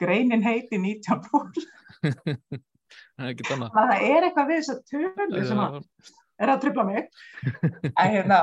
greinin 0.00 0.44
heiti 0.44 0.76
19.0 0.80 1.62
það 3.72 3.94
er 3.96 4.26
eitthvað 4.26 4.50
við 4.50 4.58
þess 4.60 4.74
að 4.74 4.82
tölu 4.92 5.44
sem 5.48 5.62
að 5.62 5.78
er 6.42 6.52
að 6.52 6.62
tripla 6.64 6.84
mig. 6.88 7.08
Að 8.00 8.16
hérna 8.16 8.38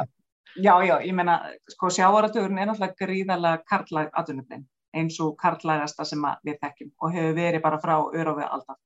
Já, 0.57 0.73
já, 0.83 0.97
ég 1.05 1.13
meina, 1.13 1.39
sko 1.69 1.89
sjávaratugurinn 1.93 2.57
er 2.57 2.69
náttúrulega 2.69 2.97
gríðarlega 3.05 3.63
karlæg 3.69 4.09
aðunumlinn 4.17 4.65
eins 4.97 5.19
og 5.21 5.35
karlægasta 5.37 6.05
sem 6.07 6.23
við 6.45 6.57
þekkjum 6.63 6.91
og 6.97 7.13
hefur 7.13 7.35
verið 7.37 7.61
bara 7.61 7.79
frá 7.81 7.95
öru 8.01 8.35
við 8.39 8.47
alltaf. 8.47 8.79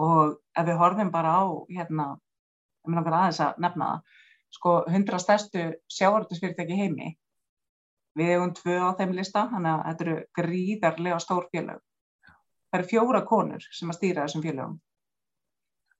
Og 0.00 0.38
ef 0.56 0.66
við 0.66 0.78
horfum 0.80 1.10
bara 1.12 1.34
á, 1.36 1.42
hérna, 1.68 2.06
ég 2.86 2.94
meina 2.94 3.16
aðeins 3.18 3.40
að 3.44 3.60
nefna 3.64 3.88
það, 3.90 4.22
sko 4.56 4.72
hundra 4.94 5.20
stærstu 5.20 5.66
sjávaratugsfyrirtæki 5.92 6.78
heimi, 6.80 7.12
við 8.16 8.32
hefum 8.32 8.54
tvö 8.56 8.78
á 8.80 8.96
þeim 8.96 9.12
lista, 9.18 9.44
þannig 9.52 9.72
að 9.74 9.84
þetta 9.90 10.06
eru 10.06 10.16
gríðarlega 10.40 11.20
stór 11.20 11.48
félög. 11.52 11.84
Það 12.72 12.80
eru 12.80 12.88
fjóra 12.88 13.22
konur 13.28 13.68
sem 13.68 13.92
að 13.92 13.98
stýra 14.00 14.24
þessum 14.24 14.44
félögum. 14.46 14.80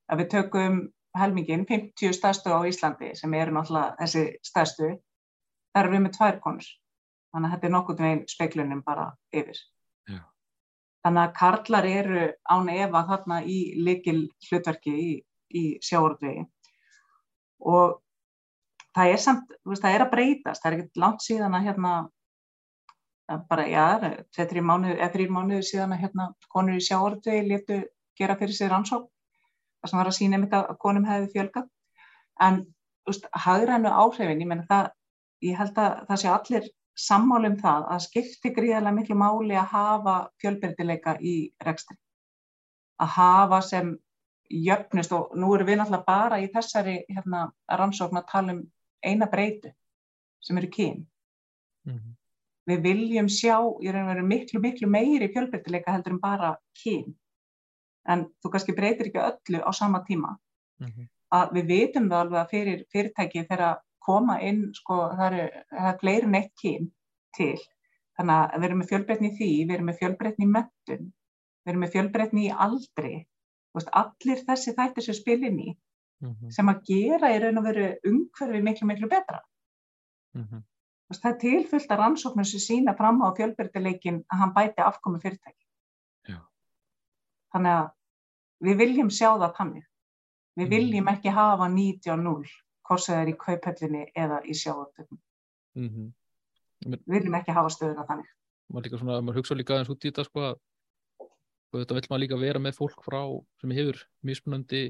Ef 0.09 0.19
við 0.19 0.29
tökum 0.33 0.81
helmingin, 1.17 1.65
50 1.69 2.13
stærstu 2.17 2.53
á 2.53 2.59
Íslandi 2.67 3.13
sem 3.17 3.33
eru 3.37 3.53
náttúrulega 3.53 3.97
þessi 3.99 4.23
stærstu, 4.45 4.89
þar 5.73 5.85
eru 5.85 5.93
við 5.93 6.03
með 6.05 6.15
tvær 6.17 6.39
konur. 6.43 6.69
Þannig 7.33 7.49
að 7.49 7.53
þetta 7.55 7.67
er 7.67 7.73
nokkur 7.73 7.99
veginn 7.99 8.23
speiklunum 8.29 8.81
bara 8.85 9.05
yfir. 9.33 9.59
Já. 10.09 10.21
Þannig 11.05 11.23
að 11.23 11.35
karlar 11.39 11.89
eru 11.89 12.25
án 12.49 12.71
efa 12.73 13.03
þarna 13.09 13.39
í 13.45 13.59
likil 13.85 14.17
hlutverki 14.47 14.93
í, 14.93 15.11
í 15.53 15.63
sjáordvegi 15.83 16.45
og 17.63 17.99
það 18.93 19.13
er 19.13 19.21
samt, 19.23 19.53
veist, 19.63 19.83
það 19.83 19.95
er 19.95 20.03
að 20.03 20.11
breytast, 20.11 20.61
það 20.63 20.69
er 20.69 20.77
ekkert 20.77 21.01
langt 21.03 21.23
síðan 21.23 21.55
að 21.57 21.67
hérna, 21.69 21.93
bara 23.49 23.65
já, 23.69 23.85
þrjir 24.35 24.65
mánuður 24.67 25.31
mánuð 25.31 25.63
síðan 25.69 25.95
að 25.95 26.03
hérna 26.03 26.27
konur 26.51 26.77
í 26.77 26.83
sjáordvegi 26.83 27.47
letu 27.47 27.79
gera 28.19 28.35
fyrir 28.37 28.57
sig 28.57 28.69
rannsók 28.69 29.07
það 29.83 29.91
sem 29.91 29.99
var 29.99 30.09
að 30.09 30.17
sína 30.17 30.37
einmitt 30.37 30.55
að 30.57 30.77
konum 30.79 31.05
hefði 31.07 31.31
fjölgat 31.35 31.69
en 32.41 32.63
hagrænu 33.45 33.91
áhrifin, 33.91 34.41
ég 34.41 34.47
menna 34.47 34.65
það 34.69 34.91
ég 35.43 35.59
held 35.59 35.77
að 35.79 35.99
það 36.07 36.21
sé 36.21 36.31
allir 36.31 36.69
sammálum 37.03 37.57
það 37.59 37.85
að 37.91 38.01
skipti 38.05 38.51
gríðarlega 38.53 38.97
miklu 38.97 39.17
máli 39.17 39.57
að 39.57 39.71
hafa 39.73 40.15
fjölbyrdileika 40.41 41.17
í 41.19 41.35
rekstri. 41.65 41.97
Að 43.01 43.13
hafa 43.17 43.61
sem 43.65 43.93
jöfnist 44.53 45.13
og 45.15 45.33
nú 45.39 45.53
erum 45.55 45.67
við 45.67 45.79
náttúrulega 45.79 46.07
bara 46.07 46.39
í 46.43 46.49
þessari 46.53 46.99
hérna, 47.09 47.47
rannsókn 47.79 48.21
að 48.21 48.29
tala 48.29 48.55
um 48.55 48.61
eina 49.03 49.27
breytu 49.31 49.73
sem 50.43 50.57
eru 50.57 50.69
kyn. 50.69 51.07
Mm 51.87 51.97
-hmm. 51.97 52.13
við 52.69 52.83
viljum 52.83 53.27
sjá 53.27 53.57
ég 53.81 53.89
er 53.89 53.95
að 53.99 54.07
vera 54.07 54.23
miklu 54.23 54.59
miklu 54.59 54.87
meiri 54.87 55.27
fjölbyrdileika 55.33 55.91
heldur 55.91 56.13
en 56.13 56.19
bara 56.19 56.57
kyn 56.83 57.15
en 58.09 58.25
þú 58.43 58.51
kannski 58.53 58.75
breytir 58.77 59.09
ekki 59.09 59.21
öllu 59.23 59.63
á 59.63 59.71
sama 59.73 60.03
tíma 60.07 60.35
mm 60.79 60.87
-hmm. 60.87 61.07
að 61.39 61.53
við 61.57 61.65
vitum 61.73 62.09
það 62.09 62.19
alveg 62.19 62.39
að 62.41 62.51
fyrir 62.53 62.85
fyrirtæki 62.91 63.45
þegar 63.49 63.61
að 63.69 63.77
koma 63.99 64.39
inn 64.41 64.73
sko 64.73 64.95
það 65.17 65.37
er, 65.39 65.51
fleiri 66.01 66.27
neitt 66.27 66.51
kyn 66.61 66.91
til 67.37 67.57
þannig 68.17 68.35
að 68.35 68.57
við 68.57 68.67
erum 68.67 68.81
með 68.81 68.91
fjölbreytni 68.91 69.29
í 69.29 69.37
því 69.37 69.51
við 69.67 69.75
erum 69.75 69.89
með 69.91 69.99
fjölbreytni 70.01 70.45
í 70.45 70.53
möttun 70.55 71.05
við 71.63 71.71
erum 71.71 71.85
með 71.85 71.93
fjölbreytni 71.95 72.45
í 72.47 72.57
aldri 72.65 73.13
veist, 73.73 73.89
allir 74.01 74.43
þessi 74.49 74.75
þættir 74.77 75.07
sem 75.07 75.17
spilin 75.19 75.59
í 75.59 75.71
mm 75.71 76.29
-hmm. 76.33 76.51
sem 76.51 76.69
að 76.69 76.83
gera 76.91 77.33
í 77.33 77.39
raun 77.39 77.61
og 77.61 77.67
veru 77.69 77.87
umhverfi 78.11 78.61
miklu 78.67 78.87
miklu 78.87 79.09
betra 79.15 79.41
mm 80.35 80.43
-hmm. 80.43 80.63
veist, 81.09 81.23
það 81.23 81.33
er 81.33 81.39
tilfullt 81.45 81.91
að 81.91 82.01
rannsóknum 82.03 82.49
sem 82.51 82.59
sína 82.67 82.97
fram 82.97 83.21
á 83.25 83.27
fjölbreytileikin 83.37 84.23
að 84.27 84.39
hann 84.43 84.53
bæti 84.53 84.81
afkomi 84.81 85.19
fyrirtæki 85.23 85.62
Þannig 87.53 87.77
að 87.79 87.87
við 88.67 88.77
viljum 88.81 89.09
sjá 89.13 89.29
það 89.31 89.55
þannig. 89.59 89.87
Við 90.53 90.65
mm. 90.65 90.73
viljum 90.75 91.09
ekki 91.13 91.33
hafa 91.33 91.69
90-0 91.69 92.51
hvort 92.83 93.05
það 93.07 93.21
er 93.21 93.31
í 93.31 93.37
kauphellinni 93.39 94.03
eða 94.25 94.41
í 94.43 94.55
sjávartöknum. 94.57 95.21
Mm 95.79 95.89
-hmm. 95.89 96.11
Við 96.93 97.17
viljum 97.17 97.39
ekki 97.39 97.55
hafa 97.55 97.71
stöðuna 97.73 98.05
þannig. 98.09 98.29
Svona, 98.73 99.21
maður 99.21 99.41
hugsa 99.41 99.55
líka 99.55 99.75
aðeins 99.75 99.91
út 99.93 100.05
í 100.05 100.09
þetta 100.09 100.25
sko 100.27 100.43
að 100.43 100.61
þetta 101.81 101.97
vil 101.97 102.07
maður 102.09 102.23
líka 102.23 102.39
vera 102.41 102.61
með 102.61 102.77
fólk 102.77 103.03
frá 103.05 103.21
sem 103.61 103.73
hefur 103.75 103.99
mismunandi 104.25 104.83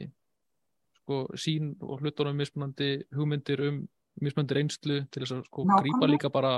sko, 0.99 1.25
sín 1.39 1.73
og 1.81 2.01
hlutunum 2.03 2.39
mismunandi 2.39 2.89
hugmyndir 3.15 3.63
um 3.67 3.83
mismunandi 4.21 4.57
reynslu 4.57 4.99
til 5.09 5.23
þess 5.23 5.35
að 5.37 5.45
sko, 5.47 5.65
grípa 5.81 6.09
líka 6.09 6.31
bara 6.33 6.53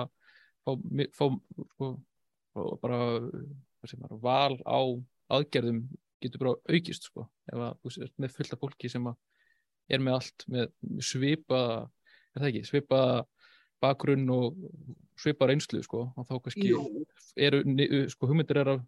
fá, 0.65 0.71
fá 1.15 1.25
sko, 1.75 1.91
fá 2.53 2.63
bara 2.81 2.99
maður, 3.85 4.17
val 4.21 4.55
á 4.65 4.79
aðgerðum 5.33 5.85
getur 6.21 6.41
bara 6.41 6.55
aukist 6.69 7.09
sko. 7.09 7.27
ef 7.51 7.61
að 7.67 7.77
þú 7.81 8.03
ert 8.05 8.19
með 8.21 8.35
fullta 8.35 8.59
fólki 8.59 8.89
sem 8.91 9.07
að 9.09 9.15
er 9.95 10.01
með 10.01 10.17
allt 10.17 10.45
með 10.49 10.71
svipa 11.05 11.61
er 12.35 12.41
það 12.41 12.49
ekki, 12.49 12.63
svipa 12.67 13.01
bakgrunn 13.83 14.29
og 14.33 14.57
svipa 15.19 15.47
reynslu 15.49 15.81
sko, 15.85 16.07
og 16.15 16.27
þá 16.27 16.35
kannski 16.47 16.71
eru, 17.35 17.61
sko, 18.11 18.29
hugmyndir 18.29 18.61
er 18.63 18.73
að 18.75 18.83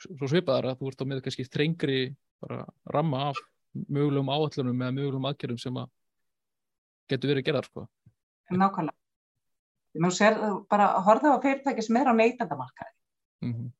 svo 0.00 0.28
svipaðar 0.30 0.72
að 0.72 0.80
þú 0.80 0.90
ert 0.90 1.04
á 1.04 1.10
með 1.10 1.22
kannski 1.26 1.46
þrengri 1.48 2.00
bara 2.42 2.64
ramma 2.94 3.30
af 3.30 3.40
mögulegum 3.86 4.32
áallunum 4.32 4.80
eða 4.80 4.96
mögulegum 4.96 5.28
aðgerðum 5.30 5.60
sem 5.60 5.80
að 5.80 5.90
getur 7.10 7.34
verið 7.34 7.46
gerðar 7.48 7.68
sko. 7.68 7.86
nákvæmlega. 8.50 8.96
Nú 10.00 10.10
sér 10.14 10.36
bara 10.70 10.92
horfðu 11.04 11.34
á 11.34 11.42
fyrirtæki 11.42 11.82
sem 11.82 11.96
er 11.98 12.10
á 12.10 12.14
neytandamarkaði. 12.14 12.92
mm 13.42 13.52
-hmm. 13.52 13.70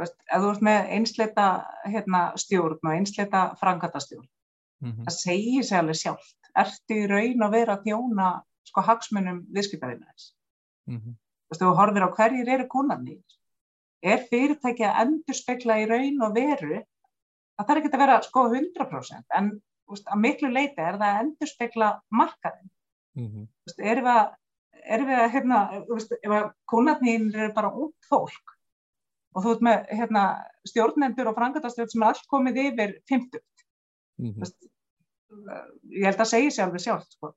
Veist, 0.00 0.16
ef 0.26 0.42
þú 0.42 0.48
ert 0.50 0.64
með 0.66 0.88
einsleita 0.96 1.48
hérna, 1.86 2.22
stjórn 2.40 2.80
og 2.82 2.94
einsleita 2.94 3.44
frangatastjórn, 3.60 4.30
Mm 4.82 5.04
það 5.06 5.14
segir 5.16 5.64
sér 5.64 5.78
alveg 5.78 5.96
sjálft. 5.96 6.38
Ertu 6.54 6.94
í 6.94 7.06
raun 7.10 7.44
að 7.46 7.54
vera 7.54 7.76
að 7.76 7.84
þjóna 7.86 8.30
sko 8.68 8.80
hagsmunum 8.80 9.38
viðskiptaðinnaðins? 9.54 10.34
-hmm. 10.98 11.14
Þú 11.14 11.50
veist, 11.50 11.62
þú 11.62 11.74
horfir 11.78 12.06
á 12.06 12.14
hverjir 12.16 12.48
eru 12.48 12.66
kúnarnir, 12.68 13.22
er 14.02 14.26
fyrirtæki 14.30 14.84
að 14.84 15.00
endur 15.04 15.34
spekla 15.34 15.78
í 15.78 15.86
raun 15.86 16.22
og 16.22 16.34
veru, 16.34 16.82
það 17.56 17.66
þarf 17.68 17.78
ekki 17.78 17.94
að 17.94 18.04
vera 18.04 18.22
sko 18.22 18.48
100%, 18.48 19.24
en 19.38 19.50
veist, 19.88 20.08
að 20.08 20.22
miklu 20.26 20.50
leiti 20.50 20.80
er 20.80 20.98
það 20.98 21.10
að 21.10 21.20
endur 21.22 21.48
spekla 21.48 22.00
markaðin. 22.10 22.70
Mm 23.14 23.28
-hmm. 23.28 23.46
Veist, 23.64 23.78
erum 23.78 24.04
við 24.04 24.16
að, 24.16 24.34
erum 24.84 25.06
við 25.06 25.22
að 25.22 25.30
hérna, 25.30 25.58
að 26.26 26.52
kúnarnir 26.66 27.38
eru 27.38 27.52
bara 27.54 27.70
út 27.72 28.10
fólk 28.10 28.53
og 29.34 29.44
þú 29.44 29.54
ert 29.54 29.64
með 29.66 29.88
hérna, 29.98 30.22
stjórnendur 30.68 31.30
og 31.30 31.36
frangatastjórn 31.38 31.90
sem 31.90 32.04
er 32.04 32.12
allt 32.12 32.28
komið 32.30 32.60
yfir 32.68 32.94
50, 33.10 33.42
Mm 34.14 34.34
þú 34.34 34.44
veist, 34.44 34.66
ég 35.90 36.04
held 36.06 36.20
að 36.22 36.28
segja 36.30 36.50
sér 36.54 36.64
alveg 36.68 36.82
sjálft, 36.84 37.16
sko. 37.16 37.32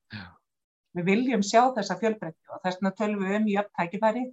Við 0.97 1.07
viljum 1.07 1.43
sjá 1.45 1.61
þessa 1.73 1.97
fjölbreytti 1.97 2.53
og 2.53 2.61
þess 2.61 2.77
vegna 2.77 2.91
tölum 2.99 3.23
við 3.25 3.37
um 3.39 3.47
jöfn 3.49 3.73
tækifæri, 3.79 4.23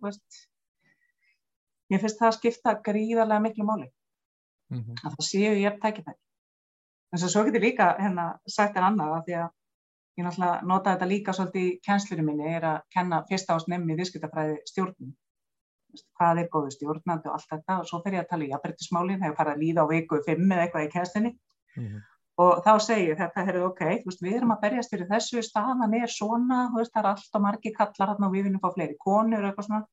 ég 1.92 2.02
finnst 2.02 2.20
það 2.20 2.28
að 2.28 2.36
skipta 2.38 2.74
gríðarlega 2.84 3.44
miklu 3.46 3.64
máli, 3.68 3.88
-hmm. 4.72 5.00
að 5.04 5.16
það 5.16 5.26
séu 5.30 5.56
jöfn 5.62 5.80
tækifæri. 5.80 6.20
En 7.12 7.18
svo 7.18 7.44
getur 7.44 7.64
líka 7.64 7.96
hérna 7.98 8.38
sagt 8.46 8.76
en 8.76 8.84
annað 8.84 9.16
að 9.16 9.24
því 9.26 9.34
að 9.40 9.50
ég 10.18 10.24
náttúrulega 10.24 10.66
nota 10.70 10.94
þetta 10.94 11.10
líka 11.10 11.32
svolítið 11.32 11.66
í 11.66 11.80
kennslunum 11.86 12.26
minni, 12.26 12.54
er 12.56 12.64
að 12.64 12.80
kenna 12.94 13.24
fyrsta 13.28 13.54
ás 13.54 13.68
nefni 13.68 13.96
viðskiptafræði 13.98 14.56
stjórnum. 14.66 15.14
Hvað 16.18 16.42
er 16.42 16.53
góðu 16.53 16.70
stjórnandi 16.74 17.30
og 17.30 17.38
allt 17.38 17.51
þetta 17.51 17.80
og 17.80 17.88
svo 17.88 18.01
fer 18.05 18.18
ég 18.18 18.24
að 18.24 18.30
tala 18.32 18.45
í 18.45 18.53
jafnbryttismálin, 18.53 19.22
hefur 19.22 19.38
farið 19.40 19.55
að 19.55 19.62
líða 19.64 19.84
á 19.84 19.92
viku 19.92 20.20
fimm 20.26 20.53
eða 20.53 20.66
eitthvað 20.66 20.86
í 20.86 20.92
kennslinni 20.95 21.32
Mm 21.76 21.86
-hmm. 21.86 22.03
og 22.42 22.62
þá 22.66 22.72
segir 22.80 23.16
þetta, 23.18 23.45
heyrðu, 23.47 23.64
ok, 23.70 23.80
veist, 24.07 24.22
við 24.22 24.36
erum 24.38 24.53
að 24.55 24.61
berjast 24.64 24.90
fyrir 24.90 25.09
þessu, 25.11 25.42
staðan 25.42 25.95
er 25.95 26.11
svona, 26.11 26.61
veist, 26.76 26.92
það 26.95 27.03
er 27.03 27.11
allt 27.11 27.38
og 27.38 27.42
margi 27.42 27.72
kallar 27.74 28.14
og 28.14 28.32
við 28.32 28.47
viljum 28.47 28.62
fá 28.62 28.70
fleiri 28.74 28.97
konur 28.99 29.42
og 29.42 29.49
eitthvað 29.51 29.66
svona. 29.68 29.86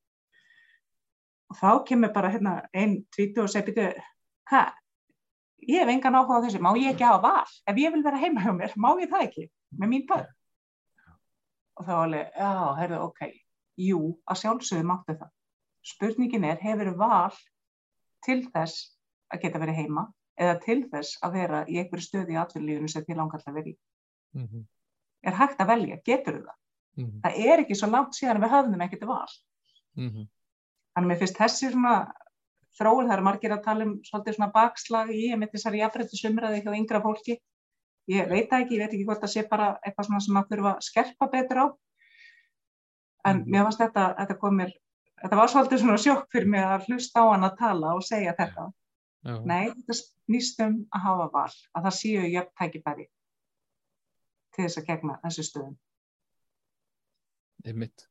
Og 1.51 1.57
þá 1.57 1.71
kemur 1.87 2.13
bara 2.13 2.29
hérna 2.29 2.53
einn 2.73 2.95
tvítu 3.15 3.43
og 3.43 3.49
segir, 3.49 3.97
hvað, 4.49 4.73
ég 5.67 5.81
hef 5.81 5.89
engan 5.89 6.15
áhuga 6.15 6.37
á 6.37 6.43
þessu, 6.45 6.61
má 6.61 6.71
ég 6.77 6.93
ekki 6.93 7.03
hafa 7.09 7.21
val? 7.21 7.49
Ef 7.67 7.75
ég 7.77 7.93
vil 7.93 8.03
vera 8.03 8.21
heima 8.23 8.41
hjá 8.41 8.53
mér, 8.53 8.73
má 8.77 8.89
ég 9.01 9.09
það 9.09 9.27
ekki 9.27 9.49
með 9.77 9.89
mín 9.89 10.07
börn? 10.07 10.29
Og 11.77 11.85
þá 11.85 11.93
alveg, 11.97 12.31
já, 12.37 12.75
heyrðu, 12.79 13.03
ok, 13.09 13.21
jú, 13.89 14.01
að 14.29 14.41
sjálfsögðu 14.41 14.85
máttu 14.85 15.17
það. 15.17 15.31
Spurningin 15.81 16.43
er, 16.43 16.57
hefur 16.61 16.93
val 16.97 17.33
til 18.25 18.43
þess 18.53 18.97
að 19.33 19.41
geta 19.45 19.59
verið 19.59 19.79
heima 19.81 20.07
eða 20.37 20.59
til 20.63 20.79
þess 20.91 21.17
að 21.25 21.33
vera 21.37 21.61
í 21.67 21.77
einhverju 21.81 22.05
stöði 22.05 22.35
í 22.35 22.39
atvinnulífinu 22.41 22.89
sem 22.89 23.05
þið 23.05 23.17
langar 23.17 23.43
að 23.45 23.53
vera 23.53 23.71
í. 23.71 23.77
Mm 24.35 24.47
-hmm. 24.47 24.65
Er 25.23 25.37
hægt 25.37 25.61
að 25.61 25.67
velja, 25.67 25.97
getur 26.05 26.41
það? 26.41 26.57
Mm 26.97 27.05
-hmm. 27.05 27.21
Það 27.23 27.51
er 27.51 27.59
ekki 27.59 27.75
svo 27.75 27.87
langt 27.89 28.15
síðan 28.15 28.41
við 28.41 28.53
höfðum 28.55 28.81
ekkert 28.81 29.05
val. 29.05 29.31
Mm 29.97 30.09
-hmm. 30.09 30.27
Þannig 30.93 31.05
að 31.05 31.11
mér 31.11 31.19
finnst 31.19 31.37
þessi 31.37 31.71
svona 31.71 32.13
þróun, 32.79 33.07
það 33.07 33.13
eru 33.13 33.23
margir 33.23 33.51
að 33.51 33.63
tala 33.63 33.85
um 33.85 33.93
svolítið 34.03 34.35
svona 34.35 34.51
bakslag 34.51 35.09
í, 35.09 35.31
ég 35.31 35.37
myndi 35.37 35.57
þessari 35.57 35.81
jafnrættu 35.81 36.17
sumraði 36.17 36.61
hjá 36.63 36.71
yngra 36.75 37.01
fólki. 37.01 37.37
Ég 38.07 38.29
veit 38.29 38.49
það 38.49 38.61
ekki, 38.61 38.75
ég 38.75 38.81
veit 38.81 38.93
ekki 38.93 39.05
hvort 39.05 39.21
það 39.21 39.33
sé 39.33 39.47
bara 39.49 39.79
eitthvað 39.85 40.05
svona 40.05 40.19
sem 40.19 40.37
að 40.37 40.47
þurfa 40.49 40.71
að 40.75 40.81
skerpa 40.81 41.27
betur 41.31 41.57
á. 41.57 41.65
En 43.25 43.37
Mhm. 43.37 43.51
mér 43.51 43.63
fannst 43.63 43.79
þetta, 43.79 44.15
þetta 44.17 44.39
komir, 44.39 44.71
þetta 45.21 45.39
var 45.39 45.51
svolítið 45.53 45.83
svona 45.83 46.01
sjokk 46.01 46.27
fyrir 46.33 46.51
mig 46.53 46.65
að 46.65 46.87
hlusta 46.89 47.23
á 47.23 47.25
hann 47.31 47.47
að 47.47 47.57
tala 47.61 47.95
og 47.97 48.05
segja 48.05 48.35
þetta. 48.37 48.67
Já. 49.21 49.35
Nei, 49.45 49.69
þetta 49.69 49.97
snýst 49.99 50.61
um 50.65 50.77
að 50.89 51.03
hafa 51.05 51.27
val, 51.33 51.57
að 51.77 51.87
það 51.87 51.97
séu 51.99 52.23
jöfn 52.25 52.55
tækifæri 52.57 53.07
til 54.51 54.65
þess 54.65 54.81
að 54.81 54.87
gegna 54.89 55.19
þessu 55.23 55.47
stöðum. 55.47 55.77
einmitt 57.65 58.07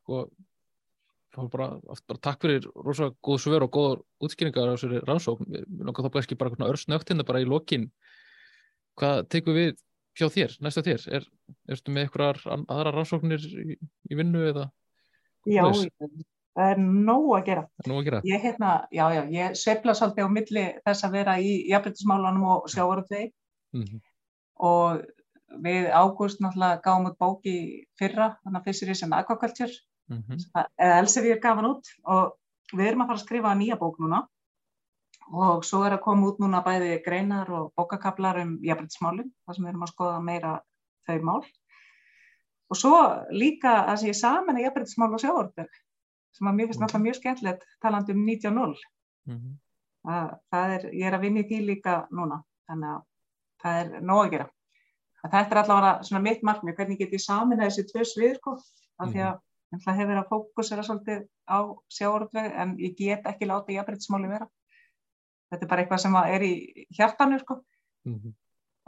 sko 0.00 0.24
bara, 1.52 1.68
bara 1.86 2.20
takk 2.22 2.42
fyrir 2.42 2.66
rosa 2.74 3.12
góð 3.24 3.42
svör 3.44 3.66
og 3.68 3.74
góður 3.74 4.00
útskýringar 4.26 4.72
á 4.72 4.74
þessari 4.74 5.02
rannsókn 5.06 5.50
Mér 5.52 5.68
langar 5.68 6.06
þá 6.06 6.10
bara 6.10 6.24
ekki 6.24 6.38
bara 6.38 6.54
svona 6.54 6.70
örsnögt 6.72 7.12
hérna 7.12 7.26
bara 7.28 7.42
í 7.44 7.46
lokin 7.48 7.86
hvað 8.98 9.28
tekur 9.30 9.54
við 9.54 9.76
hjá 10.18 10.26
þér, 10.34 10.56
næsta 10.64 10.82
þér 10.82 11.04
er, 11.20 11.28
ertu 11.70 11.94
með 11.94 12.08
einhverjar 12.08 12.40
aðra 12.58 12.94
rannsóknir 12.96 13.44
í, 13.46 13.78
í 14.10 14.18
vinnu 14.18 14.42
eða 14.48 14.66
Já, 15.48 15.64
það 16.58 16.72
er 16.72 16.80
nóg 16.82 17.28
að 17.38 17.44
gera. 17.50 17.66
er 17.84 17.90
nú 17.90 17.98
að 17.98 18.08
gera 18.08 18.22
Ég, 18.28 18.40
hérna, 18.42 18.72
já, 18.92 19.04
já, 19.14 19.22
ég 19.34 19.58
sveifla 19.58 19.94
svolítið 19.94 20.26
á 20.26 20.30
milli 20.36 20.64
þess 20.84 21.06
að 21.06 21.14
vera 21.18 21.36
í 21.40 21.52
jafnbrytismálunum 21.70 22.48
og 22.54 22.70
sjávarútvegi 22.72 23.30
mm 23.76 23.84
-hmm. 23.84 24.00
og 24.70 25.04
við 25.64 25.90
ágúst 25.90 26.40
náttúrulega 26.40 26.82
gáum 26.84 27.06
út 27.08 27.18
bóki 27.18 27.86
fyrra, 27.98 28.36
þannig 28.44 28.60
að 28.60 28.64
Fisheries 28.64 29.02
and 29.02 29.14
Aquaculture, 29.14 29.72
Mm 30.08 30.24
-hmm. 30.24 30.64
eða 30.80 30.98
Elsevier 30.98 31.40
gaf 31.40 31.56
hann 31.56 31.70
út 31.70 31.88
og 32.04 32.32
við 32.72 32.86
erum 32.88 33.02
að 33.02 33.06
fara 33.06 33.18
að 33.18 33.24
skrifa 33.24 33.54
nýja 33.54 33.76
bók 33.76 33.98
núna 34.00 34.22
og 35.32 35.64
svo 35.64 35.82
er 35.84 35.92
að 35.92 36.04
koma 36.06 36.28
út 36.28 36.38
núna 36.40 36.62
bæði 36.64 37.02
greinar 37.04 37.50
og 37.50 37.72
bókakablar 37.76 38.40
um 38.42 38.58
jafnbrytismálin, 38.64 39.30
þar 39.44 39.54
sem 39.54 39.64
við 39.64 39.68
erum 39.68 39.82
að 39.82 39.92
skoða 39.92 40.20
meira 40.24 40.52
þau 41.06 41.18
mál. 41.22 41.42
Og 42.68 42.76
svo 42.76 42.98
líka 43.32 43.74
að 43.88 44.02
sé 44.02 44.14
saman 44.16 44.58
að 44.58 44.66
jafnbrytismál 44.66 45.14
og 45.16 45.22
sjávarútveg, 45.22 45.80
sem 46.36 46.50
að 46.50 46.56
mér 46.58 46.68
finnst 46.68 46.82
náttúrulega 46.82 47.06
mjög 47.06 47.18
skemmtilegt 47.18 47.66
talandi 47.82 48.16
um 48.16 48.24
19.0 48.26 48.76
Mm 49.28 49.36
-hmm. 49.36 49.56
að 50.08 50.28
það 50.50 50.70
er, 50.74 50.84
ég 50.94 51.06
er 51.06 51.14
að 51.14 51.20
vinna 51.20 51.40
í 51.40 51.48
því 51.48 51.58
líka 51.64 51.94
núna, 52.10 52.38
þannig 52.68 52.88
að 52.88 53.02
það 53.62 53.80
er 53.80 54.00
nóg 54.00 54.20
að 54.22 54.30
gera. 54.30 54.46
Að 55.24 55.30
þetta 55.32 55.50
er 55.50 55.60
allavega 55.62 56.02
svona 56.02 56.22
mitt 56.22 56.42
markmið, 56.42 56.76
hvernig 56.76 56.98
get 56.98 57.12
ég 57.12 57.20
samin 57.20 57.60
þessi 57.60 57.84
tvö 57.90 58.04
svið, 58.04 58.34
sko, 58.36 58.54
af 58.98 59.10
því 59.12 59.20
að 59.26 59.34
það 59.84 59.96
hefur 59.98 60.08
verið 60.08 60.22
að 60.22 60.30
fókusera 60.32 60.82
svolítið 60.82 61.28
á 61.44 61.58
sjáurútveg, 61.96 62.52
en 62.62 62.76
ég 62.78 62.96
get 62.96 63.26
ekki 63.26 63.46
láta 63.46 63.72
jafnbrytismáli 63.72 64.28
vera. 64.28 64.48
Þetta 65.50 65.64
er 65.64 65.68
bara 65.68 65.82
eitthvað 65.82 66.02
sem 66.02 66.16
er 66.16 66.42
í 66.42 66.86
hjartanu, 66.96 67.38
sko, 67.38 67.62
Mm 68.06 68.14
-hmm. 68.14 68.32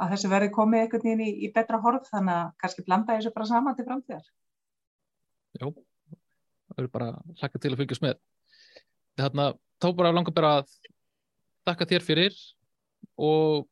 Að 0.01 0.15
þessu 0.15 0.31
verði 0.33 0.53
komið 0.55 0.85
einhvern 0.85 1.07
veginn 1.07 1.25
í, 1.25 1.31
í 1.45 1.51
betra 1.55 1.81
horf, 1.83 2.09
þannig 2.11 2.37
að 2.37 2.53
kannski 2.63 2.85
blanda 2.87 3.17
þessu 3.17 3.33
bara 3.35 3.49
saman 3.51 3.77
til 3.77 3.87
framtíðar. 3.89 4.29
Já, 5.61 5.67
það 6.71 6.83
eru 6.83 6.93
bara 6.95 7.11
hlaka 7.41 7.61
til 7.61 7.73
að 7.75 7.83
fylgjast 7.83 8.07
með 8.07 8.21
þarna, 9.21 9.51
þá 9.83 9.89
bara 9.99 10.15
langar 10.15 10.37
bara 10.37 10.55
að 10.61 10.73
þakka 11.69 11.91
þér 11.93 12.07
fyrir 12.07 12.39
og 13.21 13.67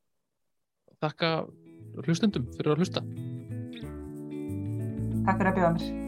þakka 1.01 1.33
hlustundum 2.05 2.51
fyrir 2.59 2.74
að 2.74 2.85
hlusta 2.85 3.05
Takk 5.29 5.41
fyrir 5.41 5.51
að 5.53 5.57
bjóða 5.59 5.72
mér. 5.76 6.07